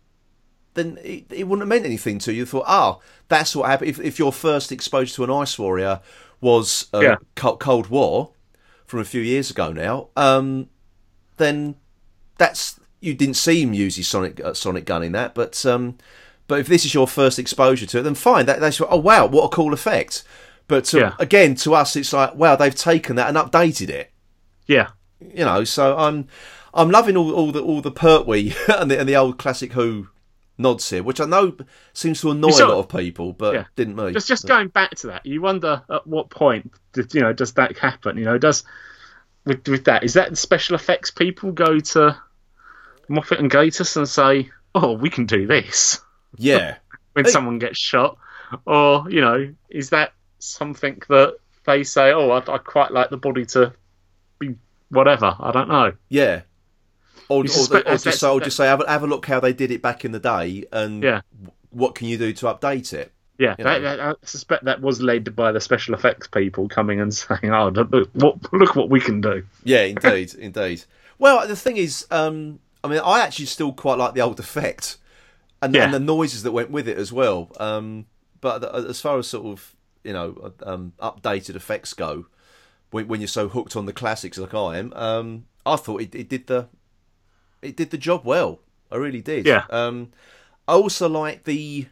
then 0.75 0.99
it, 1.03 1.25
it 1.31 1.49
wouldn't 1.49 1.63
have 1.63 1.69
meant 1.69 1.85
anything 1.85 2.19
to 2.21 2.33
you. 2.33 2.39
You 2.39 2.47
thought, 2.47 2.65
oh, 2.69 3.01
that's 3.29 3.57
what 3.57 3.69
happened. 3.69 3.91
If, 3.91 4.01
if 4.01 4.19
your 4.19 4.33
first 4.33 4.71
exposure 4.71 5.15
to 5.17 5.25
an 5.25 5.31
Ice 5.31 5.59
Warrior 5.59 6.01
was 6.41 6.89
uh, 6.95 7.01
Yeah. 7.01 7.17
Cold 7.35 7.89
War 7.89 8.31
from 8.87 9.01
a 9.01 9.05
few 9.05 9.21
years 9.21 9.51
ago 9.51 9.73
now, 9.73 10.09
um, 10.17 10.69
then 11.39 11.75
that's 12.39 12.79
you 13.03 13.15
didn't 13.15 13.35
see 13.35 13.61
him 13.63 13.75
use 13.75 13.97
his 13.97 14.09
sonic 14.09 14.41
uh, 14.41 14.55
sonic 14.55 14.85
gun 14.87 15.03
in 15.03 15.13
that, 15.13 15.35
but 15.35 15.65
um, 15.67 15.99
but 16.49 16.61
if 16.61 16.67
this 16.67 16.85
is 16.85 16.95
your 16.95 17.07
first 17.09 17.39
exposure 17.39 17.87
to 17.87 17.99
it, 17.99 18.03
then 18.03 18.15
fine. 18.15 18.47
That, 18.47 18.61
that's 18.61 18.81
oh 18.81 18.97
wow, 18.97 19.27
what 19.27 19.45
a 19.45 19.49
cool 19.49 19.73
effect. 19.75 20.25
But 20.69 20.85
to, 20.87 20.99
Yeah. 20.99 21.15
again, 21.19 21.55
to 21.57 21.75
us, 21.75 21.97
it's 21.97 22.13
like 22.13 22.35
wow, 22.35 22.57
they've 22.57 22.75
taken 22.75 23.17
that 23.17 23.29
and 23.29 23.37
updated 23.37 23.89
it. 23.91 24.11
yeah, 24.67 24.89
You 25.21 25.45
know, 25.45 25.65
so 25.65 25.97
I'm 25.99 26.29
I'm 26.73 26.91
loving 26.91 27.17
all, 27.17 27.33
all 27.35 27.53
the 27.53 27.63
all 27.63 27.81
the 27.83 27.91
Pertwee 27.91 28.55
and 28.69 28.91
the 28.91 28.99
and 28.99 29.09
the 29.09 29.17
old 29.17 29.39
classic 29.39 29.73
Who 29.73 30.09
nods 30.59 30.89
here, 30.91 31.03
which 31.03 31.21
I 31.21 31.25
know 31.25 31.57
seems 31.93 32.21
to 32.21 32.31
annoy 32.31 32.51
a 32.51 32.67
lot 32.69 32.79
of 32.79 32.89
people, 32.89 33.33
but 33.33 33.55
Yeah. 33.55 33.65
didn't 33.75 33.97
me. 33.97 34.13
just 34.13 34.29
just 34.29 34.47
going 34.47 34.69
back 34.69 34.91
to 34.97 35.09
that, 35.09 35.27
you 35.27 35.41
wonder 35.43 35.83
at 35.91 36.07
what 36.07 36.31
point 36.31 36.73
did 36.93 37.13
you 37.15 37.21
know 37.21 37.33
does 37.33 37.55
that 37.55 37.77
happen? 37.79 38.17
You 38.17 38.25
know, 38.25 38.39
does 38.39 38.63
with 39.45 39.67
with 39.67 39.85
that 39.85 40.05
is 40.05 40.15
that 40.15 40.39
special 40.39 40.77
effects 40.77 41.11
people 41.11 41.51
go 41.53 41.81
to 41.81 42.17
Moffat 43.09 43.39
and 43.39 43.51
Gatiss 43.51 43.97
and 43.97 44.09
say, 44.09 44.51
"Oh, 44.75 44.93
we 44.93 45.11
can 45.11 45.27
do 45.27 45.47
this." 45.47 46.01
yeah, 46.37 46.77
when 47.13 47.25
Hey. 47.25 47.31
someone 47.31 47.59
gets 47.59 47.79
shot, 47.79 48.17
or 48.67 49.05
you 49.11 49.21
know, 49.21 49.53
is 49.71 49.91
that 49.91 50.13
something 50.39 51.01
that 51.09 51.35
they 51.65 51.83
say, 51.85 52.13
"Oh, 52.13 52.31
I'd, 52.33 52.49
I'd 52.49 52.65
quite 52.65 52.91
like 52.93 53.11
the 53.11 53.17
body 53.17 53.45
to 53.47 53.73
be 54.39 54.57
whatever"? 54.91 55.37
I 55.39 55.53
don't 55.53 55.69
know. 55.69 55.93
yeah. 56.09 56.43
Or, 57.29 57.45
or, 57.45 57.47
suspect 57.47 57.83
or 57.87 57.91
that's- 57.97 58.03
just 58.03 58.21
say, 58.21 58.29
or 58.29 58.41
just 58.41 58.57
say 58.57 58.67
have, 58.67 58.81
a- 58.83 58.89
have 58.91 59.05
a 59.05 59.07
look 59.07 59.25
how 59.27 59.41
they 59.41 59.53
did 59.55 59.71
it 59.71 59.81
back 59.81 60.05
in 60.05 60.13
the 60.13 60.19
day, 60.19 60.65
and 60.73 61.03
Yeah. 61.03 61.21
what 61.71 61.95
can 61.95 62.09
you 62.09 62.19
do 62.19 62.33
to 62.35 62.47
update 62.47 62.93
it? 62.93 63.13
Yeah, 63.39 63.55
You 63.59 63.65
know. 63.65 63.81
that- 63.81 64.01
I 64.01 64.15
suspect 64.25 64.65
that 64.65 64.83
was 64.83 65.01
led 65.01 65.35
by 65.35 65.53
the 65.53 65.61
special 65.61 65.95
effects 65.95 66.27
people 66.29 66.69
coming 66.69 67.01
and 67.01 67.15
saying, 67.15 67.51
"Oh, 67.53 67.69
look 67.69 68.11
what, 68.15 68.53
look 68.53 68.77
what 68.77 68.91
we 68.91 69.01
can 69.01 69.21
do." 69.23 69.45
Yeah, 69.65 69.83
indeed, 69.83 70.35
indeed. 70.39 70.85
Well, 71.19 71.47
the 71.49 71.57
thing 71.57 71.77
is, 71.79 72.07
um, 72.11 72.59
I 72.85 72.89
mean, 72.89 73.01
I 73.05 73.21
actually 73.21 73.47
still 73.47 73.73
quite 73.73 73.99
like 73.99 74.15
the 74.15 74.21
old 74.21 74.41
effect 74.41 74.97
and, 75.61 75.75
Yeah. 75.75 75.85
and 75.85 75.95
the 75.95 76.01
noises 76.01 76.43
that 76.43 76.53
went 76.53 76.71
with 76.71 76.89
it 76.89 76.99
as 76.99 77.13
well. 77.13 77.53
Um, 77.61 78.07
but 78.41 78.65
as 78.75 79.01
far 79.01 79.19
as 79.19 79.29
sort 79.29 79.47
of 79.47 79.77
you 80.05 80.13
know 80.13 80.53
um, 80.65 80.93
updated 81.01 81.55
effects 81.55 81.95
go, 81.95 82.27
when, 82.91 83.07
when 83.09 83.21
you're 83.21 83.29
so 83.29 83.49
hooked 83.49 83.77
on 83.77 83.87
the 83.87 83.93
classics 83.93 84.37
like 84.39 84.53
I 84.55 84.79
am, 84.79 84.93
um, 84.95 85.45
I 85.65 85.77
thought 85.77 86.03
it, 86.03 86.15
it 86.15 86.29
did 86.29 86.47
the 86.49 86.69
it 87.63 87.77
did 87.77 87.91
the 87.91 87.99
job 87.99 88.23
well. 88.25 88.59
I 88.91 88.97
really 88.97 89.23
did. 89.23 89.47
Yeah. 89.47 89.65
Um, 89.71 90.11
I 90.67 90.73
also 90.73 91.09
like 91.09 91.45
the 91.45 91.87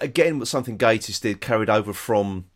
again 0.00 0.38
what 0.38 0.48
something 0.48 0.78
Gatiss 0.78 1.20
did 1.20 1.40
carried 1.40 1.70
over 1.70 1.92
from 1.92 2.46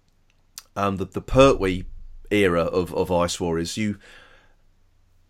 um, 0.76 0.96
the 0.98 1.04
the 1.06 1.20
Pertwee 1.20 1.84
era 2.30 2.62
of, 2.64 2.92
of 2.94 3.10
Ice 3.10 3.40
Warriors. 3.40 3.76
You 3.76 3.98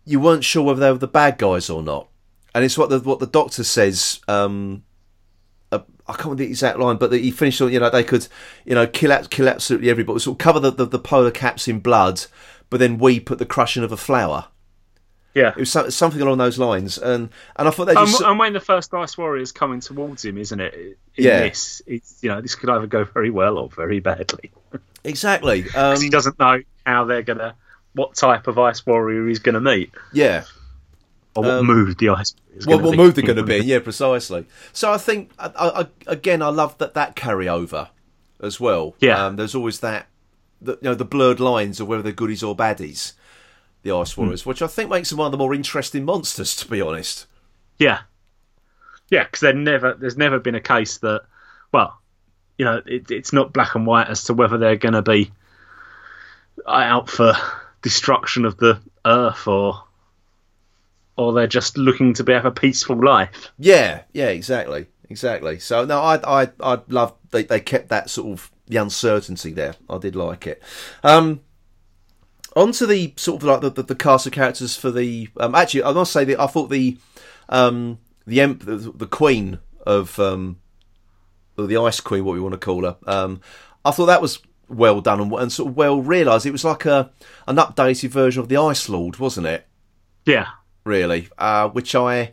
you 0.09 0.19
weren't 0.19 0.43
sure 0.43 0.63
whether 0.63 0.79
they 0.79 0.91
were 0.91 0.97
the 0.97 1.07
bad 1.07 1.37
guys 1.37 1.69
or 1.69 1.83
not, 1.83 2.07
and 2.55 2.63
it's 2.65 2.77
what 2.77 2.89
the 2.89 2.99
what 2.99 3.19
the 3.19 3.27
Doctor 3.27 3.63
says. 3.63 4.19
Um, 4.27 4.83
uh, 5.71 5.79
I 6.07 6.13
can't 6.13 6.25
remember 6.25 6.43
the 6.43 6.49
exact 6.49 6.79
line, 6.79 6.97
but 6.97 7.11
that 7.11 7.19
he 7.21 7.31
finished 7.31 7.61
on 7.61 7.71
you 7.71 7.79
know 7.79 7.89
they 7.89 8.03
could 8.03 8.27
you 8.65 8.73
know 8.75 8.87
kill 8.87 9.11
out, 9.11 9.29
kill 9.29 9.47
absolutely 9.47 9.89
everybody, 9.89 10.19
sort 10.19 10.35
of 10.35 10.39
cover 10.39 10.59
the, 10.59 10.71
the, 10.71 10.85
the 10.85 10.99
polar 10.99 11.31
caps 11.31 11.67
in 11.67 11.79
blood, 11.79 12.25
but 12.69 12.79
then 12.79 12.97
weep 12.97 13.29
at 13.31 13.37
the 13.37 13.45
crushing 13.45 13.83
of 13.83 13.91
a 13.91 13.97
flower. 13.97 14.47
Yeah. 15.35 15.49
It 15.49 15.57
was 15.57 15.71
so- 15.71 15.89
something 15.89 16.19
along 16.21 16.39
those 16.39 16.57
lines, 16.57 16.97
and 16.97 17.29
and 17.55 17.67
I 17.67 17.71
thought 17.71 17.85
they 17.85 17.95
And, 17.95 18.07
just 18.07 18.21
and 18.21 18.39
when 18.39 18.53
the 18.53 18.59
first 18.59 18.91
Ice 18.95 19.15
Warrior 19.15 19.43
is 19.43 19.51
coming 19.51 19.79
towards 19.79 20.25
him, 20.25 20.39
isn't 20.39 20.59
it? 20.59 20.73
In 20.73 20.95
Yeah. 21.23 21.41
This, 21.41 21.83
it's, 21.85 22.17
you 22.23 22.29
know, 22.29 22.41
this 22.41 22.55
could 22.55 22.69
either 22.69 22.87
go 22.87 23.03
very 23.03 23.29
well 23.29 23.59
or 23.59 23.69
very 23.69 23.99
badly. 23.99 24.51
exactly. 25.03 25.63
'Cause 25.63 26.01
he 26.01 26.07
Um, 26.07 26.11
doesn't 26.11 26.39
know 26.39 26.61
how 26.83 27.05
they're 27.05 27.21
gonna, 27.21 27.53
what 27.99 28.15
type 28.15 28.47
of 28.47 28.57
Ice 28.57 28.85
Warrior 28.85 29.27
he's 29.27 29.39
gonna 29.39 29.59
meet, 29.59 29.91
yeah. 30.13 30.43
or 31.35 31.43
what 31.43 31.51
Um, 31.51 31.65
mood 31.67 31.97
the 31.99 32.09
Ice 32.09 32.33
is 32.55 32.65
what, 32.65 32.81
what 32.81 32.91
be. 32.91 32.97
move 32.97 33.15
they're 33.15 33.25
going 33.25 33.37
to 33.37 33.43
be 33.43 33.57
in. 33.57 33.65
Yeah, 33.65 33.79
precisely. 33.79 34.45
So 34.73 34.91
I 34.91 34.97
think 34.97 35.31
I, 35.37 35.51
I, 35.55 35.87
again, 36.07 36.41
I 36.41 36.49
love 36.49 36.77
that 36.79 36.93
that 36.95 37.15
carryover 37.15 37.89
as 38.41 38.59
well. 38.59 38.95
Yeah. 38.99 39.25
um, 39.25 39.35
there's 39.35 39.55
always 39.55 39.79
that, 39.81 40.07
the, 40.59 40.73
you 40.73 40.89
know, 40.89 40.95
the 40.95 41.05
blurred 41.05 41.39
lines 41.39 41.79
of 41.79 41.87
whether 41.87 42.01
they're 42.01 42.11
goodies 42.11 42.43
or 42.43 42.55
baddies. 42.55 43.13
The 43.83 43.91
Ice 43.91 44.13
Hmm. 44.13 44.21
Warriors, 44.21 44.45
which 44.45 44.61
I 44.61 44.67
think 44.67 44.89
makes 44.89 45.09
them 45.09 45.19
one 45.19 45.27
of 45.27 45.31
the 45.31 45.37
more 45.37 45.53
interesting 45.53 46.03
monsters, 46.03 46.55
to 46.57 46.67
be 46.67 46.81
honest. 46.81 47.27
Yeah, 47.77 47.99
yeah, 49.09 49.23
because 49.23 49.55
never, 49.55 49.93
there's 49.93 50.17
never 50.17 50.39
been 50.39 50.55
a 50.55 50.59
case 50.61 50.97
that, 50.97 51.21
well, 51.71 51.97
you 52.57 52.65
know, 52.65 52.81
it, 52.85 53.09
it's 53.09 53.31
not 53.31 53.53
black 53.53 53.75
and 53.75 53.87
white 53.87 54.07
as 54.09 54.25
to 54.25 54.33
whether 54.33 54.57
they're 54.57 54.75
going 54.75 54.93
to 54.95 55.01
be 55.01 55.31
out 56.67 57.09
for 57.09 57.33
destruction 57.81 58.45
of 58.45 58.57
the 58.57 58.81
Earth 59.05 59.47
or, 59.47 59.83
or 61.17 61.33
they're 61.33 61.47
just 61.47 61.77
looking 61.77 62.13
to 62.13 62.23
be 62.23 62.33
have 62.33 62.45
a 62.45 62.51
peaceful 62.51 63.03
life. 63.03 63.51
Yeah, 63.57 64.01
yeah, 64.13 64.27
exactly, 64.27 64.87
exactly. 65.09 65.59
So 65.59 65.85
no, 65.85 66.01
I, 66.01 66.43
I, 66.43 66.49
I 66.59 66.79
love 66.87 67.13
they, 67.31 67.43
they 67.43 67.59
kept 67.59 67.89
that 67.89 68.09
sort 68.09 68.27
of 68.27 68.51
the 68.67 68.77
uncertainty 68.77 69.51
there. 69.51 69.75
I 69.89 69.97
did 69.97 70.15
like 70.15 70.47
it. 70.47 70.61
Um, 71.03 71.41
on 72.55 72.71
to 72.73 72.87
the 72.87 73.13
sort 73.17 73.41
of 73.41 73.47
like 73.47 73.61
the, 73.61 73.69
the, 73.69 73.83
the 73.83 73.95
cast 73.95 74.25
of 74.25 74.33
characters 74.33 74.75
for 74.75 74.91
the. 74.91 75.29
Um, 75.39 75.55
actually, 75.55 75.83
I 75.83 75.91
must 75.91 76.11
say 76.11 76.23
that 76.25 76.39
I 76.39 76.47
thought 76.47 76.69
the, 76.69 76.97
um, 77.49 77.99
the 78.25 78.41
emp, 78.41 78.65
the, 78.65 78.75
the 78.75 79.07
queen 79.07 79.59
of 79.85 80.19
um, 80.19 80.57
the 81.57 81.77
ice 81.77 81.99
queen, 81.99 82.25
what 82.25 82.33
we 82.33 82.39
want 82.39 82.53
to 82.53 82.59
call 82.59 82.83
her. 82.83 82.97
Um, 83.05 83.41
I 83.85 83.91
thought 83.91 84.07
that 84.07 84.21
was 84.21 84.39
well 84.69 85.01
done 85.01 85.19
and, 85.19 85.31
and 85.33 85.51
sort 85.51 85.69
of 85.69 85.77
well 85.77 86.01
realised. 86.01 86.45
It 86.45 86.51
was 86.51 86.63
like 86.65 86.85
a 86.85 87.11
an 87.47 87.57
updated 87.57 88.09
version 88.09 88.41
of 88.41 88.49
the 88.49 88.57
Ice 88.57 88.87
Lord, 88.89 89.17
wasn't 89.17 89.47
it? 89.47 89.67
Yeah, 90.25 90.47
really, 90.83 91.27
uh, 91.37 91.69
which 91.69 91.95
I, 91.95 92.19
I 92.19 92.31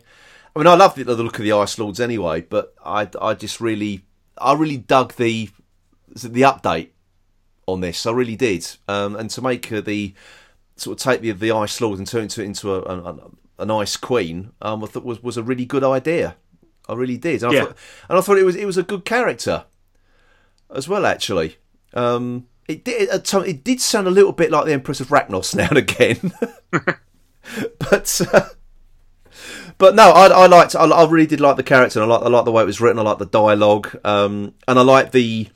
mean, 0.59 0.67
I 0.67 0.75
love 0.75 0.95
the, 0.95 1.03
the 1.03 1.15
look 1.15 1.39
of 1.39 1.43
the 1.43 1.51
Ice 1.53 1.77
Lords 1.79 1.99
anyway, 1.99 2.41
but 2.41 2.73
I, 2.85 3.09
I 3.21 3.33
just 3.33 3.59
really, 3.59 4.03
I 4.37 4.53
really 4.53 4.77
dug 4.77 5.13
the, 5.15 5.49
the 6.09 6.41
update 6.41 6.89
on 7.65 7.81
this. 7.81 8.05
I 8.05 8.11
really 8.11 8.35
did, 8.35 8.67
um, 8.87 9.15
and 9.15 9.29
to 9.31 9.41
make 9.41 9.71
uh, 9.71 9.81
the 9.81 10.13
sort 10.75 10.99
of 10.99 11.03
take 11.03 11.21
the 11.21 11.31
the 11.31 11.51
Ice 11.51 11.81
Lord 11.81 11.97
and 11.97 12.07
turn 12.07 12.21
it 12.25 12.37
into, 12.37 12.43
into 12.43 12.75
a, 12.75 12.81
an, 12.83 13.19
an 13.57 13.71
Ice 13.71 13.97
Queen, 13.97 14.51
um, 14.61 14.83
I 14.83 14.87
thought 14.87 15.03
was 15.03 15.23
was 15.23 15.37
a 15.37 15.43
really 15.43 15.65
good 15.65 15.83
idea. 15.83 16.35
I 16.87 16.93
really 16.93 17.17
did, 17.17 17.41
and 17.43 17.51
I 17.51 17.55
Yeah. 17.55 17.63
thought, 17.65 17.77
and 18.09 18.17
I 18.17 18.21
thought 18.21 18.37
it 18.37 18.45
was 18.45 18.55
it 18.55 18.65
was 18.65 18.77
a 18.77 18.83
good 18.83 19.05
character 19.05 19.65
as 20.73 20.87
well, 20.87 21.05
actually. 21.05 21.57
Um, 21.97 22.47
it 22.67 22.83
did 22.83 23.09
at 23.09 23.33
it 23.33 23.63
did 23.63 23.81
sound 23.81 24.07
a 24.07 24.11
little 24.11 24.31
bit 24.31 24.51
like 24.51 24.65
the 24.65 24.73
Empress 24.73 25.01
of 25.01 25.07
Racnoss 25.07 25.55
now 25.55 25.69
and 25.69 25.77
again, 25.77 26.31
but 27.79 28.21
uh, 28.33 28.49
but 29.77 29.95
no, 29.95 30.11
I, 30.11 30.27
I 30.27 30.45
liked 30.47 30.75
I, 30.75 30.85
I 30.85 31.09
really 31.09 31.27
did 31.27 31.41
like 31.41 31.57
the 31.57 31.63
character. 31.63 32.01
And 32.01 32.11
I 32.11 32.15
like 32.15 32.25
I 32.25 32.29
like 32.29 32.45
the 32.45 32.51
way 32.51 32.63
it 32.63 32.67
was 32.67 32.79
written. 32.79 32.99
I 32.99 33.03
like 33.03 33.17
the 33.17 33.25
dialogue, 33.25 33.97
um, 34.03 34.53
and 34.67 34.77
I 34.77 34.81
like 34.83 35.11
the 35.11 35.47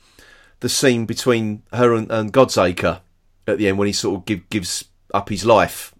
the 0.60 0.68
scene 0.68 1.06
between 1.06 1.62
her 1.72 1.94
and, 1.94 2.10
and 2.10 2.32
Godsacre 2.32 3.00
at 3.46 3.58
the 3.58 3.68
end 3.68 3.78
when 3.78 3.86
he 3.86 3.92
sort 3.92 4.16
of 4.16 4.24
give, 4.24 4.48
gives 4.48 4.84
up 5.12 5.28
his 5.28 5.44
life 5.44 5.92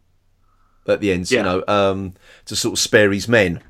at 0.86 1.00
the 1.00 1.12
end, 1.12 1.28
you 1.30 1.42
know, 1.42 1.64
um, 1.66 2.14
to 2.44 2.54
sort 2.54 2.74
of 2.74 2.78
spare 2.78 3.10
his 3.10 3.26
men. 3.26 3.60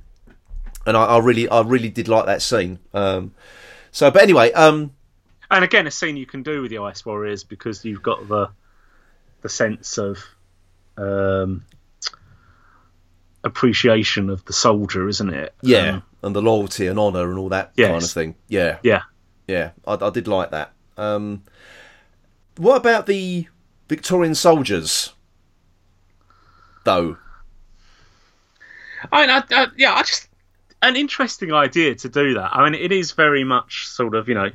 And 0.86 0.96
I, 0.96 1.04
I 1.04 1.18
really 1.18 1.48
I 1.48 1.62
really 1.62 1.88
did 1.88 2.08
like 2.08 2.26
that 2.26 2.42
scene. 2.42 2.78
Um, 2.92 3.34
so, 3.90 4.10
but 4.10 4.22
anyway, 4.22 4.52
um, 4.52 4.92
and 5.52 5.64
again, 5.64 5.86
a 5.86 5.90
scene 5.90 6.16
you 6.16 6.26
can 6.26 6.42
do 6.42 6.62
with 6.62 6.70
the 6.70 6.78
Ice 6.78 7.04
Warriors 7.06 7.44
because 7.44 7.84
you've 7.84 8.02
got 8.02 8.26
the 8.28 8.48
the 9.42 9.48
sense 9.48 9.98
of 9.98 10.18
um, 10.96 11.64
appreciation 13.44 14.30
of 14.30 14.44
the 14.44 14.52
soldier, 14.52 15.08
isn't 15.08 15.30
it? 15.32 15.54
yeah, 15.62 15.94
Um, 15.94 16.02
and 16.22 16.36
the 16.36 16.42
loyalty 16.42 16.86
and 16.86 16.98
honour 16.98 17.28
and 17.28 17.38
all 17.38 17.48
that 17.50 17.76
kind 17.76 18.02
of 18.02 18.10
thing. 18.10 18.34
Yeah, 18.48 18.78
yeah. 18.82 19.02
Yeah, 19.48 19.70
I, 19.86 19.94
I 20.00 20.10
did 20.10 20.28
like 20.28 20.50
that. 20.52 20.72
Um, 20.96 21.42
what 22.56 22.76
about 22.76 23.06
the 23.06 23.48
Victorian 23.88 24.34
soldiers, 24.34 25.12
though? 26.84 27.16
I, 29.10 29.26
I, 29.26 29.42
I 29.50 29.66
yeah, 29.76 29.94
I 29.94 30.02
just 30.02 30.28
an 30.80 30.96
interesting 30.96 31.52
idea 31.52 31.94
to 31.96 32.08
do 32.08 32.34
that. 32.34 32.54
I 32.54 32.64
mean, 32.64 32.80
it 32.80 32.92
is 32.92 33.12
very 33.12 33.42
much 33.42 33.88
sort 33.88 34.14
of 34.14 34.28
you 34.28 34.34
know 34.34 34.50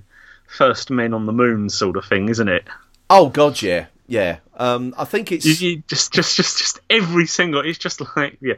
first 0.47 0.89
men 0.89 1.13
on 1.13 1.25
the 1.25 1.33
moon 1.33 1.69
sort 1.69 1.97
of 1.97 2.05
thing, 2.05 2.29
isn't 2.29 2.47
it? 2.47 2.65
Oh 3.09 3.29
God, 3.29 3.61
yeah, 3.61 3.85
yeah. 4.07 4.37
Um, 4.55 4.93
I 4.97 5.05
think 5.05 5.31
it's 5.31 5.45
You, 5.45 5.69
you 5.69 5.83
just, 5.87 6.11
just, 6.13 6.35
just, 6.35 6.57
just 6.57 6.79
every 6.89 7.27
single. 7.27 7.61
It's 7.61 7.77
just 7.77 8.01
like, 8.15 8.37
yeah. 8.41 8.55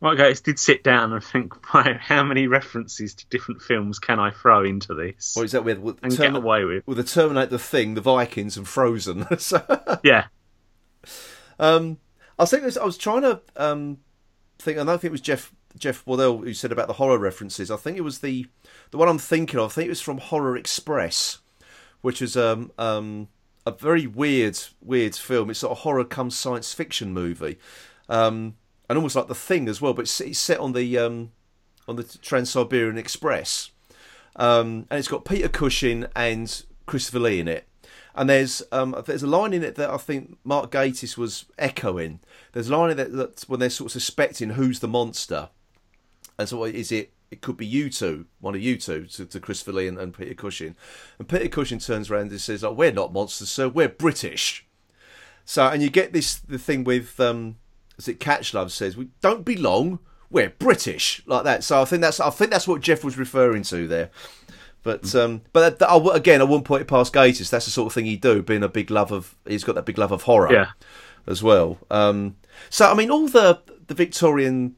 Mark 0.00 0.18
Gatiss, 0.18 0.42
did 0.44 0.58
sit 0.60 0.84
down 0.84 1.12
and 1.12 1.24
think, 1.24 1.74
right, 1.74 1.96
how 1.98 2.22
many 2.22 2.46
references 2.46 3.14
to 3.14 3.26
different 3.30 3.60
films 3.62 3.98
can 3.98 4.20
I 4.20 4.30
throw 4.30 4.64
into 4.64 4.94
this 4.94 5.34
what 5.34 5.44
is 5.44 5.52
that 5.52 5.64
with, 5.64 5.78
with 5.78 5.98
and 6.04 6.12
Termi- 6.12 6.18
get 6.18 6.34
away 6.36 6.64
with? 6.64 6.86
with 6.86 6.98
the 6.98 7.04
Terminator 7.04 7.50
the 7.50 7.58
thing, 7.58 7.94
the 7.94 8.00
Vikings, 8.00 8.56
and 8.56 8.66
Frozen. 8.68 9.26
so, 9.38 9.62
Yeah, 10.04 10.26
um, 11.58 11.98
I 12.38 12.44
think 12.44 12.62
there's- 12.62 12.76
I 12.76 12.84
was 12.84 12.96
trying 12.98 13.22
to 13.22 13.40
um, 13.56 13.98
think. 14.58 14.78
I 14.78 14.84
don't 14.84 15.00
think 15.00 15.10
it 15.10 15.12
was 15.12 15.20
Jeff 15.20 15.52
Jeff 15.78 16.06
Waddell 16.06 16.38
who 16.38 16.54
said 16.54 16.72
about 16.72 16.86
the 16.86 16.94
horror 16.94 17.18
references. 17.18 17.70
I 17.70 17.76
think 17.76 17.96
it 17.96 18.02
was 18.02 18.18
the 18.20 18.46
the 18.90 18.98
one 18.98 19.08
I'm 19.08 19.18
thinking 19.18 19.58
of. 19.58 19.70
I 19.70 19.74
think 19.74 19.86
it 19.86 19.90
was 19.90 20.00
from 20.00 20.18
Horror 20.18 20.56
Express, 20.56 21.38
which 22.00 22.22
is 22.22 22.36
um, 22.36 22.72
um, 22.78 23.28
a 23.66 23.70
very 23.70 24.06
weird 24.06 24.58
weird 24.80 25.14
film. 25.14 25.50
It's 25.50 25.60
sort 25.60 25.72
of 25.72 25.78
horror 25.78 26.04
come 26.04 26.30
science 26.30 26.72
fiction 26.72 27.12
movie, 27.12 27.58
um, 28.08 28.56
and 28.88 28.96
almost 28.96 29.16
like 29.16 29.28
the 29.28 29.34
Thing 29.34 29.68
as 29.68 29.80
well. 29.80 29.94
But 29.94 30.02
it's, 30.02 30.20
it's 30.20 30.38
set 30.38 30.60
on 30.60 30.72
the 30.72 30.98
um, 30.98 31.32
on 31.86 31.96
the 31.96 32.04
Trans 32.04 32.50
Siberian 32.50 32.98
Express, 32.98 33.70
um, 34.36 34.86
and 34.90 34.98
it's 34.98 35.08
got 35.08 35.24
Peter 35.24 35.48
Cushing 35.48 36.06
and 36.16 36.64
Christopher 36.86 37.20
Lee 37.20 37.40
in 37.40 37.48
it. 37.48 37.68
And 38.14 38.28
there's 38.28 38.62
um, 38.72 39.00
there's 39.06 39.22
a 39.22 39.28
line 39.28 39.52
in 39.52 39.62
it 39.62 39.76
that 39.76 39.90
I 39.90 39.96
think 39.96 40.38
Mark 40.42 40.72
Gatiss 40.72 41.16
was 41.16 41.44
echoing. 41.56 42.18
There's 42.52 42.68
a 42.68 42.76
line 42.76 42.90
in 42.90 42.98
it 42.98 43.12
that 43.12 43.44
when 43.46 43.60
they're 43.60 43.70
sort 43.70 43.86
of 43.86 43.92
suspecting 43.92 44.50
who's 44.50 44.80
the 44.80 44.88
monster, 44.88 45.50
and 46.38 46.48
so 46.48 46.64
is 46.64 46.92
it? 46.92 47.12
It 47.30 47.42
could 47.42 47.58
be 47.58 47.66
you 47.66 47.90
two, 47.90 48.24
one 48.40 48.54
of 48.54 48.62
you 48.62 48.78
two, 48.78 49.04
to, 49.04 49.26
to 49.26 49.40
Christopher 49.40 49.72
Lee 49.72 49.88
and, 49.88 49.98
and 49.98 50.14
Peter 50.14 50.32
Cushing. 50.32 50.76
And 51.18 51.28
Peter 51.28 51.48
Cushing 51.48 51.78
turns 51.78 52.10
around 52.10 52.30
and 52.30 52.40
says, 52.40 52.64
"Oh, 52.64 52.72
we're 52.72 52.92
not 52.92 53.12
monsters, 53.12 53.50
sir. 53.50 53.68
We're 53.68 53.88
British." 53.88 54.66
So, 55.44 55.66
and 55.66 55.82
you 55.82 55.90
get 55.90 56.12
this 56.12 56.36
the 56.36 56.58
thing 56.58 56.84
with 56.84 57.18
um, 57.20 57.56
as 57.98 58.08
it 58.08 58.20
Catchlove 58.20 58.70
says, 58.70 58.96
"We 58.96 59.08
don't 59.20 59.44
belong. 59.44 59.98
We're 60.30 60.50
British," 60.50 61.22
like 61.26 61.44
that. 61.44 61.64
So 61.64 61.82
I 61.82 61.84
think 61.84 62.02
that's 62.02 62.20
I 62.20 62.30
think 62.30 62.50
that's 62.50 62.68
what 62.68 62.80
Jeff 62.80 63.04
was 63.04 63.18
referring 63.18 63.62
to 63.64 63.86
there. 63.86 64.10
But 64.82 65.14
um, 65.14 65.42
but 65.52 65.78
that, 65.80 65.88
w- 65.88 66.12
again, 66.12 66.40
I 66.40 66.44
wouldn't 66.44 66.64
put 66.64 66.80
it 66.80 66.88
past 66.88 67.12
Gatiss. 67.12 67.50
That's 67.50 67.64
the 67.64 67.70
sort 67.70 67.88
of 67.88 67.92
thing 67.92 68.06
he'd 68.06 68.20
do, 68.20 68.42
being 68.42 68.62
a 68.62 68.68
big 68.68 68.90
love 68.90 69.12
of. 69.12 69.34
He's 69.46 69.64
got 69.64 69.74
that 69.74 69.84
big 69.84 69.98
love 69.98 70.12
of 70.12 70.22
horror 70.22 70.52
yeah. 70.52 70.66
as 71.26 71.42
well. 71.42 71.78
Um, 71.90 72.36
so 72.70 72.90
I 72.90 72.94
mean, 72.94 73.10
all 73.10 73.28
the 73.28 73.60
the 73.86 73.94
Victorian 73.94 74.76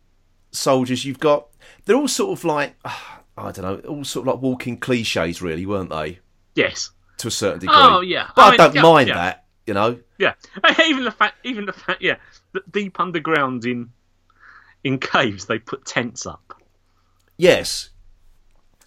soldiers 0.53 1.05
you've 1.05 1.21
got, 1.21 1.49
they're 1.91 1.99
all 1.99 2.07
sort 2.07 2.39
of 2.39 2.45
like 2.45 2.77
ah, 2.85 3.21
I 3.37 3.51
don't 3.51 3.65
know, 3.65 3.91
all 3.91 4.05
sort 4.05 4.29
of 4.29 4.35
like 4.35 4.43
walking 4.43 4.79
cliches, 4.79 5.43
really, 5.43 5.67
weren't 5.67 5.91
they? 5.91 6.21
Yes. 6.55 6.93
To 7.19 7.27
a 7.27 7.33
certain 7.33 7.57
oh, 7.57 7.59
degree. 7.59 7.77
Oh, 7.77 8.01
yeah. 8.01 8.29
But 8.37 8.43
I 8.43 8.47
I, 8.47 8.51
mean, 8.51 8.59
don't 8.59 8.75
yeah, 8.77 8.83
mind 8.83 9.09
yeah. 9.09 9.15
that, 9.17 9.45
you 9.67 9.75
know. 9.75 9.99
Yeah, 10.17 10.35
even 10.87 11.03
the 11.03 11.11
fact, 11.11 11.35
even 11.43 11.67
the 11.67 11.73
fact, 11.73 12.01
yeah, 12.01 12.19
that 12.53 12.71
deep 12.71 13.01
underground 13.01 13.65
in 13.65 13.91
in 14.85 15.01
caves 15.01 15.47
they 15.47 15.59
put 15.59 15.85
tents 15.85 16.27
up. 16.27 16.63
Yes, 17.37 17.91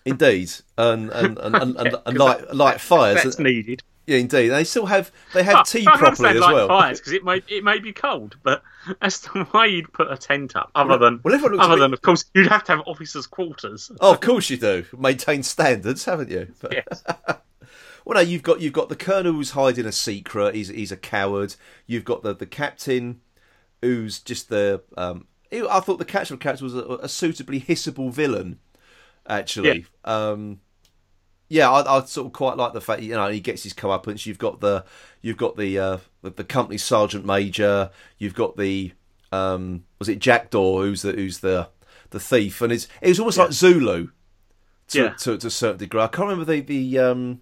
indeed, 0.06 0.52
and 0.78 1.10
and 1.10 1.38
and, 1.40 1.56
and, 1.56 1.78
and, 1.78 1.96
and 2.06 2.18
light 2.18 2.54
light 2.56 2.80
fires. 2.80 3.22
That's 3.22 3.38
needed. 3.38 3.84
Yeah, 4.06 4.18
indeed. 4.18 4.50
They 4.50 4.64
still 4.66 4.86
have 4.88 5.12
they 5.34 5.44
have 5.44 5.56
Ah, 5.56 5.64
tea 5.64 5.88
I 5.88 5.98
properly 5.98 6.30
as 6.32 6.40
light 6.40 6.54
well. 6.54 6.68
fires 6.68 7.00
because 7.00 7.14
it 7.14 7.24
may 7.24 7.42
it 7.48 7.64
may 7.64 7.80
be 7.80 7.94
cold, 7.94 8.36
but 8.44 8.62
as 9.02 9.22
to 9.22 9.46
why 9.46 9.66
you'd 9.68 9.94
put 9.94 10.12
a 10.12 10.18
tent 10.18 10.56
up, 10.56 10.72
other 10.76 10.98
than 10.98 11.22
well, 11.24 11.40
looks 11.40 11.56
a 11.58 11.62
other 11.62 11.78
than 11.78 11.94
of 11.94 12.02
course 12.02 12.26
you'd 12.34 12.48
have 12.48 12.64
to 12.66 12.74
have 12.76 12.82
officers' 12.86 13.28
quarters. 13.28 13.92
Oh, 14.02 14.12
of 14.14 14.20
course 14.20 14.50
you 14.50 14.58
do. 14.58 14.86
Maintain 14.98 15.42
standards, 15.44 16.06
haven't 16.06 16.30
you? 16.30 16.54
But- 16.60 16.74
Yes. 16.74 17.04
Well, 18.06 18.16
no, 18.16 18.20
you've 18.20 18.44
got 18.44 18.60
you've 18.60 18.74
got 18.74 18.90
the 18.90 18.98
colonel 18.98 19.32
who's 19.32 19.52
hiding 19.52 19.86
a 19.86 19.92
secret. 19.94 20.56
He's 20.56 20.68
he's 20.68 20.92
a 20.92 20.98
coward. 20.98 21.56
You've 21.88 22.04
got 22.04 22.22
the 22.22 22.36
the 22.36 22.46
captain, 22.46 23.22
who's 23.82 24.20
just 24.20 24.50
the. 24.50 24.82
Um, 24.98 25.28
I 25.54 25.80
thought 25.80 26.00
the 26.00 26.04
Catchlove 26.06 26.42
character 26.42 26.66
was 26.66 26.76
a, 26.76 26.84
a 27.04 27.08
suitably 27.08 27.62
hissable 27.62 28.12
villain. 28.12 28.60
Actually, 29.26 29.86
um, 30.04 30.60
yeah, 31.54 31.70
I, 31.70 31.98
I 32.00 32.04
sort 32.06 32.26
of 32.28 32.34
quite 32.34 32.58
like 32.58 32.74
the 32.74 32.82
fact 32.82 33.04
you 33.04 33.12
know 33.14 33.28
he 33.30 33.40
gets 33.40 33.62
his 33.62 33.74
comeuppance. 33.76 34.26
You've 34.26 34.40
got 34.40 34.60
the 34.60 34.84
you've 35.22 35.38
got 35.38 35.56
the 35.56 35.78
uh, 35.78 35.98
the, 36.24 36.32
the 36.32 36.44
company 36.44 36.80
sergeant 36.80 37.26
major. 37.26 37.92
You've 38.18 38.34
got 38.34 38.58
the 38.58 38.94
um, 39.32 39.84
was 40.00 40.10
it 40.10 40.18
Jackdaw 40.20 40.82
who's 40.82 41.04
the 41.04 41.12
who's 41.14 41.40
the 41.40 41.70
the 42.10 42.20
thief, 42.20 42.62
and 42.62 42.74
it's 42.74 42.88
it 43.02 43.10
was 43.10 43.20
almost 43.20 43.38
like 43.38 43.52
Zulu 43.52 44.08
to, 44.88 45.00
Yeah. 45.00 45.10
to, 45.20 45.38
to 45.38 45.48
a 45.48 45.52
certain 45.52 45.78
degree. 45.78 46.02
I 46.02 46.08
can't 46.08 46.28
remember 46.30 46.46
the 46.52 46.62
the 46.62 47.00
um, 47.00 47.42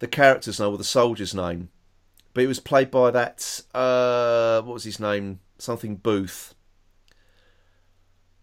the 0.00 0.08
character's 0.08 0.58
name 0.58 0.70
or 0.70 0.78
the 0.78 0.84
soldier's 0.84 1.34
name, 1.34 1.68
but 2.34 2.42
it 2.42 2.48
was 2.48 2.58
played 2.60 2.90
by 2.90 3.12
that 3.12 3.60
uh, 3.74 4.60
what 4.62 4.74
was 4.74 4.84
his 4.84 4.98
name? 4.98 5.38
Something 5.58 5.96
Booth. 5.96 6.54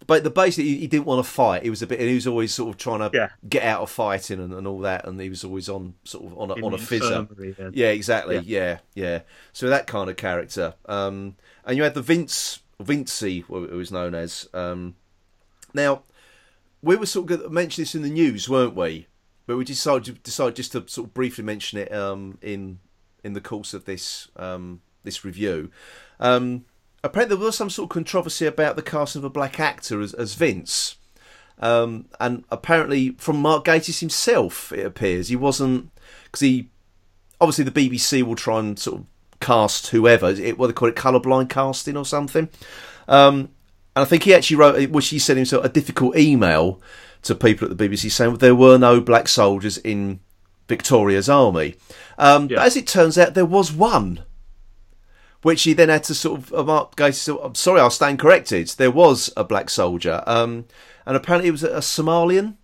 But 0.07 0.23
the 0.23 0.29
basically 0.29 0.77
he 0.77 0.87
didn't 0.87 1.05
want 1.05 1.23
to 1.25 1.29
fight. 1.29 1.63
He 1.63 1.69
was 1.69 1.81
a 1.81 1.87
bit. 1.87 1.99
He 1.99 2.15
was 2.15 2.25
always 2.27 2.53
sort 2.53 2.69
of 2.69 2.77
trying 2.77 2.99
to 2.99 3.11
Yeah. 3.13 3.29
get 3.47 3.63
out 3.63 3.81
of 3.81 3.89
fighting 3.89 4.39
and, 4.39 4.53
and 4.53 4.65
all 4.65 4.79
that. 4.79 5.05
And 5.05 5.19
he 5.19 5.27
was 5.29 5.43
always 5.43 5.67
on 5.67 5.95
sort 6.05 6.25
of 6.31 6.37
on 6.39 6.51
a, 6.51 6.53
In 6.55 6.63
on 6.63 6.73
a 6.73 6.77
fizzer. 6.77 7.27
then. 7.57 7.71
Yeah, 7.75 7.89
exactly. 7.89 8.39
Yeah. 8.39 8.79
yeah, 8.95 9.21
So 9.51 9.67
that 9.69 9.85
kind 9.85 10.09
of 10.09 10.15
character. 10.15 10.75
Um, 10.85 11.35
and 11.65 11.75
you 11.75 11.83
had 11.83 11.93
the 11.93 12.01
Vince 12.01 12.61
Vincey, 12.81 13.41
who 13.41 13.59
was 13.67 13.91
known 13.91 14.15
as. 14.15 14.47
Um, 14.53 14.95
now, 15.73 16.03
we 16.81 16.95
were 16.95 17.05
sort 17.05 17.23
of 17.23 17.27
going 17.39 17.41
to 17.41 17.53
mention 17.53 17.81
this 17.81 17.93
in 17.95 18.01
the 18.03 18.09
news, 18.09 18.47
weren't 18.47 18.75
we? 18.75 19.07
But 19.45 19.57
we 19.57 19.65
decided 19.65 20.23
decided 20.23 20.55
just 20.55 20.71
to 20.73 20.87
sort 20.87 21.07
of 21.07 21.13
briefly 21.13 21.43
mention 21.43 21.79
it 21.79 21.93
um, 21.93 22.37
in 22.41 22.79
in 23.23 23.33
the 23.33 23.41
course 23.41 23.73
of 23.73 23.83
this 23.85 24.29
um, 24.37 24.81
this 25.03 25.25
review. 25.25 25.69
Um, 26.19 26.65
apparently, 27.07 27.35
there 27.35 27.45
was 27.45 27.57
some 27.57 27.69
sort 27.69 27.85
of 27.85 27.93
controversy 27.93 28.45
about 28.45 28.75
the 28.75 28.81
casting 28.81 29.19
of 29.19 29.25
a 29.25 29.29
black 29.29 29.59
actor 29.59 30.01
as, 30.01 30.13
as 30.13 30.35
Vince, 30.35 30.97
um, 31.59 32.05
and 32.19 32.43
apparently 32.49 33.11
from 33.11 33.41
Mark 33.41 33.65
Gatiss 33.65 33.99
himself, 33.99 34.71
it 34.71 34.85
appears 34.85 35.27
he 35.27 35.35
wasn't 35.35 35.89
because 36.25 36.41
he 36.41 36.69
obviously 37.39 37.63
the 37.63 37.71
BBC 37.71 38.23
will 38.23 38.35
try 38.35 38.59
and 38.59 38.77
sort 38.77 39.01
of 39.01 39.05
cast 39.39 39.87
whoever, 39.87 40.29
it, 40.29 40.57
what 40.57 40.67
they 40.67 40.73
call 40.73 40.89
it, 40.89 40.95
colourblind 40.95 41.49
casting 41.49 41.97
or 41.97 42.05
something. 42.05 42.49
Um, 43.07 43.49
and 43.95 44.03
I 44.03 44.05
think 44.05 44.23
he 44.23 44.33
actually 44.33 44.57
wrote, 44.57 44.89
which 44.91 45.09
he 45.09 45.19
sent 45.19 45.37
himself 45.37 45.65
a 45.65 45.69
difficult 45.69 46.15
email 46.17 46.81
to 47.23 47.35
people 47.35 47.69
at 47.69 47.77
the 47.77 47.89
BBC 47.89 48.11
saying 48.11 48.35
there 48.35 48.55
were 48.55 48.77
no 48.77 49.01
black 49.01 49.27
soldiers 49.27 49.77
in 49.79 50.19
Victoria's 50.67 51.29
army. 51.29 51.75
Um, 52.17 52.47
Yeah. 52.49 52.57
But 52.57 52.65
as 52.67 52.77
it 52.77 52.87
turns 52.87 53.17
out, 53.17 53.33
there 53.33 53.45
was 53.45 53.71
one. 53.71 54.23
Which 55.43 55.63
he 55.63 55.73
then 55.73 55.89
had 55.89 56.03
to 56.05 56.15
sort 56.15 56.39
of 56.39 56.53
uh, 56.53 56.63
Mark 56.63 56.95
Gatiss. 56.95 57.13
said, 57.15 57.35
I'm 57.41 57.55
sorry, 57.55 57.79
I'll 57.79 57.89
stand 57.91 58.17
corrected. 58.19 58.67
There 58.69 58.91
was 58.91 59.31
a 59.37 59.43
black 59.43 59.69
soldier, 59.69 60.23
um, 60.25 60.65
and 61.05 61.15
apparently 61.15 61.47
it 61.47 61.51
was 61.51 61.63
a, 61.63 61.69
a 61.69 61.79
Somalian 61.79 62.55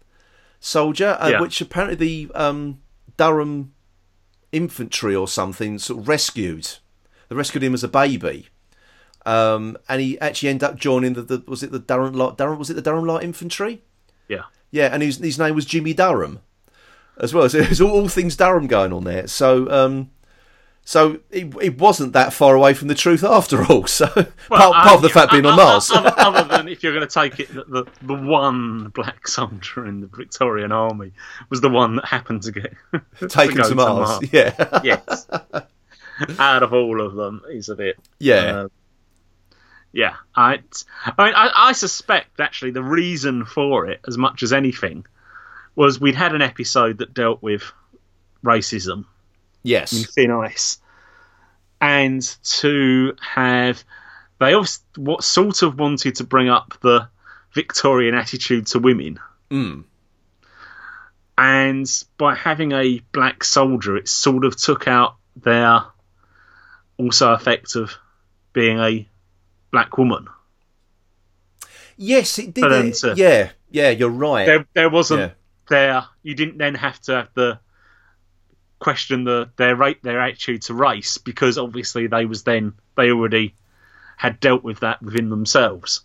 soldier, 0.60 1.16
uh, 1.20 1.30
Yeah. 1.30 1.42
which 1.42 1.62
apparently 1.62 1.96
the 2.28 2.32
um, 2.36 2.80
Durham 3.16 3.74
infantry 4.52 5.16
or 5.16 5.28
something 5.28 5.78
sort 5.80 6.00
of 6.02 6.08
rescued. 6.08 6.68
They 7.30 7.36
rescued 7.36 7.64
him 7.64 7.74
as 7.76 7.84
a 7.84 7.88
baby, 7.88 8.50
um, 9.26 9.78
and 9.88 10.02
he 10.02 10.20
actually 10.20 10.50
ended 10.50 10.64
up 10.70 10.76
joining 10.76 11.14
the, 11.14 11.22
the 11.22 11.44
was 11.48 11.64
it 11.64 11.72
the 11.72 11.80
Durham 11.80 12.14
Light 12.14 12.38
Durham 12.38 12.60
was 12.60 12.70
it 12.70 12.74
the 12.76 12.82
Durham 12.82 13.06
Light 13.06 13.24
Infantry? 13.24 13.84
Yeah, 14.28 14.44
Yeah, 14.72 14.90
and 14.92 15.04
his 15.04 15.18
his 15.18 15.38
name 15.40 15.54
was 15.56 15.66
Jimmy 15.66 15.94
Durham 15.94 16.40
as 17.20 17.34
well. 17.34 17.48
So 17.50 17.60
it 17.60 17.70
was 17.70 17.82
all, 17.82 17.92
all 17.92 18.08
things 18.08 18.36
Durham 18.36 18.68
going 18.68 18.92
on 18.94 19.04
there. 19.04 19.28
So 19.28 19.70
um, 19.72 20.10
so 20.86 21.20
it, 21.32 21.54
it 21.62 21.78
wasn't 21.78 22.14
that 22.14 22.34
far 22.34 22.56
away 22.56 22.74
from 22.74 22.90
the 22.90 22.96
truth 22.96 23.24
after 23.24 23.64
all. 23.66 23.86
So 23.94 24.08
part, 24.08 24.34
part 24.50 24.96
of 24.96 25.02
the 25.02 25.10
fact 25.10 25.32
being 25.32 25.46
on 25.46 25.56
Mars. 25.56 25.90
Other, 25.92 26.14
other 26.18 26.44
than 26.44 26.68
if 26.70 26.84
you're 26.84 26.94
going 26.94 27.08
to 27.08 27.14
take 27.14 27.40
it 27.40 27.54
that 27.54 27.70
the, 27.70 27.86
the 28.02 28.14
one 28.14 28.90
black 28.90 29.28
soldier 29.28 29.86
in 29.86 30.02
the 30.02 30.08
Victorian 30.08 30.72
Army 30.72 31.12
was 31.50 31.62
the 31.62 31.70
one 31.70 31.98
that 31.98 32.06
happened 32.06 32.44
to 32.44 32.52
get 32.52 32.74
Taken 33.30 33.58
go 33.58 33.70
to 33.70 33.76
Mars. 33.76 34.32
Yeah. 34.32 34.82
yes. 34.84 35.28
Out 36.40 36.64
of 36.64 36.74
all 36.74 37.02
of 37.02 37.16
them, 37.16 37.44
he's 37.52 37.70
a 37.70 37.76
bit. 37.76 37.98
Yeah. 38.20 38.36
uh, 38.36 38.68
yeah, 39.94 40.16
I, 40.36 40.60
I 41.06 41.24
mean, 41.24 41.36
I, 41.36 41.52
I 41.54 41.72
suspect 41.74 42.40
actually 42.40 42.72
the 42.72 42.84
reason 42.84 43.46
for 43.46 43.86
it, 43.86 44.02
as 44.08 44.18
much 44.18 44.42
as 44.42 44.52
anything, 44.52 45.06
was 45.76 46.02
we'd 46.02 46.16
had 46.16 46.34
an 46.34 46.42
episode 46.42 46.98
that 46.98 47.14
dealt 47.14 47.44
with 47.44 47.72
racism 48.44 49.06
in 49.64 49.70
yes. 49.72 50.06
Thin 50.14 50.32
Ice, 50.32 50.80
and 51.82 52.22
to 52.44 53.16
have 53.22 53.84
they 54.40 54.54
also 54.54 54.82
what 54.98 55.24
sort 55.24 55.62
of 55.62 55.80
wanted 55.80 56.16
to 56.16 56.24
bring 56.24 56.50
up 56.50 56.74
the 56.82 57.08
Victorian 57.54 58.16
attitude 58.16 58.68
to 58.68 58.80
women, 58.80 59.20
Mm. 59.50 59.84
and 61.38 62.04
by 62.18 62.36
having 62.36 62.72
a 62.72 63.00
black 63.12 63.44
soldier, 63.44 63.98
it 63.98 64.08
sort 64.08 64.46
of 64.46 64.56
took 64.56 64.88
out 64.88 65.16
their 65.36 65.82
also 66.98 67.34
effect 67.34 67.76
of 67.76 67.96
being 68.54 68.80
a 68.80 69.08
black 69.72 69.98
woman. 69.98 70.28
Yes, 71.98 72.38
it 72.40 72.54
did. 72.54 72.66
It- 72.72 72.96
to- 72.96 73.14
yeah. 73.16 73.52
Yeah, 73.72 73.90
you're 73.90 74.10
right. 74.10 74.46
There, 74.46 74.66
there 74.74 74.90
wasn't 74.90 75.22
Yeah. 75.22 75.30
there. 75.70 76.06
You 76.22 76.36
didn't 76.36 76.58
then 76.60 76.76
have 76.76 77.00
to 77.02 77.14
have 77.16 77.30
the 77.34 77.60
question 78.84 79.24
the 79.24 79.50
their 79.56 79.76
rate 79.76 80.04
their 80.04 80.20
attitude 80.20 80.62
to 80.64 80.74
race 80.74 81.18
because 81.18 81.58
obviously 81.58 82.08
they 82.08 82.26
was 82.26 82.44
then 82.44 82.74
they 82.98 83.10
already 83.12 83.56
had 84.18 84.40
dealt 84.40 84.64
with 84.64 84.80
that 84.82 85.02
within 85.02 85.30
themselves. 85.30 86.02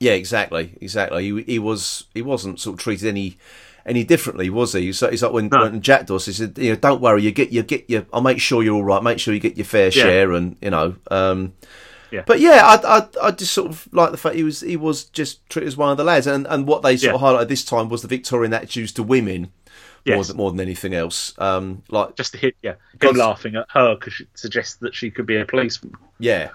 Yeah, 0.00 0.12
exactly, 0.12 0.78
exactly. 0.80 1.24
He, 1.24 1.42
he 1.42 1.58
was 1.58 2.04
he 2.14 2.22
wasn't 2.22 2.60
sort 2.60 2.74
of 2.74 2.80
treated 2.80 3.08
any 3.08 3.36
any 3.84 4.04
differently, 4.04 4.48
was 4.50 4.74
he? 4.74 4.92
So 4.92 5.08
it's 5.08 5.22
like 5.22 5.32
when, 5.32 5.48
No. 5.48 5.62
when 5.62 5.80
Jackdaw's 5.80 6.26
he 6.26 6.32
said, 6.32 6.56
you 6.58 6.70
know, 6.70 6.76
don't 6.76 7.00
worry, 7.00 7.22
you 7.22 7.32
get 7.32 7.50
you 7.50 7.62
get 7.62 7.88
your. 7.90 8.06
I'll 8.12 8.20
make 8.20 8.40
sure 8.40 8.62
you're 8.62 8.74
all 8.76 8.84
right. 8.84 9.02
Make 9.02 9.18
sure 9.18 9.34
you 9.34 9.40
get 9.40 9.56
your 9.56 9.64
fair 9.64 9.90
share, 9.90 10.32
and 10.32 10.56
you 10.60 10.70
know. 10.70 10.94
Um, 11.10 11.54
Yeah. 12.10 12.22
But 12.26 12.40
yeah, 12.40 12.60
I, 12.64 12.98
I 12.98 13.06
I 13.26 13.30
just 13.32 13.52
sort 13.52 13.70
of 13.70 13.88
like 13.92 14.12
the 14.12 14.16
fact 14.16 14.36
he 14.36 14.44
was 14.44 14.60
he 14.60 14.76
was 14.76 15.04
just 15.04 15.46
treated 15.50 15.66
as 15.68 15.76
one 15.76 15.90
of 15.90 15.96
the 15.96 16.04
lads, 16.04 16.26
and 16.26 16.46
and 16.46 16.66
what 16.66 16.82
they 16.82 16.96
sort 16.96 17.14
of 17.16 17.20
highlighted 17.20 17.48
this 17.48 17.64
time 17.64 17.88
was 17.88 18.02
the 18.02 18.08
Victorian 18.08 18.54
attitudes 18.54 18.92
to 18.92 19.02
women 19.02 19.52
more 20.06 20.16
Yes. 20.16 20.28
than 20.28 20.36
more 20.36 20.50
than 20.50 20.60
anything 20.60 20.94
else. 20.94 21.34
Um, 21.38 21.82
like 21.90 22.16
Just 22.16 22.32
to 22.32 22.38
hit, 22.38 22.56
yeah, 22.62 22.74
him 23.00 23.16
laughing 23.16 23.56
at 23.56 23.66
her 23.70 23.94
because 23.94 24.14
she 24.14 24.26
suggests 24.34 24.76
that 24.76 24.94
she 24.94 25.10
could 25.10 25.26
be 25.26 25.36
a 25.36 25.44
policeman. 25.44 25.92
yeah, 26.18 26.50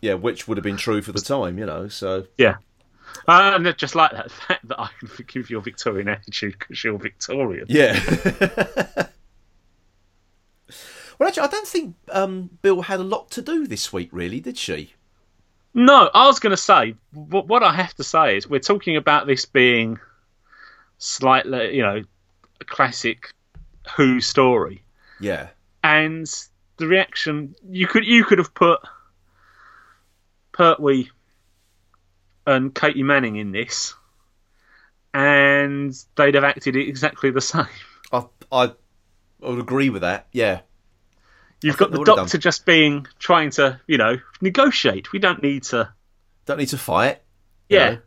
yeah, 0.00 0.14
which 0.14 0.48
would 0.48 0.56
have 0.56 0.64
been 0.64 0.76
true 0.78 1.02
for 1.02 1.12
the 1.12 1.20
time, 1.20 1.58
you 1.58 1.66
know. 1.66 1.88
So 1.88 2.26
Yeah. 2.38 2.56
Uh, 3.26 3.52
and 3.56 3.76
just 3.76 3.94
like 3.96 4.12
that 4.12 4.30
fact 4.48 4.66
that 4.68 4.80
I 4.80 4.88
can 4.98 5.08
forgive 5.08 5.50
your 5.50 5.60
Victorian 5.60 6.08
attitude 6.08 6.56
because 6.58 6.82
you're 6.84 6.96
Victorian. 6.98 7.66
Yeah. 7.68 7.98
well, 11.18 11.28
actually, 11.28 11.42
I 11.42 11.48
don't 11.48 11.66
think 11.66 11.96
um, 12.10 12.50
Bill 12.62 12.82
had 12.82 13.00
a 13.00 13.04
lot 13.04 13.30
to 13.32 13.42
do 13.42 13.66
this 13.66 13.92
week, 13.92 14.08
really, 14.12 14.40
did 14.40 14.56
she? 14.56 14.94
No, 15.74 16.10
I 16.14 16.26
was 16.26 16.40
going 16.40 16.50
to 16.52 16.56
say 16.56 16.94
what, 17.12 17.46
what 17.46 17.62
I 17.62 17.72
have 17.72 17.94
to 17.94 18.04
say 18.04 18.36
is 18.36 18.48
we're 18.48 18.58
talking 18.60 18.96
about 18.96 19.26
this 19.26 19.44
being 19.44 19.98
slightly, 21.00 21.74
you 21.74 21.82
know, 21.82 22.02
a 22.60 22.64
classic 22.64 23.32
Who 23.96 24.20
story, 24.20 24.82
Yeah. 25.18 25.48
and 25.82 26.26
the 26.76 26.86
reaction 26.86 27.56
you 27.68 27.86
could 27.88 28.04
you 28.06 28.24
could 28.24 28.38
have 28.38 28.54
put 28.54 28.80
Pertwee 30.52 31.08
and 32.46 32.74
Katy 32.74 33.02
Manning 33.02 33.36
in 33.36 33.50
this, 33.52 33.94
and 35.12 35.94
they'd 36.16 36.34
have 36.34 36.44
acted 36.44 36.76
exactly 36.76 37.30
the 37.30 37.40
same. 37.40 37.66
I, 38.12 38.24
I 38.50 38.72
would 39.40 39.58
agree 39.58 39.90
with 39.90 40.02
that. 40.02 40.26
Yeah. 40.32 40.60
You've 41.62 41.76
got 41.76 41.90
the 41.90 42.02
doctor 42.02 42.38
just 42.38 42.64
being 42.64 43.06
trying 43.18 43.50
to, 43.50 43.78
you 43.86 43.98
know, 43.98 44.16
negotiate. 44.40 45.12
We 45.12 45.18
don't 45.18 45.42
need 45.42 45.64
to. 45.64 45.92
Don't 46.46 46.56
need 46.58 46.68
to 46.70 46.78
fight. 46.78 47.20
Yeah. 47.68 47.90
know. 47.90 47.98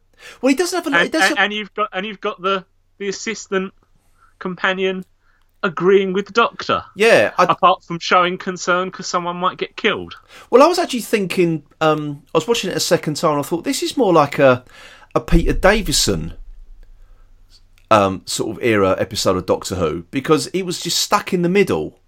Well, 0.41 0.49
he 0.49 0.55
doesn't 0.55 0.75
have 0.75 0.87
a 0.87 0.89
lot. 0.89 1.01
And, 1.01 1.11
doesn't, 1.11 1.37
and, 1.37 1.39
and 1.39 1.53
you've 1.53 1.73
got 1.73 1.89
and 1.93 2.05
you've 2.05 2.21
got 2.21 2.41
the 2.41 2.65
the 3.03 3.09
assistant 3.09 3.73
companion 4.39 5.05
agreeing 5.61 6.13
with 6.13 6.25
the 6.25 6.33
doctor. 6.33 6.83
yeah. 6.95 7.33
I, 7.37 7.45
Apart 7.45 7.83
from 7.83 7.99
showing 7.99 8.37
concern 8.37 8.89
because 8.89 9.07
someone 9.07 9.37
might 9.37 9.57
get 9.57 9.75
killed. 9.75 10.15
well, 10.49 10.63
I 10.63 10.67
was 10.67 10.79
actually 10.79 11.01
thinking. 11.01 11.63
Um, 11.81 12.23
I 12.33 12.37
was 12.37 12.47
watching 12.47 12.71
it 12.71 12.77
a 12.77 12.81
second 12.81 13.15
time, 13.15 13.31
and 13.31 13.39
I 13.39 13.43
thought 13.43 13.63
this 13.63 13.83
is 13.83 13.97
more 13.97 14.13
like 14.13 14.39
a 14.39 14.63
a 15.15 15.19
Peter 15.21 15.53
Davison 15.53 16.33
um, 17.91 18.23
sort 18.25 18.57
of 18.57 18.63
era 18.63 18.95
episode 18.97 19.37
of 19.37 19.45
Doctor 19.45 19.75
Who 19.75 20.03
because 20.11 20.49
he 20.53 20.63
was 20.63 20.81
just 20.81 20.97
stuck 20.97 21.33
in 21.33 21.43
the 21.43 21.49
middle 21.49 21.99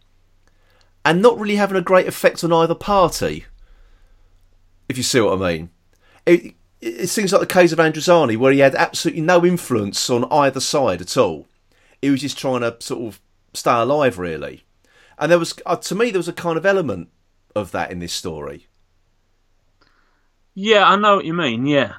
and 1.03 1.21
not 1.21 1.39
really 1.39 1.57
having 1.57 1.77
a 1.77 1.81
great 1.81 2.07
effect 2.07 2.43
on 2.43 2.51
either 2.51 2.75
party. 2.75 3.45
If 4.89 4.97
you 4.97 5.03
see 5.03 5.21
what 5.21 5.39
I 5.39 5.51
mean, 5.51 5.69
it, 6.25 6.55
it 6.81 7.07
seems 7.07 7.31
like 7.31 7.41
the 7.41 7.47
case 7.47 7.71
of 7.71 7.79
Androzani 7.79 8.37
where 8.37 8.51
he 8.51 8.59
had 8.59 8.75
absolutely 8.75 9.21
no 9.21 9.45
influence 9.45 10.09
on 10.09 10.25
either 10.31 10.59
side 10.59 11.01
at 11.01 11.17
all. 11.17 11.47
He 12.01 12.09
was 12.09 12.21
just 12.21 12.37
trying 12.37 12.61
to 12.61 12.75
sort 12.79 13.01
of 13.07 13.21
stay 13.53 13.71
alive, 13.73 14.19
really. 14.19 14.63
And 15.17 15.31
there 15.31 15.39
was, 15.39 15.53
uh, 15.65 15.77
to 15.77 15.95
me, 15.95 16.11
there 16.11 16.19
was 16.19 16.27
a 16.27 16.33
kind 16.33 16.57
of 16.57 16.65
element 16.65 17.09
of 17.55 17.71
that 17.71 17.91
in 17.91 17.99
this 17.99 18.13
story. 18.13 18.67
Yeah, 20.53 20.85
I 20.85 20.95
know 20.95 21.17
what 21.17 21.25
you 21.25 21.33
mean. 21.33 21.65
Yeah, 21.65 21.93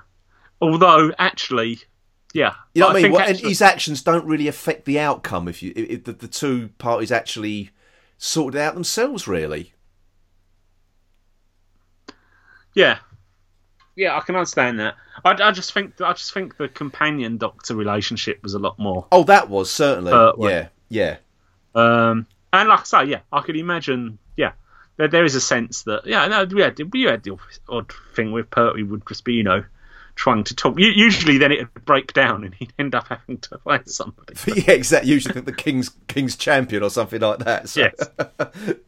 although 0.61 1.13
actually, 1.19 1.81
yeah, 2.33 2.55
You 2.75 2.81
know 2.81 2.89
what 2.89 2.97
I, 2.97 3.01
mean? 3.01 3.03
think 3.05 3.15
What, 3.15 3.29
and 3.29 3.39
his 3.39 3.63
actions 3.63 4.03
don't 4.03 4.25
really 4.27 4.49
affect 4.49 4.85
the 4.85 4.99
outcome 4.99 5.49
if 5.49 5.63
you 5.63 5.73
if, 5.77 6.05
the, 6.05 6.13
the 6.13 6.29
two 6.29 6.71
parties 6.79 7.11
actually 7.13 7.71
sorted 8.19 8.61
it 8.61 8.63
out 8.65 8.75
themselves, 8.75 9.27
really. 9.27 9.73
yeah, 12.75 12.99
yeah, 13.97 14.17
I 14.17 14.21
can 14.21 14.37
understand 14.37 14.79
that. 14.79 14.95
I, 15.25 15.31
I 15.31 15.51
just 15.51 15.73
think 15.73 16.01
I 16.01 16.13
just 16.13 16.33
think 16.33 16.57
the 16.59 16.69
companion 16.69 17.39
doctor 17.39 17.75
relationship 17.75 18.43
was 18.43 18.55
a 18.55 18.59
lot 18.59 18.79
more. 18.79 19.07
Oh, 19.11 19.25
that 19.25 19.49
was 19.49 19.71
certainly, 19.71 20.13
Uh, 20.13 20.33
yeah, 20.39 20.69
yeah, 20.89 21.17
Um, 21.75 22.27
and 22.53 22.69
like 22.69 22.81
I 22.81 22.85
say, 22.85 23.05
yeah, 23.05 23.21
I 23.33 23.41
could 23.41 23.57
imagine, 23.57 24.19
yeah, 24.37 24.53
there, 24.99 25.09
there 25.09 25.25
is 25.25 25.35
a 25.35 25.41
sense 25.41 25.83
that, 25.85 26.07
yeah, 26.07 26.27
no, 26.27 26.45
we 26.45 26.61
had, 26.61 26.79
we 26.93 27.03
had 27.03 27.23
the 27.23 27.39
odd 27.69 27.93
thing 28.15 28.33
with 28.33 28.51
Pertwee 28.51 28.83
would 28.83 29.07
just 29.09 29.25
be, 29.25 29.35
you 29.35 29.43
know, 29.43 29.65
trying 30.15 30.45
to 30.45 30.55
talk. 30.55 30.79
Usually, 30.79 31.39
then 31.39 31.53
it'd 31.53 31.73
break 31.85 32.13
down 32.13 32.45
and 32.45 32.55
he'd 32.55 32.73
end 32.79 32.95
up 32.95 33.09
having 33.09 33.39
to 33.39 33.59
find 33.59 33.89
somebody. 33.89 34.35
yeah, 34.63 34.73
exactly. 34.73 35.11
Usually 35.11 35.41
the 35.41 35.53
king's 35.53 35.91
king's 36.09 36.37
champion 36.37 36.83
or 36.83 36.91
something 36.91 37.21
like 37.21 37.41
that. 37.41 37.69
So. 37.69 37.83
Yes. 37.83 38.77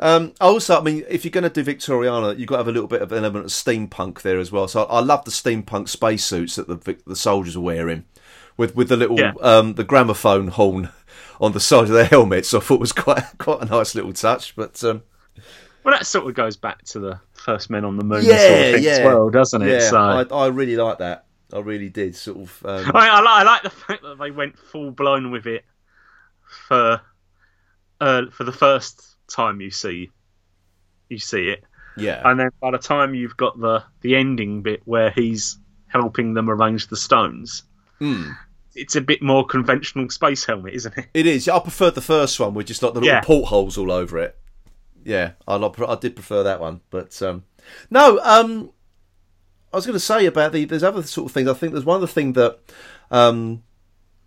Um, 0.00 0.34
also, 0.40 0.78
I 0.78 0.82
mean, 0.82 1.04
if 1.08 1.24
you're 1.24 1.30
going 1.32 1.50
to 1.50 1.50
do 1.50 1.64
Victoriana, 1.64 2.38
you've 2.38 2.48
got 2.48 2.56
to 2.56 2.60
have 2.60 2.68
a 2.68 2.72
little 2.72 2.88
bit 2.88 3.02
of 3.02 3.12
an 3.12 3.18
element 3.18 3.46
of 3.46 3.50
steampunk 3.50 4.22
there 4.22 4.38
as 4.38 4.52
well. 4.52 4.68
So 4.68 4.84
I, 4.84 4.98
I 4.98 5.00
love 5.00 5.24
the 5.24 5.30
steampunk 5.30 5.88
spacesuits 5.88 6.56
that 6.56 6.68
the 6.68 6.96
the 7.06 7.16
soldiers 7.16 7.56
are 7.56 7.60
wearing, 7.60 8.04
with 8.56 8.76
with 8.76 8.88
the 8.88 8.96
little 8.96 9.18
Yeah. 9.18 9.32
um, 9.40 9.74
the 9.74 9.84
gramophone 9.84 10.48
horn 10.48 10.90
on 11.40 11.52
the 11.52 11.60
side 11.60 11.84
of 11.84 11.90
their 11.90 12.04
helmets. 12.04 12.52
I 12.54 12.60
thought 12.60 12.80
was 12.80 12.92
quite 12.92 13.24
quite 13.38 13.62
a 13.62 13.66
nice 13.66 13.94
little 13.94 14.12
touch. 14.12 14.54
But 14.56 14.82
um, 14.84 15.02
Well, 15.84 15.94
that 15.94 16.06
sort 16.06 16.26
of 16.26 16.34
goes 16.34 16.56
back 16.56 16.82
to 16.86 16.98
the 17.00 17.20
first 17.32 17.70
men 17.70 17.84
on 17.84 17.96
the 17.96 18.04
moon 18.04 18.24
yeah, 18.24 18.38
sort 18.38 18.52
of 18.52 18.74
thing 18.74 18.82
yeah, 18.84 18.90
as 18.90 19.00
well, 19.00 19.30
doesn't 19.30 19.62
it? 19.62 19.68
Yeah, 19.70 19.90
so 19.90 19.98
I, 19.98 20.22
I 20.22 20.46
really 20.48 20.76
like 20.76 20.98
that. 20.98 21.24
I 21.52 21.60
really 21.60 21.88
did. 21.88 22.16
Sort 22.16 22.38
of. 22.38 22.62
Um, 22.66 22.90
I, 22.94 23.08
I, 23.08 23.20
like, 23.20 23.28
I 23.28 23.42
like 23.44 23.62
the 23.62 23.70
fact 23.70 24.02
that 24.02 24.18
they 24.18 24.30
went 24.32 24.58
full 24.58 24.90
blown 24.90 25.30
with 25.30 25.46
it 25.46 25.64
for 26.68 27.00
uh, 28.00 28.26
for 28.30 28.44
the 28.44 28.52
first 28.52 29.15
time 29.28 29.60
you 29.60 29.70
see 29.70 30.10
you 31.08 31.18
see 31.18 31.48
it. 31.48 31.64
yeah. 31.96 32.20
and 32.24 32.38
then 32.40 32.50
by 32.60 32.70
the 32.70 32.78
time 32.78 33.14
you've 33.14 33.36
got 33.36 33.58
the 33.60 33.82
the 34.00 34.16
ending 34.16 34.62
bit 34.62 34.82
where 34.84 35.10
he's 35.10 35.58
helping 35.88 36.34
them 36.34 36.50
arrange 36.50 36.88
the 36.88 36.96
stones, 36.96 37.62
Hmm. 37.98 38.30
it's 38.74 38.96
a 38.96 39.00
bit 39.00 39.22
more 39.22 39.46
conventional 39.46 40.08
space 40.10 40.44
helmet, 40.44 40.74
isn't 40.74 40.96
it? 40.98 41.06
It 41.14 41.26
is. 41.26 41.48
I 41.48 41.58
preferred 41.60 41.94
the 41.94 42.02
first 42.02 42.38
one 42.40 42.54
with 42.54 42.66
just 42.66 42.82
like 42.82 42.92
the 42.94 43.00
little 43.00 43.14
Yeah. 43.14 43.22
portholes 43.22 43.78
all 43.78 43.90
over 43.92 44.18
it. 44.18 44.36
Yeah, 45.04 45.32
I 45.46 45.54
I 45.56 45.94
did 45.94 46.16
prefer 46.16 46.42
that 46.42 46.60
one, 46.60 46.80
but 46.90 47.20
um, 47.22 47.44
no. 47.90 48.18
Um, 48.24 48.72
I 49.72 49.76
was 49.76 49.86
going 49.86 49.94
to 49.94 50.00
say 50.00 50.26
about 50.26 50.52
the 50.52 50.64
there's 50.64 50.82
other 50.82 51.02
sort 51.04 51.26
of 51.30 51.32
things. 51.32 51.48
I 51.48 51.54
think 51.54 51.72
there's 51.72 51.84
one 51.84 51.98
other 51.98 52.06
thing 52.08 52.32
that 52.32 52.58
um, 53.12 53.62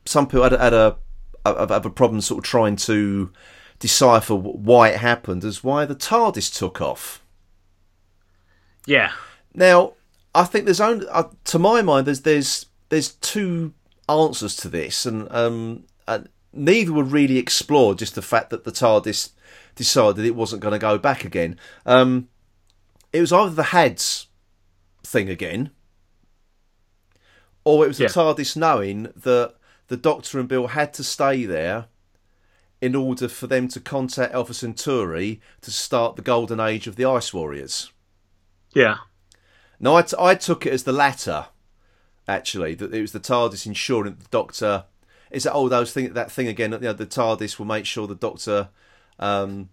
some 0.05 0.25
people 0.27 0.43
had, 0.43 0.53
had 0.53 0.73
a 0.73 0.97
have 1.45 1.85
a 1.85 1.89
problem 1.89 2.21
sort 2.21 2.39
of 2.39 2.43
trying 2.49 2.77
to 2.77 3.31
decipher 3.79 4.35
why 4.35 4.89
it 4.89 4.99
happened, 4.99 5.43
as 5.43 5.63
why 5.63 5.85
the 5.85 5.95
TARDIS 5.95 6.55
took 6.55 6.81
off. 6.81 7.23
Yeah, 8.85 9.11
Now, 9.53 9.93
I 10.33 10.43
think 10.43 10.65
there's 10.65 10.81
only, 10.81 11.07
uh, 11.07 11.23
to 11.45 11.59
my 11.59 11.81
mind, 11.81 12.07
there's 12.07 12.21
there's 12.21 12.67
there's 12.89 13.13
two 13.13 13.73
answers 14.07 14.55
to 14.57 14.69
this, 14.69 15.05
and 15.05 15.27
um, 15.31 15.85
and 16.07 16.29
neither 16.53 16.93
were 16.93 17.03
really 17.03 17.37
explored. 17.37 17.99
Just 17.99 18.15
the 18.15 18.21
fact 18.21 18.49
that 18.51 18.63
the 18.63 18.71
TARDIS 18.71 19.31
decided 19.75 20.25
it 20.25 20.35
wasn't 20.35 20.61
going 20.61 20.73
to 20.73 20.79
go 20.79 20.97
back 20.97 21.25
again. 21.25 21.57
Um, 21.85 22.29
it 23.11 23.21
was 23.21 23.33
either 23.33 23.53
the 23.53 23.63
HADS 23.63 24.27
thing 25.03 25.29
again, 25.29 25.71
or 27.63 27.85
it 27.85 27.87
was 27.87 27.97
the 27.97 28.05
TARDIS 28.05 28.55
knowing 28.55 29.11
that 29.15 29.55
the 29.87 29.97
Doctor 29.97 30.39
and 30.39 30.47
Bill 30.47 30.67
had 30.67 30.93
to 30.95 31.03
stay 31.03 31.45
there 31.45 31.87
in 32.81 32.95
order 32.95 33.27
for 33.27 33.47
them 33.47 33.67
to 33.69 33.79
contact 33.79 34.33
Alpha 34.33 34.53
Centauri 34.53 35.41
to 35.61 35.71
start 35.71 36.15
the 36.15 36.21
golden 36.21 36.59
age 36.59 36.87
of 36.87 36.95
the 36.95 37.05
Ice 37.05 37.33
Warriors. 37.33 37.91
yeah, 38.73 38.97
No, 39.79 39.95
I, 39.95 40.01
t- 40.03 40.15
I 40.19 40.35
took 40.35 40.65
it 40.65 40.73
as 40.73 40.83
the 40.83 40.93
latter. 40.93 41.47
Actually, 42.27 42.75
that 42.75 42.93
it 42.93 43.01
was 43.01 43.11
the 43.11 43.19
TARDIS 43.19 43.65
ensuring 43.65 44.13
that 44.13 44.23
the 44.23 44.29
Doctor 44.29 44.85
is 45.31 45.43
that 45.43 45.53
oh 45.53 45.67
those 45.67 45.91
thing 45.91 46.13
that 46.13 46.31
thing 46.31 46.47
again. 46.47 46.71
You 46.73 46.79
know, 46.79 46.93
the 46.93 47.05
TARDIS 47.05 47.57
will 47.57 47.65
make 47.65 47.85
sure 47.85 48.05
the 48.05 48.15
Doctor 48.15 48.69
um, 49.17 49.69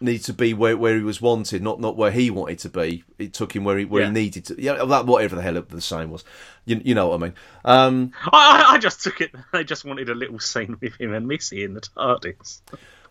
needs 0.00 0.24
to 0.26 0.32
be 0.34 0.52
where, 0.52 0.76
where 0.76 0.96
he 0.96 1.02
was 1.02 1.20
wanted, 1.22 1.62
not 1.62 1.80
not 1.80 1.96
where 1.96 2.10
he 2.10 2.30
wanted 2.30 2.58
to 2.60 2.68
be. 2.68 3.04
It 3.18 3.32
took 3.32 3.54
him 3.56 3.64
where 3.64 3.78
he 3.78 3.84
where 3.84 4.02
Yeah. 4.02 4.08
he 4.08 4.12
needed 4.14 4.44
to. 4.46 4.60
Yeah, 4.60 4.84
that 4.84 5.06
whatever 5.06 5.36
the 5.36 5.42
hell 5.42 5.60
the 5.60 5.80
saying 5.80 6.10
was. 6.10 6.24
You, 6.64 6.80
you 6.84 6.94
know 6.94 7.08
what 7.08 7.16
I 7.22 7.24
mean? 7.24 7.34
Um, 7.64 8.12
I, 8.32 8.64
I- 8.68 8.74
I 8.74 8.78
just 8.78 9.02
took 9.02 9.20
it. 9.20 9.32
I 9.52 9.62
just 9.62 9.84
wanted 9.84 10.08
a 10.08 10.14
little 10.14 10.38
scene 10.38 10.76
with 10.80 11.00
him 11.00 11.14
and 11.14 11.26
Missy 11.26 11.64
in 11.64 11.74
the 11.74 11.80
TARDIS. 11.80 12.60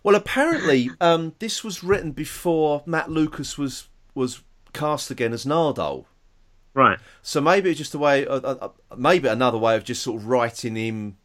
Well, 0.04 0.16
apparently, 0.16 0.92
um, 1.02 1.34
this 1.40 1.64
was 1.64 1.84
written 1.84 2.12
before 2.12 2.84
Matt 2.86 3.10
Lucas 3.10 3.58
was 3.58 3.88
was 4.14 4.42
cast 4.74 5.10
again 5.10 5.34
as 5.34 5.46
Nardole. 5.46 6.06
Right. 6.76 7.00
So 7.22 7.40
maybe 7.40 7.70
it's 7.70 7.78
just 7.80 7.96
a 7.96 7.98
way, 7.98 8.28
uh, 8.28 8.42
uh, 8.42 8.58
uh, 8.62 8.96
maybe 8.98 9.30
another 9.30 9.58
way 9.58 9.76
of 9.78 9.86
just 9.86 10.04
sort 10.04 10.18
of 10.22 10.28
writing 10.28 10.76
him 10.76 11.16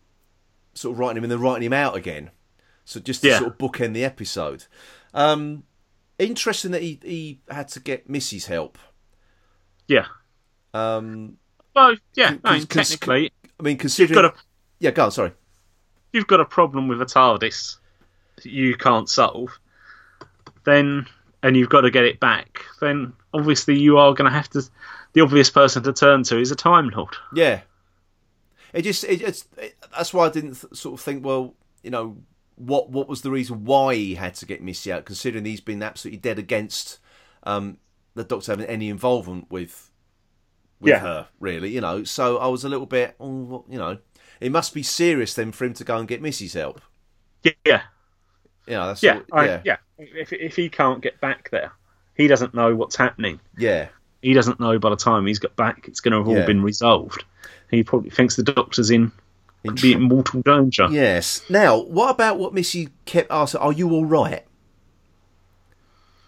sort 0.74 0.92
of 0.94 0.98
writing 1.00 1.16
him 1.18 1.24
and 1.24 1.32
then 1.32 1.40
writing 1.40 1.64
him 1.66 1.72
out 1.72 1.96
again. 1.96 2.30
So 2.84 3.00
just 3.00 3.22
to 3.22 3.28
Yeah. 3.28 3.38
sort 3.40 3.50
of 3.52 3.58
bookend 3.58 3.92
the 3.94 4.04
episode. 4.04 4.66
Um, 5.14 5.64
interesting 6.18 6.70
that 6.72 6.82
he 6.82 6.98
he 7.02 7.40
had 7.48 7.68
to 7.68 7.80
get 7.80 8.08
Missy's 8.08 8.46
help. 8.46 8.78
Yeah. 9.88 10.06
Um, 10.74 11.38
Well, 11.74 11.96
yeah. 12.14 12.36
I 12.44 12.58
mean, 12.58 12.66
technically, 12.66 13.32
I 13.58 13.62
mean, 13.62 13.72
you've 13.72 13.80
considering 13.80 14.14
got 14.14 14.24
a 14.24 14.34
yeah, 14.78 14.90
go 14.92 15.04
on. 15.06 15.11
Sorry. 15.11 15.32
you've 16.12 16.26
got 16.26 16.40
a 16.40 16.44
problem 16.44 16.88
with 16.88 17.02
a 17.02 17.06
TARDIS 17.06 17.76
that 18.36 18.46
you 18.46 18.76
can't 18.76 19.08
solve, 19.08 19.58
then 20.64 21.06
and 21.42 21.56
you've 21.56 21.68
got 21.70 21.82
to 21.82 21.90
get 21.90 22.04
it 22.04 22.20
back, 22.20 22.62
then 22.80 23.12
obviously 23.34 23.78
you 23.78 23.98
are 23.98 24.14
going 24.14 24.30
to 24.30 24.36
have 24.36 24.48
to. 24.50 24.62
The 25.12 25.22
obvious 25.22 25.50
person 25.50 25.82
to 25.82 25.92
turn 25.92 26.22
to 26.24 26.38
is 26.38 26.52
a 26.52 26.56
Time 26.56 26.88
Lord. 26.90 27.16
Yeah. 27.34 27.62
It 28.72 28.82
just 28.82 29.02
it, 29.02 29.22
it's 29.22 29.44
it, 29.56 29.74
that's 29.92 30.14
why 30.14 30.26
I 30.26 30.30
didn't 30.30 30.54
th- 30.54 30.74
sort 30.74 30.94
of 30.94 31.04
think. 31.04 31.24
Well, 31.24 31.54
you 31.82 31.90
know, 31.90 32.16
what 32.61 32.90
what 32.90 33.08
was 33.08 33.22
the 33.22 33.30
reason 33.30 33.64
why 33.64 33.94
he 33.94 34.14
had 34.16 34.34
to 34.36 34.46
get 34.46 34.62
Missy 34.62 34.92
out? 34.92 35.04
Considering 35.04 35.44
he's 35.44 35.61
been 35.61 35.82
absolutely 35.82 36.18
dead 36.18 36.38
against 36.38 36.98
um, 37.44 37.78
the 38.14 38.24
Doctor 38.24 38.52
having 38.52 38.66
any 38.66 38.88
involvement 38.88 39.50
with 39.50 39.90
with 40.80 40.90
Yeah. 40.90 40.98
her, 41.00 41.28
really. 41.40 41.70
You 41.70 41.80
know, 41.80 42.04
so 42.04 42.38
I 42.38 42.46
was 42.48 42.64
a 42.64 42.68
little 42.68 42.86
bit, 42.86 43.14
oh, 43.20 43.64
you 43.68 43.78
know, 43.78 43.98
it 44.40 44.50
must 44.52 44.72
be 44.74 44.82
serious 44.82 45.34
then 45.34 45.52
for 45.52 45.64
him 45.64 45.74
to 45.74 45.84
go 45.84 45.96
and 45.98 46.08
get 46.08 46.22
Missy's 46.22 46.54
help. 46.54 46.80
Yeah, 47.42 47.82
You 48.66 48.74
know, 48.74 48.86
that's 48.88 49.02
yeah, 49.02 49.20
I- 49.32 49.44
yeah, 49.46 49.61
yeah. 49.64 49.76
If 49.98 50.32
if 50.32 50.56
he 50.56 50.68
can't 50.68 51.00
get 51.02 51.20
back 51.20 51.50
there, 51.50 51.72
he 52.14 52.26
doesn't 52.26 52.54
know 52.54 52.74
what's 52.76 52.96
happening. 52.96 53.40
yeah. 53.58 53.88
He 54.22 54.34
doesn't 54.34 54.61
know 54.61 54.78
by 54.78 54.90
the 54.90 54.96
time 54.96 55.26
he's 55.26 55.38
got 55.38 55.56
back, 55.56 55.88
it's 55.88 56.00
going 56.00 56.12
to 56.12 56.18
have 56.18 56.28
all 56.28 56.36
Yeah. 56.36 56.44
been 56.44 56.62
resolved. 56.62 57.24
He 57.70 57.82
probably 57.82 58.11
thinks 58.11 58.36
the 58.36 58.42
Doctor's 58.42 58.90
in 58.90 59.12
In 59.62 59.74
be 59.74 59.92
in 59.92 60.02
mortal 60.02 60.40
danger. 60.42 60.88
Yes. 60.90 61.42
Now, 61.50 61.78
what 61.78 62.11
about 62.11 62.38
what 62.38 62.54
Missy 62.54 62.88
kept 63.04 63.30
asking? 63.30 63.61
Are 63.61 63.72
you 63.72 63.90
all 63.90 64.06
right? 64.06 64.44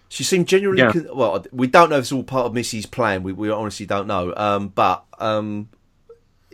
She 0.08 0.24
seemed 0.24 0.46
genuinely 0.46 0.82
Yeah. 0.82 0.92
con- 0.92 1.08
well. 1.16 1.42
We 1.52 1.66
don't 1.66 1.88
know 1.88 1.96
if 1.96 2.02
it's 2.02 2.12
all 2.12 2.22
part 2.22 2.44
of 2.46 2.52
Missy's 2.54 2.84
plan. 2.84 3.22
We, 3.22 3.32
we 3.32 3.50
honestly 3.50 3.86
don't 3.86 4.06
know. 4.06 4.34
Um, 4.36 4.68
but 4.68 5.04
um, 5.18 5.70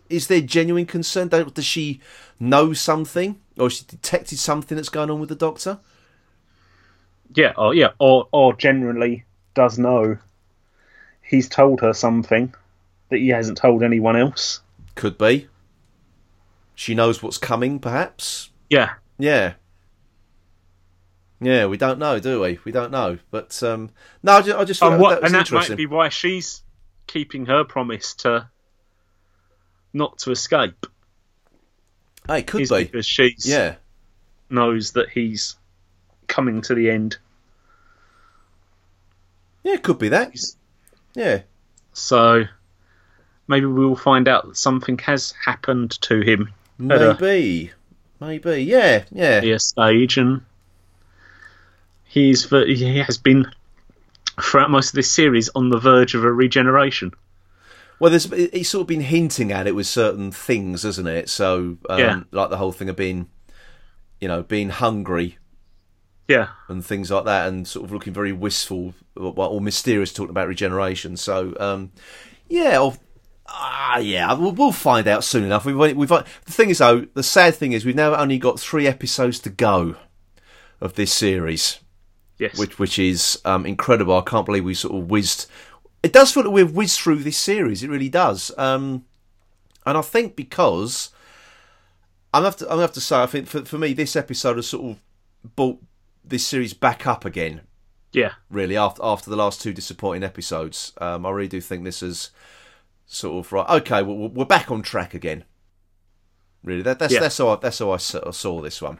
is 0.09 0.29
there 0.29 0.41
genuine 0.41 0.87
concern? 0.87 1.27
Does 1.29 1.51
does 1.51 1.65
she 1.65 2.01
know 2.39 2.73
something, 2.73 3.41
or 3.59 3.69
she 3.69 3.85
detected 3.85 4.39
something 4.39 4.77
that's 4.77 4.89
going 4.89 5.11
on 5.11 5.19
with 5.19 5.29
the 5.31 5.35
Doctor? 5.35 5.81
Yeah, 7.35 7.53
or 7.57 7.75
yeah, 7.75 7.89
or 7.99 8.29
or 8.31 8.55
generally 8.55 9.25
does 9.55 9.77
know 9.77 10.19
he's 11.21 11.49
told 11.49 11.81
her 11.81 11.93
something 11.93 12.55
that 13.09 13.19
he 13.19 13.29
hasn't 13.31 13.59
told 13.59 13.83
anyone 13.83 14.15
else. 14.17 14.61
Could 14.95 15.19
be. 15.19 15.49
She 16.79 16.95
knows 16.95 17.25
what's 17.25 17.39
coming, 17.39 17.81
perhaps. 17.81 18.51
Yeah, 18.71 18.95
Yeah. 19.19 19.55
Yeah, 21.41 21.67
we 21.67 21.77
don't 21.77 21.99
know, 21.99 22.21
do 22.21 22.41
we? 22.41 22.61
We 22.65 22.71
don't 22.71 22.93
know. 22.93 23.19
But 23.33 23.61
um, 23.65 23.91
no, 24.23 24.35
I 24.35 24.43
just, 24.43 24.57
I 24.59 24.65
just 24.65 24.79
thought 24.79 24.93
and 24.93 25.01
that, 25.01 25.03
what 25.03 25.21
that 25.21 25.27
and 25.27 25.35
that 25.35 25.51
might 25.51 25.77
be 25.77 25.87
why 25.87 26.09
she's 26.09 26.63
keeping 27.09 27.47
her 27.47 27.65
promise 27.65 28.15
to 28.15 28.49
not 29.93 30.19
to 30.19 30.31
escape. 30.31 30.87
Hey, 32.29 32.43
could 32.43 32.61
Is 32.61 32.71
be. 32.71 32.85
because 32.85 33.07
she's 33.07 33.45
Yeah. 33.45 33.75
knows 34.49 34.93
that 34.93 35.09
he's 35.11 35.57
coming 36.29 36.63
to 36.63 36.75
the 36.77 36.91
end. 36.91 37.19
Yeah, 39.65 39.75
it 39.75 39.83
could 39.83 39.99
be 39.99 40.11
that. 40.11 40.33
Yeah. 41.15 41.43
So 41.93 42.45
maybe 43.49 43.67
we 43.67 43.85
will 43.85 43.97
find 43.97 44.29
out 44.29 44.47
that 44.47 44.57
something 44.57 44.99
has 44.99 45.35
happened 45.45 46.01
to 46.03 46.21
him 46.21 46.53
Maybe. 46.79 47.73
Maybe. 48.21 48.63
Yeah, 48.65 49.05
yeah. 49.11 49.39
earlier 49.39 49.59
stage, 49.59 50.17
and 50.19 50.43
he's 52.05 52.49
he 52.49 52.99
has 52.99 53.19
been 53.19 53.47
throughout 54.41 54.71
most 54.71 54.91
of 54.91 54.95
this 54.95 55.11
series 55.11 55.49
on 55.55 55.71
the 55.71 55.79
verge 55.79 56.15
of 56.15 56.25
a 56.25 56.33
regeneration. 56.33 57.13
Well, 58.01 58.11
there's 58.11 58.33
he's 58.53 58.69
sort 58.69 58.83
of 58.83 58.87
been 58.87 59.01
hinting 59.01 59.51
at 59.53 59.67
it 59.67 59.75
with 59.75 59.87
certain 59.87 60.31
things, 60.31 60.83
hasn't 60.85 61.09
it? 61.09 61.29
So, 61.29 61.79
um, 61.89 61.99
Yeah. 61.99 62.21
like 62.31 62.51
the 62.51 62.57
whole 62.57 62.73
thing 62.73 62.89
of 62.89 62.97
being, 62.97 63.29
you 64.21 64.29
know, 64.29 64.43
being 64.45 64.71
hungry 64.71 65.39
Yeah, 66.29 66.49
and 66.69 66.85
things 66.85 67.11
like 67.11 67.25
that, 67.25 67.49
and 67.49 67.67
sort 67.67 67.85
of 67.87 67.93
looking 67.93 68.13
very 68.13 68.33
wistful 68.33 68.95
or, 69.17 69.33
or 69.37 69.61
mysterious, 69.61 70.13
talking 70.13 70.31
about 70.31 70.47
regeneration. 70.47 71.17
So, 71.17 71.55
um, 71.59 71.91
yeah, 72.49 72.79
or, 72.79 72.97
ah, 73.49 73.99
yeah, 73.99 74.33
we'll, 74.35 74.53
we'll 74.53 74.73
find 74.73 75.09
out 75.09 75.25
soon 75.25 75.45
enough. 75.45 75.65
We've, 75.65 75.97
we've 75.97 76.09
the 76.09 76.25
thing 76.47 76.71
is 76.71 76.79
though, 76.79 77.07
the 77.15 77.23
sad 77.23 77.55
thing 77.55 77.73
is 77.73 77.85
we've 77.85 77.95
now 77.95 78.15
only 78.15 78.39
got 78.39 78.61
three 78.61 78.87
episodes 78.87 79.39
to 79.41 79.51
go 79.51 79.97
of 80.81 80.95
this 80.95 81.13
series. 81.13 81.81
yes, 82.39 82.59
which 82.59 82.79
which 82.79 82.99
is 82.99 83.41
um, 83.45 83.67
incredible. 83.67 84.17
I 84.17 84.23
can't 84.23 84.47
believe 84.47 84.65
we 84.65 84.75
sort 84.75 84.95
of 85.03 85.11
whizzed. 85.11 85.47
It 86.03 86.13
does 86.13 86.33
feel 86.33 86.45
that 86.45 86.51
we've 86.51 86.71
whizzed 86.71 87.01
through 87.01 87.17
this 87.25 87.37
series. 87.37 87.83
It 87.83 87.91
really 87.91 88.09
does. 88.09 88.53
Um, 88.57 89.05
and 89.85 89.99
I 89.99 90.03
think 90.03 90.37
because 90.37 91.11
I'm 92.33 92.45
have 92.45 92.57
to, 92.57 92.65
I'm 92.67 92.71
gonna 92.73 92.83
have 92.83 92.93
to 92.93 93.01
say, 93.01 93.23
I 93.23 93.27
think 93.27 93.47
for 93.49 93.65
for 93.65 93.79
me, 93.79 93.93
this 93.95 94.15
episode 94.15 94.57
has 94.57 94.69
sort 94.69 94.93
of 94.93 95.01
brought 95.57 95.81
this 96.25 96.47
series 96.47 96.75
back 96.75 97.07
up 97.07 97.25
again. 97.25 97.63
yeah, 98.13 98.33
Really, 98.51 98.77
after 98.77 99.03
after 99.03 99.31
the 99.31 99.37
last 99.37 99.63
two 99.63 99.73
disappointing 99.73 100.23
episodes, 100.25 100.93
um, 101.01 101.25
I 101.25 101.31
really 101.31 101.49
do 101.49 101.61
think 101.61 101.85
this 101.85 102.03
is 102.03 102.31
sort 103.09 103.45
of 103.45 103.53
right. 103.53 103.69
Okay, 103.81 104.03
well, 104.03 104.29
we're 104.29 104.45
back 104.45 104.71
on 104.71 104.83
track 104.83 105.13
again. 105.15 105.45
Really, 106.63 106.83
that, 106.83 106.99
that's 107.01 107.13
Yeah. 107.13 107.21
that's 107.21 107.39
how 107.39 107.49
I, 107.49 107.57
that's 107.57 107.79
how 107.81 107.91
I 107.91 107.97
saw, 107.97 108.31
saw 108.31 108.61
this 108.61 108.81
one. 108.81 108.99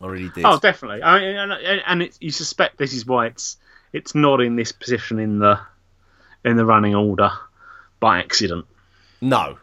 I 0.00 0.06
really 0.06 0.30
did. 0.30 0.44
Oh, 0.46 0.58
definitely. 0.58 1.02
I, 1.02 1.18
and 1.18 1.52
and, 1.52 1.82
and 1.86 2.02
it, 2.02 2.16
you 2.20 2.30
suspect 2.30 2.78
this 2.78 2.92
is 2.94 3.04
why 3.06 3.26
it's 3.26 3.56
it's 3.92 4.14
not 4.14 4.40
in 4.40 4.56
this 4.56 4.72
position 4.72 5.18
in 5.18 5.38
the 5.38 5.58
in 6.44 6.56
the 6.56 6.64
running 6.64 6.94
order 6.94 7.30
by 8.00 8.18
accident. 8.18 8.64
no, 9.20 9.58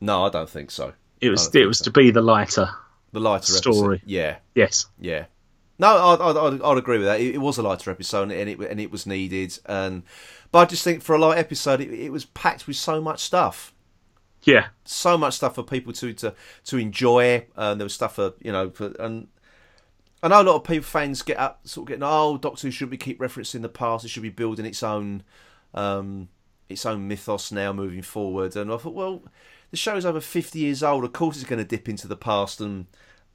no, 0.00 0.24
I 0.26 0.30
don't 0.30 0.50
think 0.50 0.70
so. 0.70 0.92
It 1.20 1.30
was 1.30 1.54
it 1.54 1.66
was 1.66 1.78
so. 1.78 1.84
to 1.84 1.90
be 1.92 2.10
the 2.10 2.20
lighter. 2.22 2.68
The 3.12 3.20
lighter 3.20 3.52
Story. 3.52 3.96
episode. 3.98 4.08
Yeah, 4.10 4.36
Yes. 4.54 4.86
yeah. 5.00 5.26
No, 5.82 6.16
I'd, 6.20 6.60
I'd 6.62 6.78
agree 6.78 6.98
with 6.98 7.06
that. 7.06 7.20
It, 7.20 7.34
it 7.34 7.38
was 7.38 7.58
a 7.58 7.62
lighter 7.62 7.90
episode, 7.90 8.30
and 8.30 8.48
it 8.48 8.58
and 8.60 8.80
it 8.80 8.90
was 8.92 9.04
needed. 9.06 9.58
And 9.66 10.04
but 10.52 10.58
I 10.60 10.64
just 10.66 10.84
think 10.84 11.02
for 11.02 11.14
a 11.16 11.18
light 11.18 11.38
episode, 11.38 11.80
it, 11.80 11.90
it 11.92 12.12
was 12.12 12.24
packed 12.24 12.66
with 12.66 12.76
so 12.76 13.00
much 13.00 13.20
stuff, 13.20 13.74
Yeah. 14.44 14.66
so 14.84 15.18
much 15.18 15.34
stuff 15.34 15.56
for 15.56 15.62
people 15.64 15.92
to 15.94 16.12
to 16.14 16.34
to 16.66 16.76
enjoy. 16.78 17.46
And 17.56 17.80
there 17.80 17.84
was 17.84 17.94
stuff 17.94 18.14
for 18.14 18.34
you 18.40 18.52
know, 18.52 18.70
for, 18.70 18.94
and 19.00 19.26
I 20.22 20.28
know 20.28 20.42
a 20.42 20.48
lot 20.50 20.56
of 20.56 20.64
people 20.64 20.84
fans 20.84 21.22
get 21.22 21.36
up, 21.38 21.66
sort 21.66 21.84
of 21.84 21.88
getting, 21.88 22.04
oh, 22.04 22.38
Doctor 22.38 22.68
Who 22.68 22.70
shouldn't 22.70 22.92
be 22.92 22.96
keep 22.96 23.18
referencing 23.18 23.62
the 23.62 23.68
past. 23.68 24.04
It 24.04 24.08
should 24.08 24.22
be 24.22 24.28
building 24.28 24.66
its 24.66 24.82
own, 24.84 25.24
um, 25.74 26.28
its 26.68 26.86
own 26.86 27.08
mythos 27.08 27.50
now 27.50 27.72
moving 27.72 28.02
forward. 28.02 28.54
And 28.54 28.72
I 28.72 28.76
thought, 28.76 28.94
well, 28.94 29.22
the 29.72 29.76
show's 29.76 30.04
over 30.06 30.20
fifty 30.20 30.60
years 30.60 30.82
old. 30.84 31.02
Of 31.04 31.12
course, 31.12 31.36
it's 31.36 31.50
going 31.50 31.58
to 31.58 31.64
dip 31.76 31.88
into 31.88 32.06
the 32.06 32.16
past 32.16 32.60
and 32.60 32.86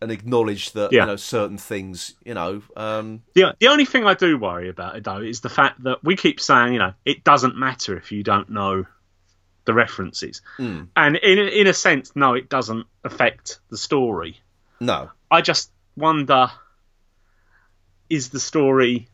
and 0.02 0.12
acknowledge 0.12 0.72
that 0.74 0.92
Yeah. 0.94 1.02
you 1.02 1.08
know 1.08 1.16
certain 1.16 1.58
things. 1.58 2.16
You 2.24 2.34
know, 2.36 2.62
um, 2.76 3.24
The, 3.34 3.56
the 3.60 3.68
only 3.68 3.86
thing 3.86 4.06
I 4.06 4.14
do 4.14 4.38
worry 4.38 4.70
about 4.70 4.96
it 4.96 5.04
though 5.04 5.22
is 5.22 5.42
the 5.42 5.50
fact 5.50 5.84
that 5.84 6.04
we 6.04 6.16
keep 6.16 6.40
saying, 6.40 6.74
you 6.74 6.80
know, 6.80 6.94
it 7.06 7.24
doesn't 7.24 7.56
matter 7.58 7.96
if 7.98 8.12
you 8.12 8.24
don't 8.24 8.50
know 8.50 8.86
the 9.66 9.74
references, 9.74 10.42
Mm. 10.58 10.88
and 10.96 11.16
in 11.18 11.40
in 11.40 11.68
a 11.68 11.74
sense, 11.74 12.16
no, 12.16 12.34
it 12.36 12.48
doesn't 12.50 12.86
affect 13.04 13.60
the 13.70 13.78
story. 13.78 14.40
no, 14.80 15.10
I 15.30 15.42
just 15.42 15.72
wonder: 15.98 16.50
is 18.10 18.30
the 18.30 18.40
story 18.40 19.10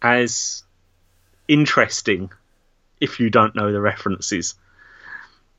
as 0.00 0.62
interesting 1.48 2.30
if 3.00 3.18
you 3.20 3.30
don't 3.30 3.56
know 3.56 3.72
the 3.72 3.80
references? 3.80 4.54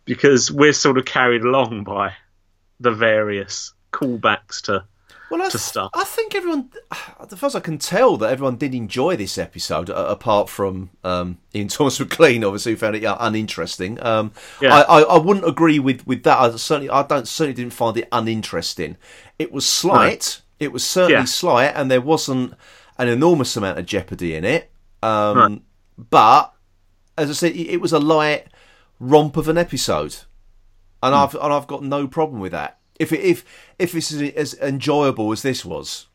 Because 0.05 0.49
we're 0.51 0.73
sort 0.73 0.97
of 0.97 1.05
carried 1.05 1.41
along 1.43 1.83
by 1.83 2.13
the 2.79 2.91
various 2.91 3.73
callbacks 3.91 4.61
to 4.63 4.83
well, 5.31 5.41
I, 5.41 5.45
to 5.45 5.51
th- 5.51 5.61
stuff. 5.61 5.91
I 5.93 6.03
think 6.05 6.33
everyone, 6.33 6.71
as 7.19 7.37
far 7.37 7.47
as 7.47 7.55
I 7.55 7.59
can 7.59 7.77
tell, 7.77 8.17
that 8.17 8.31
everyone 8.31 8.55
did 8.55 8.73
enjoy 8.73 9.15
this 9.15 9.37
episode. 9.37 9.89
Uh, 9.91 10.05
apart 10.09 10.49
from 10.49 10.89
um, 11.03 11.37
Ian 11.53 11.67
Thomas 11.67 11.99
McLean, 11.99 12.43
obviously, 12.43 12.71
who 12.71 12.77
found 12.77 12.95
it 12.95 13.03
yeah, 13.03 13.15
uninteresting. 13.19 14.01
Um, 14.03 14.31
Yeah. 14.59 14.73
I, 14.75 14.81
I, 14.81 15.01
I 15.01 15.17
wouldn't 15.19 15.47
agree 15.47 15.77
with, 15.77 16.05
with 16.07 16.23
that. 16.23 16.39
I 16.39 16.49
certainly, 16.55 16.89
I 16.89 17.03
don't 17.03 17.27
certainly 17.27 17.53
didn't 17.53 17.73
find 17.73 17.95
it 17.97 18.07
uninteresting. 18.11 18.97
It 19.37 19.51
was 19.51 19.67
slight. 19.67 20.41
It 20.59 20.71
was 20.71 20.83
certainly 20.83 21.13
Yeah. 21.21 21.25
slight, 21.25 21.73
and 21.75 21.91
there 21.91 22.01
wasn't 22.01 22.55
an 22.97 23.07
enormous 23.07 23.55
amount 23.55 23.77
of 23.77 23.85
jeopardy 23.85 24.33
in 24.35 24.43
it. 24.43 24.71
Um, 25.03 25.37
Right. 25.37 25.61
But 26.09 26.53
as 27.17 27.29
I 27.29 27.33
said, 27.33 27.55
it, 27.55 27.79
was 27.81 27.93
a 27.93 27.99
light 27.99 28.47
romp 28.99 29.37
of 29.37 29.47
an 29.47 29.57
episode, 29.59 30.15
and 31.03 31.13
Hmm. 31.13 31.21
I've 31.21 31.35
and 31.35 31.53
I've 31.53 31.67
got 31.67 31.83
no 31.83 32.07
problem 32.07 32.41
with 32.41 32.51
that. 32.53 32.78
If 32.99 33.11
it, 33.13 33.21
if 33.21 33.45
if 33.79 33.95
it's 33.95 34.11
as- 34.11 34.21
as 34.33 34.53
enjoyable 34.55 35.31
as 35.31 35.41
this 35.41 35.63
was, 35.65 36.07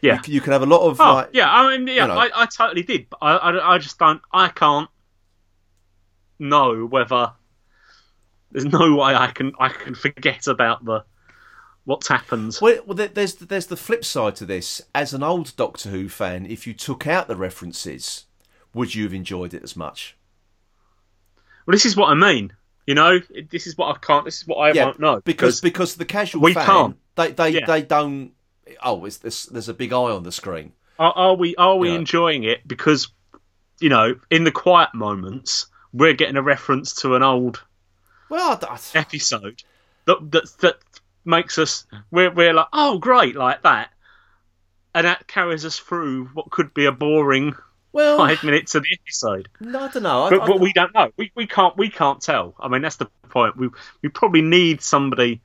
yeah. 0.00 0.20
you, 0.26 0.34
you 0.34 0.40
can 0.40 0.52
have 0.52 0.62
a 0.62 0.66
lot 0.66 0.88
of 0.88 1.00
Oh, 1.00 1.14
like 1.14 1.30
yeah, 1.32 1.52
I 1.52 1.76
mean, 1.76 1.86
yeah, 1.88 2.02
you 2.02 2.08
know. 2.08 2.18
I, 2.18 2.30
I 2.34 2.46
totally 2.46 2.82
did, 2.84 3.08
but 3.10 3.18
I, 3.20 3.36
I, 3.36 3.74
I 3.74 3.78
just 3.78 3.98
don't, 3.98 4.22
I 4.32 4.48
can't 4.48 4.88
know 6.38 6.86
whether 6.86 7.32
there's 8.52 8.64
no 8.64 8.94
way 8.96 9.14
I 9.14 9.28
can, 9.28 9.52
I 9.58 9.68
can 9.68 9.94
forget 9.94 10.46
about 10.46 10.84
the 10.84 11.04
what's 11.84 12.08
happened. 12.08 12.56
Well, 12.62 12.78
well, 12.86 12.94
there's 13.12 13.34
there's 13.34 13.66
the 13.66 13.76
flip 13.76 14.04
side 14.04 14.36
to 14.36 14.46
this. 14.46 14.80
As 14.94 15.12
an 15.12 15.22
old 15.22 15.54
Doctor 15.56 15.88
Who 15.90 16.08
fan, 16.08 16.46
if 16.46 16.66
you 16.66 16.74
took 16.74 17.06
out 17.06 17.26
the 17.28 17.36
references, 17.36 18.26
would 18.72 18.94
you 18.94 19.04
have 19.04 19.14
enjoyed 19.14 19.54
it 19.54 19.62
as 19.62 19.76
much? 19.76 20.16
Well, 21.66 21.72
this 21.72 21.86
is 21.86 21.96
what 21.96 22.10
I 22.10 22.14
mean. 22.14 22.52
You 22.90 22.96
know, 22.96 23.20
this 23.52 23.68
is 23.68 23.78
what 23.78 23.94
I 23.94 23.98
can't. 24.00 24.24
This 24.24 24.38
is 24.42 24.48
what 24.48 24.56
I 24.56 24.84
won't 24.84 24.98
know 24.98 25.20
because 25.24 25.60
because 25.60 25.94
the 25.94 26.04
casual 26.04 26.40
we 26.42 26.54
fan, 26.54 26.66
can't. 26.66 26.96
they 27.14 27.30
they 27.30 27.48
Yeah. 27.50 27.66
they 27.66 27.82
don't. 27.82 28.32
Oh, 28.82 29.04
it's, 29.04 29.18
this. 29.18 29.44
there's 29.46 29.68
a 29.68 29.74
big 29.74 29.92
eye 29.92 29.96
on 29.96 30.24
the 30.24 30.32
screen. 30.32 30.72
are, 30.98 31.12
are 31.14 31.34
we 31.36 31.54
are 31.54 31.76
we 31.76 31.90
Yeah. 31.90 31.94
enjoying 31.94 32.42
it 32.42 32.66
because 32.66 33.06
you 33.78 33.90
know 33.90 34.16
in 34.28 34.42
the 34.42 34.50
quiet 34.50 34.92
moments 34.92 35.66
we're 35.92 36.14
getting 36.14 36.36
a 36.36 36.42
reference 36.42 36.92
to 37.02 37.14
an 37.14 37.22
old 37.22 37.62
Well, 38.28 38.58
I- 38.68 38.78
episode 38.98 39.62
that 40.06 40.28
that 40.32 40.48
that 40.58 40.78
makes 41.24 41.58
us 41.58 41.86
we're 42.10 42.32
we're 42.32 42.52
like 42.54 42.70
oh 42.72 42.98
great 42.98 43.36
like 43.36 43.62
that, 43.62 43.90
and 44.96 45.06
that 45.06 45.28
carries 45.28 45.64
us 45.64 45.78
through 45.78 46.24
what 46.34 46.50
could 46.50 46.74
be 46.74 46.86
a 46.86 46.92
boring 46.92 47.54
well, 47.92 48.18
five 48.18 48.42
minutes 48.44 48.74
of 48.74 48.82
the 48.82 48.98
episode. 49.02 49.48
no, 49.60 49.80
I 49.80 49.88
don't 49.88 50.02
know. 50.02 50.24
I, 50.24 50.30
But, 50.30 50.42
I- 50.42 50.46
but 50.46 50.60
we 50.60 50.72
don't 50.72 50.94
know. 50.94 51.10
We 51.16 51.32
we 51.34 51.46
can't 51.46 51.76
we 51.76 51.88
can't 51.90 52.20
tell. 52.20 52.54
I 52.60 52.68
mean 52.68 52.82
that's 52.82 52.96
the 52.96 53.06
point. 53.28 53.56
We 53.56 53.68
we 54.02 54.08
probably 54.08 54.42
need 54.42 54.82
somebody 54.82 55.40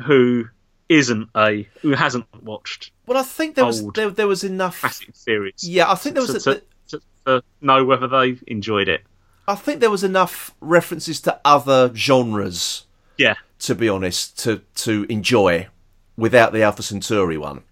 who 0.00 0.46
isn't 0.88 1.28
a 1.36 1.68
who 1.82 1.92
hasn't 1.92 2.26
watched 2.42 2.90
well, 3.06 3.18
I 3.18 3.22
think 3.22 3.54
there 3.54 3.64
was 3.66 3.86
there, 3.92 4.10
there 4.10 4.26
was 4.26 4.44
enough. 4.44 4.80
classic 4.80 5.10
series. 5.14 5.62
Yeah, 5.62 5.90
I 5.90 5.94
think 5.94 6.14
there 6.14 6.22
was 6.26 6.42
to, 6.44 6.50
a, 6.50 6.54
to, 6.54 6.62
to, 6.88 7.00
to 7.26 7.42
know 7.60 7.84
whether 7.84 8.06
they 8.08 8.38
enjoyed 8.46 8.88
it. 8.88 9.02
I 9.46 9.54
think 9.56 9.80
there 9.80 9.90
was 9.90 10.02
enough 10.04 10.54
references 10.62 11.20
to 11.22 11.38
other 11.44 11.94
genres, 11.94 12.86
Yeah. 13.18 13.34
to 13.60 13.74
be 13.74 13.88
honest, 13.90 14.38
to 14.44 14.62
to 14.76 15.04
enjoy 15.10 15.68
without 16.16 16.52
the 16.54 16.62
Alpha 16.62 16.82
Centauri 16.82 17.36
one. 17.36 17.62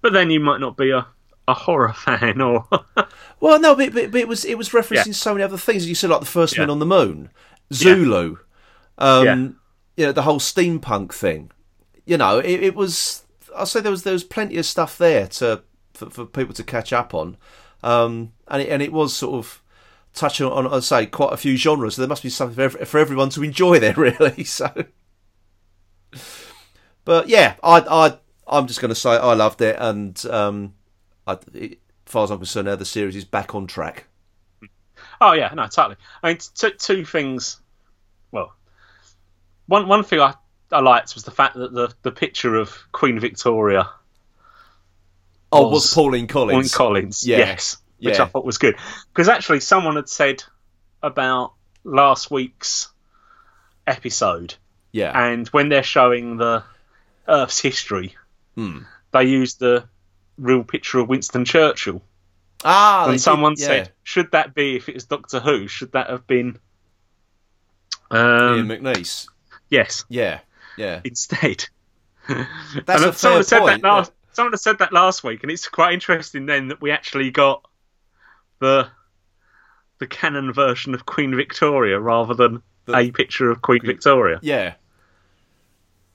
But 0.00 0.12
then 0.14 0.30
you 0.30 0.40
might 0.40 0.60
not 0.60 0.76
be 0.78 0.90
a, 0.92 1.06
a 1.50 1.54
horror 1.54 1.92
fan 1.92 2.40
or 2.40 2.66
Well, 3.40 3.58
no, 3.60 3.74
but, 3.74 3.92
but, 3.92 4.10
but 4.12 4.20
it 4.20 4.28
was 4.28 4.44
it 4.44 4.56
was 4.58 4.70
referencing 4.70 5.06
Yeah. 5.06 5.12
so 5.12 5.32
many 5.34 5.42
other 5.44 5.56
things. 5.58 5.88
You 5.88 5.94
said 5.94 6.10
like 6.10 6.20
the 6.20 6.26
first 6.26 6.54
Yeah. 6.56 6.62
men 6.62 6.70
on 6.70 6.78
the 6.78 6.86
moon, 6.86 7.30
Zulu, 7.72 8.36
um, 8.98 9.24
Yeah. 9.26 9.34
you 9.96 10.06
know 10.06 10.12
the 10.12 10.22
whole 10.22 10.38
steampunk 10.40 11.12
thing. 11.14 11.50
You 12.06 12.16
know, 12.18 12.38
it, 12.38 12.62
it 12.62 12.74
was. 12.74 13.22
I'll 13.56 13.66
say 13.66 13.80
there 13.80 13.90
was 13.90 14.02
there 14.04 14.12
was 14.12 14.24
plenty 14.24 14.56
of 14.58 14.66
stuff 14.66 14.96
there 14.98 15.26
to 15.28 15.62
for, 15.94 16.10
for 16.10 16.24
people 16.26 16.54
to 16.54 16.62
catch 16.64 16.92
up 16.92 17.14
on, 17.14 17.36
um, 17.82 18.32
and 18.48 18.62
it, 18.62 18.68
and 18.68 18.82
it 18.82 18.92
was 18.92 19.14
sort 19.14 19.34
of 19.34 19.62
touching 20.14 20.46
on, 20.46 20.66
I 20.66 20.80
say, 20.80 21.06
quite 21.06 21.32
a 21.32 21.36
few 21.36 21.56
genres. 21.56 21.94
So 21.94 22.02
there 22.02 22.08
must 22.08 22.22
be 22.22 22.30
something 22.30 22.54
for, 22.56 22.62
ev- 22.80 22.88
for 22.88 22.98
everyone 22.98 23.30
to 23.30 23.42
enjoy 23.44 23.78
there, 23.78 23.94
really. 23.96 24.44
So, 24.44 24.70
but 27.04 27.28
yeah, 27.28 27.54
I 27.62 27.78
I 27.80 28.18
I'm 28.46 28.66
just 28.66 28.80
going 28.80 28.88
to 28.90 28.94
say 28.94 29.10
I 29.10 29.34
loved 29.34 29.60
it, 29.62 29.76
and 29.78 30.24
um, 30.26 30.74
I, 31.30 31.38
it, 31.58 31.78
as 32.06 32.12
far 32.12 32.24
as 32.24 32.30
I'm 32.30 32.38
concerned, 32.38 32.66
now 32.66 32.76
the 32.76 32.84
series 32.84 33.16
is 33.16 33.24
back 33.24 33.54
on 33.54 33.66
track. 33.66 34.06
Oh 35.20 35.32
yeah, 35.32 35.52
no, 35.54 35.66
totally. 35.66 35.96
I 36.22 36.28
mean, 36.28 36.38
t- 36.54 36.72
two 36.78 37.04
things. 37.04 37.60
Well, 38.32 38.54
one 39.66 39.86
one 39.88 40.02
thing 40.04 40.20
I, 40.20 40.34
I 40.72 40.80
liked 40.80 41.14
was 41.14 41.24
the 41.24 41.30
fact 41.30 41.56
that 41.56 41.72
the, 41.72 41.92
the 42.02 42.10
picture 42.12 42.54
of 42.56 42.76
Queen 42.92 43.18
Victoria, 43.20 43.88
Oh, 45.52 45.64
Was 45.68 45.84
was 45.84 45.94
Pauline 45.94 46.26
Collins? 46.28 46.72
Pauline 46.72 46.94
Collins, 47.02 47.26
Yeah. 47.26 47.38
yes, 47.38 47.76
which 47.98 48.16
Yeah. 48.16 48.24
I 48.24 48.26
thought 48.26 48.44
was 48.44 48.58
good 48.58 48.76
because 49.12 49.28
actually 49.28 49.60
someone 49.60 49.96
had 49.96 50.08
said 50.08 50.42
about 51.02 51.54
last 51.84 52.30
week's 52.30 52.88
episode, 53.86 54.54
Yeah, 54.92 55.12
and 55.18 55.48
when 55.48 55.68
they're 55.68 55.82
showing 55.82 56.36
the 56.36 56.62
Earth's 57.26 57.60
history, 57.60 58.16
Hmm. 58.54 58.80
they 59.12 59.24
use 59.24 59.54
the 59.56 59.88
real 60.40 60.64
picture 60.64 60.98
of 60.98 61.08
Winston 61.08 61.44
Churchill. 61.44 62.02
ah, 62.64 63.04
and 63.04 63.12
did- 63.14 63.20
someone 63.20 63.54
yeah. 63.58 63.66
said, 63.66 63.92
should 64.02 64.32
that 64.32 64.54
be 64.54 64.76
if 64.76 64.88
it 64.88 64.94
was 64.94 65.04
Doctor 65.04 65.38
Who? 65.40 65.68
Should 65.68 65.92
that 65.92 66.10
have 66.10 66.26
been? 66.26 66.58
Ian 68.12 68.20
Um, 68.60 68.68
McNeice. 68.68 69.28
yes, 69.68 70.04
Yeah, 70.08 70.40
yeah. 70.76 71.00
instead. 71.04 71.66
That's 72.28 72.48
and 72.88 73.04
a 73.04 73.12
someone 73.12 73.38
fair 73.38 73.42
said 73.44 73.58
point. 73.60 73.82
that 73.82 73.88
last. 73.88 74.12
Someone 74.32 74.52
had 74.52 74.60
said 74.60 74.78
that 74.78 74.92
last 74.92 75.24
week, 75.24 75.42
and 75.42 75.50
it's 75.50 75.66
quite 75.68 75.92
interesting 75.92 76.46
then 76.46 76.68
that 76.68 76.80
we 76.80 76.90
actually 76.92 77.30
got 77.30 77.64
the 78.60 78.88
the 79.98 80.06
canon 80.06 80.52
version 80.52 80.94
of 80.94 81.04
Queen 81.04 81.34
Victoria 81.36 81.98
rather 82.00 82.34
than 82.34 82.62
The- 82.86 82.96
a 82.96 83.10
picture 83.10 83.50
of 83.50 83.60
Queen 83.62 83.80
Victoria. 83.84 84.38
Yeah, 84.42 84.74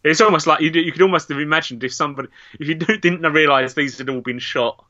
It's 0.06 0.22
almost 0.22 0.46
like 0.46 0.62
you 0.62 0.70
you 0.72 0.92
could 0.92 1.02
almost 1.02 1.30
have 1.30 1.40
imagined 1.40 1.84
if 1.84 1.94
somebody 1.94 2.30
if 2.60 2.68
you 2.68 2.76
didn't 2.76 3.22
realise 3.22 3.74
these 3.74 3.98
had 3.98 4.10
all 4.10 4.22
been 4.22 4.40
shot, 4.40 4.86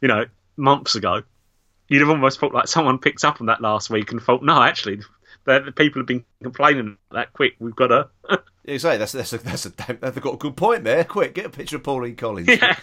you 0.00 0.08
know, 0.08 0.26
months 0.56 0.96
ago, 0.96 1.22
you'd 1.88 2.00
have 2.00 2.10
almost 2.10 2.40
thought 2.40 2.52
like 2.52 2.66
someone 2.66 2.98
picked 2.98 3.24
up 3.24 3.40
on 3.40 3.46
that 3.46 3.60
last 3.60 3.88
week 3.88 4.10
and 4.10 4.20
thought, 4.20 4.42
no, 4.42 4.60
actually, 4.60 5.00
the, 5.44 5.60
the 5.60 5.72
people 5.72 6.00
have 6.00 6.08
been 6.08 6.24
complaining 6.42 6.98
that 7.12 7.32
quick. 7.32 7.54
We've 7.60 7.76
got 7.76 7.88
to. 7.88 8.08
you 8.64 8.80
say 8.80 8.96
that's 8.96 9.12
that's 9.12 9.32
a, 9.32 9.38
that's 9.38 9.66
a 9.66 9.70
they've 10.00 10.20
got 10.20 10.34
a 10.34 10.38
good 10.38 10.56
point 10.56 10.82
there. 10.82 11.04
Quick, 11.04 11.34
get 11.34 11.46
a 11.46 11.50
picture 11.50 11.76
of 11.76 11.84
Pauline 11.84 12.16
Collins. 12.16 12.48
yeah, 12.48 12.76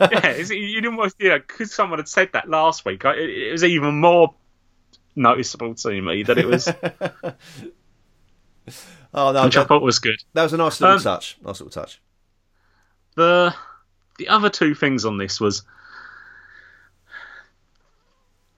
yeah. 0.00 0.36
You'd 0.36 0.86
almost 0.86 1.16
yeah, 1.18 1.38
because 1.38 1.72
someone 1.72 1.98
had 1.98 2.08
said 2.08 2.30
that 2.34 2.48
last 2.48 2.84
week. 2.84 3.04
It, 3.04 3.18
it 3.18 3.52
was 3.52 3.64
even 3.64 4.00
more 4.00 4.34
noticeable 5.16 5.74
to 5.74 6.02
me 6.02 6.22
that 6.24 6.38
it 6.38 6.46
was, 6.46 6.68
Oh 9.12 9.32
no, 9.32 9.44
which 9.44 9.56
I 9.56 9.60
that, 9.60 9.68
thought 9.68 9.82
was 9.82 9.98
good. 9.98 10.22
that 10.34 10.42
was 10.44 10.52
a 10.52 10.56
nice 10.56 10.80
little 10.80 10.96
Um, 10.96 11.02
touch. 11.02 11.36
Nice 11.42 11.60
little 11.60 11.70
touch. 11.82 12.00
the 13.16 13.54
the 14.18 14.28
other 14.28 14.50
two 14.50 14.74
things 14.74 15.04
on 15.04 15.18
this 15.18 15.40
was 15.40 15.62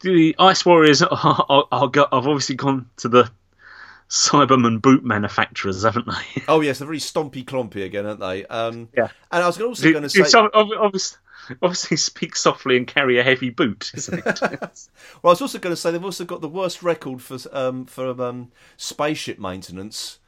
the 0.01 0.35
Ice 0.39 0.65
Warriors 0.67 1.03
are, 1.03 1.09
are, 1.49 1.65
are 1.71 1.89
go, 1.89 2.03
have 2.13 2.27
obviously 2.27 2.57
gone 2.57 2.87
to 2.99 3.09
the 3.09 3.31
Cyberman 4.09 4.83
boot 4.83 5.05
manufacturers, 5.05 5.85
haven't 5.85 6.07
they? 6.07 6.43
Oh 6.49 6.61
yes, 6.61 6.79
they're 6.79 6.87
very 6.87 6.99
stompy 6.99 7.45
clompy 7.45 7.85
again, 7.85 8.05
aren't 8.07 8.21
they? 8.21 8.45
Um, 8.47 8.89
Yeah. 8.97 9.09
And 9.31 9.43
I 9.43 9.47
was 9.47 9.61
also 9.61 9.91
going 9.91 10.03
to 10.03 10.11
say, 10.11 10.25
some- 10.25 10.51
obviously, 10.53 11.19
obviously 11.63 11.97
speak 11.97 12.37
softly 12.37 12.77
and 12.77 12.87
carry 12.87 13.19
a 13.19 13.23
heavy 13.23 13.51
boot, 13.51 13.91
isn't 13.95 14.19
it? 14.27 14.41
well, 14.43 14.61
I 15.25 15.29
was 15.29 15.41
also 15.41 15.59
going 15.59 15.73
to 15.73 15.81
say 15.81 15.91
they've 15.93 16.05
also 16.05 16.25
got 16.25 16.41
the 16.43 16.49
worst 16.49 16.83
record 16.83 17.23
for 17.23 17.39
um, 17.57 17.87
for 17.87 18.09
um, 18.23 18.53
spaceship 18.77 19.39
maintenance 19.39 20.19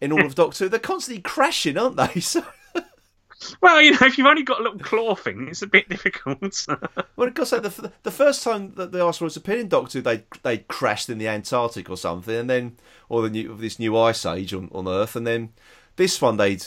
in 0.00 0.12
all 0.12 0.24
of 0.24 0.34
Doctor. 0.34 0.64
Who. 0.64 0.68
They're 0.68 0.78
constantly 0.78 1.22
crashing, 1.22 1.78
aren't 1.78 1.96
they? 1.96 2.20
So, 3.42 3.56
well, 3.62 3.80
you 3.80 3.92
know, 3.92 3.98
if 4.02 4.18
you've 4.18 4.26
only 4.26 4.42
got 4.42 4.60
a 4.60 4.62
little 4.62 4.78
claw 4.78 5.14
thing, 5.14 5.48
it's 5.48 5.62
a 5.62 5.66
bit 5.66 5.88
difficult. 5.88 6.42
well, 7.16 7.28
of 7.28 7.34
course, 7.34 7.50
the, 7.50 7.90
the 8.02 8.10
first 8.10 8.42
time 8.42 8.74
that 8.74 8.92
the 8.92 8.98
Warriors 8.98 9.34
appeared 9.34 9.60
in 9.60 9.68
Doctor, 9.68 9.98
Who, 9.98 10.02
they 10.02 10.24
they 10.42 10.58
crashed 10.58 11.08
in 11.08 11.16
the 11.16 11.26
Antarctic 11.26 11.88
or 11.88 11.96
something, 11.96 12.34
and 12.34 12.50
then 12.50 12.76
or 13.08 13.22
the 13.22 13.30
new 13.30 13.56
this 13.56 13.78
new 13.78 13.96
ice 13.96 14.26
age 14.26 14.52
on, 14.52 14.68
on 14.72 14.86
Earth, 14.86 15.16
and 15.16 15.26
then 15.26 15.54
this 15.96 16.20
one 16.20 16.36
they'd 16.36 16.66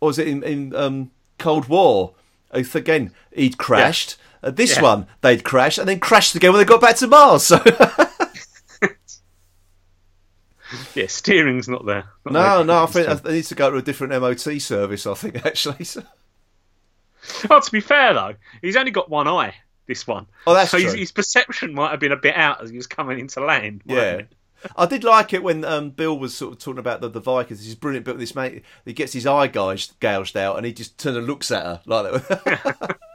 or 0.00 0.08
was 0.08 0.18
it 0.18 0.28
in, 0.28 0.42
in 0.42 0.74
um, 0.76 1.10
Cold 1.38 1.66
War? 1.68 2.12
Again, 2.52 3.12
he'd 3.34 3.58
crashed. 3.58 4.16
Uh, 4.42 4.50
this 4.50 4.76
Yeah. 4.76 4.82
one 4.82 5.06
they'd 5.22 5.42
crashed 5.42 5.78
and 5.78 5.88
then 5.88 5.98
crashed 5.98 6.34
again 6.36 6.52
when 6.52 6.60
they 6.60 6.64
got 6.64 6.80
back 6.80 6.96
to 6.96 7.06
Mars. 7.08 7.42
So 7.44 7.58
yeah, 10.94 11.06
steering's 11.06 11.68
not 11.68 11.86
there. 11.86 12.04
Not 12.24 12.32
no, 12.32 12.62
no, 12.62 12.82
I 12.82 12.86
think 12.86 13.22
they 13.22 13.32
need 13.32 13.44
to 13.44 13.54
go 13.54 13.70
to 13.70 13.76
a 13.76 13.82
different 13.82 14.20
MOT 14.20 14.60
service. 14.60 15.06
I 15.06 15.14
think 15.14 15.44
actually. 15.46 15.84
So, 15.84 16.02
Oh, 17.50 17.60
to 17.60 17.70
be 17.72 17.80
fair 17.80 18.14
though, 18.14 18.34
he's 18.62 18.76
only 18.76 18.90
got 18.90 19.10
one 19.10 19.28
eye. 19.28 19.54
This 19.86 20.06
one. 20.06 20.26
Oh, 20.46 20.54
that's 20.54 20.70
so 20.72 20.78
his, 20.78 20.92
true. 20.92 20.98
his 21.00 21.12
perception 21.12 21.72
might 21.72 21.92
have 21.92 22.00
been 22.00 22.12
a 22.12 22.16
bit 22.16 22.34
out 22.34 22.62
as 22.62 22.70
he 22.70 22.76
was 22.76 22.88
coming 22.88 23.20
into 23.20 23.40
land. 23.40 23.82
Yeah. 23.84 24.02
it? 24.14 24.28
I 24.76 24.86
did 24.86 25.04
like 25.04 25.32
it 25.32 25.44
when 25.44 25.64
um, 25.64 25.90
Bill 25.90 26.18
was 26.18 26.34
sort 26.34 26.54
of 26.54 26.58
talking 26.58 26.78
about 26.78 27.00
the, 27.00 27.08
the 27.08 27.20
Vikings. 27.20 27.64
He's 27.64 27.76
brilliant 27.76 28.04
bit 28.04 28.18
this 28.18 28.34
mate. 28.34 28.64
He 28.84 28.92
gets 28.92 29.12
his 29.12 29.26
eye 29.26 29.46
gouged, 29.46 30.00
gouged 30.00 30.36
out, 30.36 30.56
and 30.56 30.66
he 30.66 30.72
just 30.72 30.98
turns 30.98 31.16
and 31.16 31.26
looks 31.26 31.52
at 31.52 31.62
her 31.62 31.80
like 31.86 32.12
that. 32.12 32.98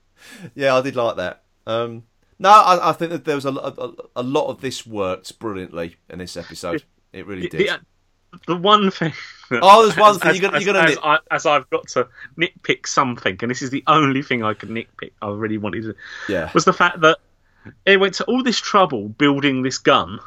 yeah, 0.54 0.74
I 0.74 0.80
did 0.80 0.96
like 0.96 1.16
that. 1.16 1.42
Um, 1.66 2.04
no, 2.38 2.48
I, 2.50 2.90
I 2.90 2.92
think 2.92 3.10
that 3.12 3.24
there 3.24 3.34
was 3.36 3.44
a, 3.44 3.50
a, 3.50 3.92
a 4.16 4.22
lot 4.22 4.48
of 4.48 4.60
this 4.60 4.86
worked 4.86 5.38
brilliantly 5.38 5.96
in 6.10 6.18
this 6.18 6.36
episode. 6.36 6.82
It 7.12 7.26
really 7.26 7.48
did. 7.48 7.68
The, 7.68 7.80
the 8.48 8.56
one 8.56 8.90
thing. 8.90 9.12
Oh, 9.52 9.82
there's 9.86 9.96
one 9.96 10.10
as- 10.16 10.18
thing 10.22 10.34
you're 10.34 10.42
gonna- 10.50 10.56
as- 10.58 10.64
you're 10.64 10.74
gonna 10.74 10.84
as, 10.88 10.94
nit- 10.96 11.04
I, 11.04 11.18
as 11.30 11.46
I've 11.46 11.70
got 11.70 11.86
to 11.88 12.08
nitpick 12.36 12.86
something, 12.86 13.38
and 13.40 13.50
this 13.50 13.62
is 13.62 13.70
the 13.70 13.84
only 13.86 14.22
thing 14.22 14.42
I 14.42 14.54
could 14.54 14.68
nitpick. 14.70 15.12
I 15.22 15.28
really 15.30 15.58
wanted 15.58 15.82
to. 15.84 15.94
Yeah. 16.28 16.50
Was 16.54 16.64
the 16.64 16.72
fact 16.72 17.00
that 17.02 17.18
it 17.86 17.98
went 18.00 18.14
to 18.14 18.24
all 18.24 18.42
this 18.42 18.58
trouble 18.58 19.08
building 19.08 19.62
this 19.62 19.78
gun 19.78 20.18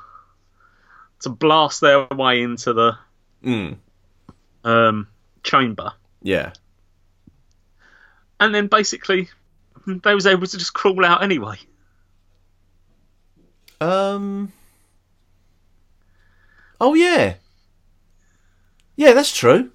to 1.22 1.30
blast 1.30 1.82
their 1.82 2.05
way 2.08 2.41
into 2.41 2.74
the 2.74 2.97
Mm, 3.43 3.78
um, 4.64 5.08
chamber, 5.43 5.93
yeah. 6.24 6.53
and 8.39 8.53
then 8.53 8.68
basically 8.68 9.30
they 9.86 10.16
was 10.16 10.26
able 10.28 10.47
to 10.47 10.58
just 10.58 10.74
crawl 10.74 11.05
out 11.05 11.24
anyway. 11.24 11.58
Um. 13.82 14.51
Oh 16.80 16.93
yeah. 16.93 17.36
Yeah, 18.95 19.13
that's 19.13 19.36
true. 19.36 19.71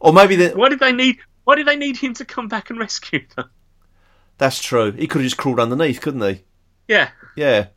Or 0.00 0.12
maybe 0.12 0.36
the, 0.36 0.50
Why 0.50 0.68
did 0.68 0.80
they 0.80 0.92
need? 0.92 1.18
Why 1.44 1.54
did 1.54 1.66
they 1.66 1.76
need 1.76 1.96
him 1.96 2.14
to 2.14 2.24
come 2.24 2.48
back 2.48 2.70
and 2.70 2.78
rescue 2.78 3.24
them? 3.36 3.50
that's 4.38 4.60
true. 4.60 4.92
He 4.92 5.06
could 5.06 5.20
have 5.22 5.26
just 5.26 5.36
crawled 5.38 5.60
underneath, 5.60 6.00
couldn't 6.00 6.20
he? 6.22 6.44
Yeah, 6.88 7.10
Yeah. 7.36 7.68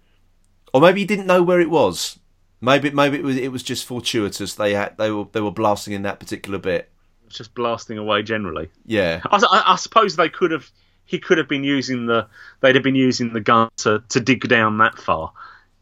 Or 0.73 0.81
maybe 0.81 0.99
he 0.99 1.05
didn't 1.05 1.25
know 1.25 1.41
where 1.41 1.59
it 1.61 1.69
was. 1.69 2.19
Maybe 2.61 2.91
maybe 2.91 3.17
it 3.17 3.23
was 3.23 3.37
it 3.37 3.51
was 3.51 3.63
just 3.63 3.85
fortuitous. 3.85 4.53
They 4.55 4.73
had 4.73 4.97
they 4.97 5.09
were 5.09 5.25
they 5.31 5.41
were 5.41 5.51
blasting 5.51 5.93
in 5.93 6.01
that 6.03 6.19
particular 6.19 6.59
bit. 6.59 6.91
just 7.29 7.55
blasting 7.55 7.97
away 7.97 8.21
generally. 8.21 8.69
Yeah. 8.85 9.21
I, 9.25 9.37
I, 9.37 9.73
I 9.73 9.75
suppose 9.77 10.15
they 10.15 10.29
could 10.29 10.51
have. 10.51 10.69
He 11.09 11.17
could 11.17 11.39
have 11.39 11.47
been 11.49 11.63
using 11.63 12.05
the. 12.05 12.27
They'd 12.61 12.75
have 12.75 12.83
been 12.83 12.93
using 12.93 13.33
the 13.33 13.41
gun 13.41 13.69
to, 13.77 14.03
to 14.09 14.19
dig 14.19 14.47
down 14.47 14.77
that 14.77 14.99
far. 14.99 15.33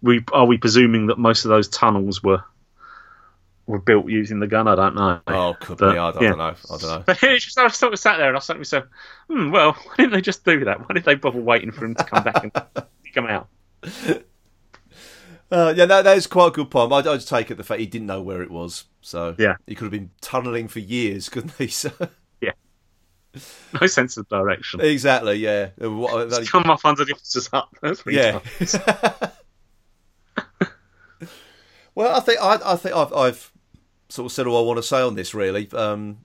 We 0.01 0.23
are 0.31 0.45
we 0.45 0.57
presuming 0.57 1.07
that 1.07 1.17
most 1.17 1.43
of 1.43 1.49
those 1.49 1.67
tunnels 1.67 2.23
were 2.23 2.41
were 3.65 3.79
built 3.79 4.07
using 4.07 4.39
the 4.39 4.47
gun? 4.47 4.69
I 4.69 4.75
don't 4.75 4.95
know. 4.95 5.19
Oh, 5.27 5.53
could 5.59 5.79
But, 5.79 5.91
be. 5.91 5.97
I, 5.97 6.07
yeah. 6.07 6.29
don't 6.29 6.37
know. 6.37 6.43
I 6.45 6.77
don't 6.77 6.83
know. 6.83 7.03
But 7.05 7.21
it's 7.23 7.43
just, 7.43 7.57
I 7.57 7.67
sort 7.67 7.91
of 7.91 7.99
sat 7.99 8.15
there 8.17 8.29
and 8.29 8.37
I 8.37 8.39
sat 8.39 8.53
to 8.53 8.59
myself, 8.59 8.85
hmm, 9.29 9.51
well, 9.51 9.73
why 9.73 9.95
didn't 9.97 10.13
they 10.13 10.21
just 10.21 10.45
do 10.45 10.63
that? 10.63 10.79
Why 10.79 10.93
did 10.93 11.03
they 11.03 11.15
bother 11.15 11.41
waiting 11.41 11.73
for 11.73 11.83
him 11.83 11.95
to 11.95 12.03
come 12.05 12.23
back 12.23 12.41
and 12.43 12.53
come 13.13 13.25
out? 13.27 13.49
Uh, 15.51 15.73
yeah, 15.75 15.85
that, 15.85 16.03
that 16.03 16.17
is 16.17 16.27
quite 16.27 16.47
a 16.47 16.51
good 16.51 16.69
point. 16.71 16.91
I, 16.93 16.97
I 16.99 17.01
just 17.15 17.27
take 17.27 17.51
it 17.51 17.55
the 17.55 17.63
fact 17.65 17.79
he 17.81 17.85
didn't 17.85 18.07
know 18.07 18.21
where 18.21 18.41
it 18.41 18.51
was. 18.51 18.85
So 19.01 19.35
Yeah. 19.37 19.55
he 19.65 19.75
could 19.75 19.85
have 19.85 19.91
been 19.91 20.11
tunnelling 20.21 20.69
for 20.69 20.79
years, 20.79 21.27
couldn't 21.29 21.53
he? 21.57 21.67
So, 21.77 21.91
No 23.81 23.87
sense 23.87 24.17
of 24.17 24.27
direction. 24.29 24.79
exactly. 24.81 25.35
Yeah. 25.37 25.69
Uh, 25.81 25.91
what- 25.91 26.29
Just 26.29 26.51
come 26.51 26.63
off 26.69 26.85
under 26.85 27.03
the 27.05 27.13
officer's 27.13 27.47
hut. 27.47 27.67
Yeah. 28.07 28.39
well, 31.95 32.15
I 32.15 32.19
think 32.19 32.39
I, 32.41 32.59
I 32.63 32.75
think 32.75 32.95
I've, 32.95 33.13
I've 33.13 33.51
sort 34.09 34.27
of 34.27 34.31
said 34.31 34.47
all 34.47 34.57
I 34.57 34.61
want 34.65 34.77
to 34.77 34.83
say 34.83 35.01
on 35.01 35.15
this, 35.15 35.33
really, 35.33 35.63
because 35.65 36.15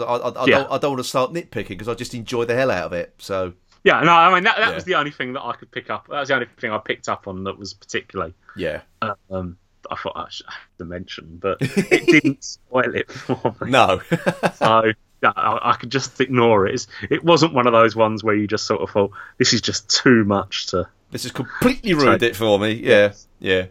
I, 0.00 0.04
I, 0.04 0.28
I, 0.30 0.44
Yeah. 0.46 0.58
don't, 0.58 0.72
I 0.72 0.78
don't 0.78 0.90
want 0.92 1.02
to 1.02 1.08
start 1.08 1.32
nitpicking 1.32 1.68
because 1.68 1.88
I 1.88 1.94
just 1.94 2.14
enjoy 2.14 2.44
the 2.44 2.54
hell 2.54 2.70
out 2.70 2.84
of 2.84 2.92
it. 2.92 3.14
So 3.18 3.54
Yeah, 3.84 4.00
no, 4.02 4.12
I 4.12 4.32
mean 4.34 4.44
that, 4.44 4.56
that 4.58 4.68
Yeah. 4.68 4.74
was 4.74 4.84
the 4.84 4.94
only 4.96 5.10
thing 5.10 5.32
that 5.32 5.42
I 5.42 5.52
could 5.54 5.70
pick 5.70 5.90
up. 5.90 6.06
That 6.08 6.20
was 6.20 6.28
the 6.28 6.34
only 6.34 6.46
thing 6.58 6.70
I 6.70 6.78
picked 6.78 7.08
up 7.08 7.26
on 7.26 7.44
that 7.44 7.58
was 7.58 7.74
particularly. 7.74 8.34
yeah. 8.56 8.82
Um, 9.30 9.56
I 9.90 9.96
thought 9.96 10.12
I 10.16 10.26
should 10.30 10.46
have 10.46 10.78
to 10.78 10.84
mention, 10.84 11.38
but 11.42 11.58
it 11.60 12.06
didn't 12.06 12.44
spoil 12.44 12.94
it 12.94 13.10
for 13.10 13.54
me. 13.60 13.70
No. 13.70 14.00
So 14.54 14.92
I, 15.22 15.58
I 15.62 15.76
could 15.76 15.90
just 15.90 16.20
ignore 16.20 16.66
it. 16.66 16.74
It's, 16.74 16.86
it 17.10 17.24
wasn't 17.24 17.54
one 17.54 17.66
of 17.66 17.72
those 17.72 17.94
ones 17.94 18.24
where 18.24 18.34
you 18.34 18.46
just 18.46 18.66
sort 18.66 18.80
of 18.80 18.90
thought 18.90 19.12
this 19.38 19.52
is 19.52 19.60
just 19.60 19.88
too 19.88 20.24
much 20.24 20.66
to. 20.68 20.88
This 21.10 21.24
has 21.24 21.32
completely 21.32 21.94
ruined 21.94 22.22
it 22.22 22.34
for 22.36 22.58
me. 22.58 22.72
Yeah, 22.72 23.12
yeah. 23.38 23.66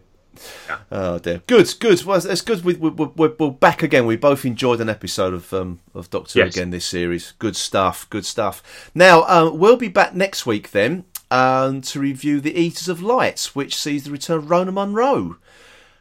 Oh 0.90 1.18
dear. 1.18 1.42
Good, 1.46 1.74
good. 1.78 2.02
Well, 2.04 2.24
it's 2.24 2.40
good. 2.40 2.64
We, 2.64 2.74
we, 2.74 2.88
we're, 2.88 3.34
we're 3.38 3.50
back 3.50 3.82
again. 3.82 4.06
We 4.06 4.16
both 4.16 4.44
enjoyed 4.46 4.80
an 4.80 4.88
episode 4.88 5.34
of 5.34 5.52
um, 5.52 5.80
of 5.94 6.08
Doctor 6.08 6.38
Yes. 6.38 6.56
again 6.56 6.70
this 6.70 6.86
series. 6.86 7.32
Good 7.38 7.54
stuff. 7.56 8.08
Good 8.08 8.24
stuff. 8.24 8.90
Now 8.94 9.24
um, 9.24 9.58
we'll 9.58 9.76
be 9.76 9.88
back 9.88 10.14
next 10.14 10.46
week 10.46 10.70
then 10.70 11.04
um, 11.30 11.82
to 11.82 12.00
review 12.00 12.40
the 12.40 12.58
Eaters 12.58 12.88
of 12.88 13.02
Lights, 13.02 13.54
which 13.54 13.76
sees 13.76 14.04
the 14.04 14.10
return 14.10 14.38
of 14.38 14.50
Rona 14.50 14.72
Munro 14.72 15.36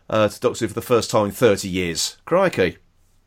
uh, 0.09 0.29
to 0.29 0.39
Doctor 0.39 0.65
Who 0.65 0.69
for 0.69 0.73
the 0.75 0.81
first 0.81 1.11
time 1.11 1.25
in 1.25 1.31
thirty 1.31 1.67
years. 1.67 2.17
Crikey. 2.23 2.77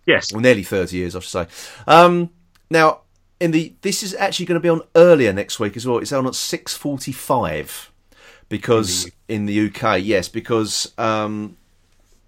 Yes, 0.07 0.33
Well, 0.33 0.43
nearly 0.43 0.63
30 0.63 0.97
years, 0.97 1.17
I 1.17 1.21
should 1.21 1.31
say. 1.31 1.47
Um, 1.87 2.31
now, 2.71 3.01
in 3.41 3.51
the 3.51 3.75
this 3.83 4.03
is 4.03 4.15
actually 4.15 4.47
going 4.47 4.61
to 4.61 4.63
be 4.63 4.69
on 4.69 4.83
earlier 4.95 5.33
next 5.33 5.59
week 5.59 5.77
as 5.77 5.87
well. 5.87 5.99
It's 5.99 6.13
on 6.13 6.27
at 6.27 6.35
6:45 6.35 7.89
because 8.49 9.11
in 9.29 9.47
the, 9.47 9.69
UK, 9.69 10.01
yes, 10.03 10.29
because 10.29 10.93
um, 10.99 11.57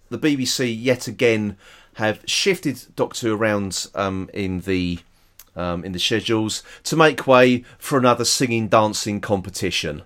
the 0.08 0.18
BBC 0.18 0.74
yet 0.78 1.06
again 1.06 1.56
have 1.94 2.20
shifted 2.26 2.82
Doctor 2.96 3.28
Who 3.28 3.36
around 3.36 3.86
um, 3.94 4.30
in 4.34 4.60
the 4.60 4.98
um, 5.54 5.84
in 5.84 5.92
the 5.92 5.98
schedules 5.98 6.62
to 6.84 6.96
make 6.96 7.26
way 7.26 7.64
for 7.78 7.98
another 7.98 8.24
singing 8.24 8.68
dancing 8.68 9.20
competition. 9.20 10.02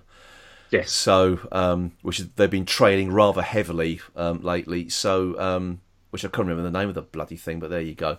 yes. 0.69 0.91
So, 0.91 1.39
um, 1.51 1.91
which 2.01 2.19
they've 2.35 2.49
been 2.49 2.65
trailing 2.65 3.11
rather 3.11 3.41
heavily 3.41 3.99
um, 4.15 4.41
lately. 4.41 4.87
So, 4.89 5.37
um, 5.39 5.81
which 6.11 6.23
I 6.23 6.27
can't 6.29 6.47
remember 6.47 6.63
the 6.69 6.77
name 6.77 6.87
of 6.89 6.95
the 6.95 7.01
bloody 7.01 7.35
thing, 7.37 7.59
but 7.59 7.69
there 7.69 7.81
you 7.81 7.95
go. 7.95 8.17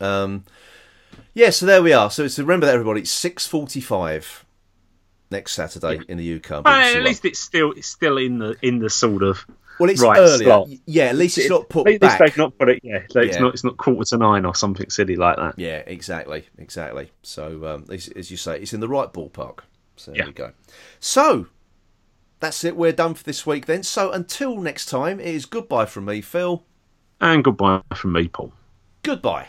Um, 0.00 0.44
yeah, 1.34 1.50
so 1.50 1.66
there 1.66 1.82
we 1.82 1.92
are. 1.92 2.10
So, 2.10 2.24
it's 2.24 2.38
remember 2.38 2.66
that 2.66 2.74
everybody. 2.74 3.02
It's 3.02 3.10
six 3.10 3.46
forty-five 3.46 4.44
next 5.30 5.52
Saturday 5.52 6.00
in 6.08 6.18
the 6.18 6.34
UK. 6.36 6.64
Well, 6.64 6.68
at 6.68 7.02
least 7.02 7.24
it's 7.24 7.38
still 7.38 7.72
it's 7.72 7.88
still 7.88 8.18
in 8.18 8.38
the 8.38 8.56
in 8.62 8.78
the 8.78 8.90
sort 8.90 9.22
of 9.22 9.46
well, 9.78 9.90
it's 9.90 10.00
right 10.00 10.18
earlier. 10.18 10.44
slot. 10.46 10.68
Yeah, 10.86 11.04
at 11.04 11.16
least 11.16 11.38
it's 11.38 11.50
not 11.50 11.68
put 11.68 11.86
at 11.86 12.00
least 12.00 12.00
back. 12.00 12.18
they've 12.18 12.36
not 12.38 12.56
put 12.58 12.68
it. 12.70 12.80
Yeah, 12.82 13.02
like, 13.14 13.28
it's 13.28 13.38
not 13.38 13.54
it's 13.54 13.64
not 13.64 13.76
quarter 13.76 14.04
to 14.10 14.16
nine 14.18 14.44
or 14.44 14.54
something 14.54 14.88
silly 14.90 15.16
like 15.16 15.36
that. 15.36 15.58
Yeah, 15.58 15.82
exactly, 15.86 16.46
exactly. 16.58 17.10
So, 17.22 17.66
um, 17.66 17.84
as, 17.90 18.08
as 18.08 18.30
you 18.30 18.36
say, 18.36 18.58
it's 18.60 18.72
in 18.72 18.80
the 18.80 18.88
right 18.88 19.12
ballpark. 19.12 19.60
So 19.96 20.12
there 20.12 20.20
Yeah. 20.20 20.26
we 20.26 20.32
go. 20.32 20.52
So 21.00 21.46
that's 22.40 22.64
it. 22.64 22.76
We're 22.76 22.92
done 22.92 23.14
for 23.14 23.24
this 23.24 23.46
week 23.46 23.66
then. 23.66 23.82
So 23.82 24.10
until 24.12 24.56
next 24.58 24.86
time, 24.86 25.20
it 25.20 25.26
is 25.34 25.46
goodbye 25.46 25.86
from 25.86 26.04
me, 26.06 26.20
Phil. 26.20 26.64
And 27.20 27.42
goodbye 27.42 27.82
from 27.94 28.12
me, 28.12 28.28
Paul. 28.28 28.52
Goodbye. 29.02 29.48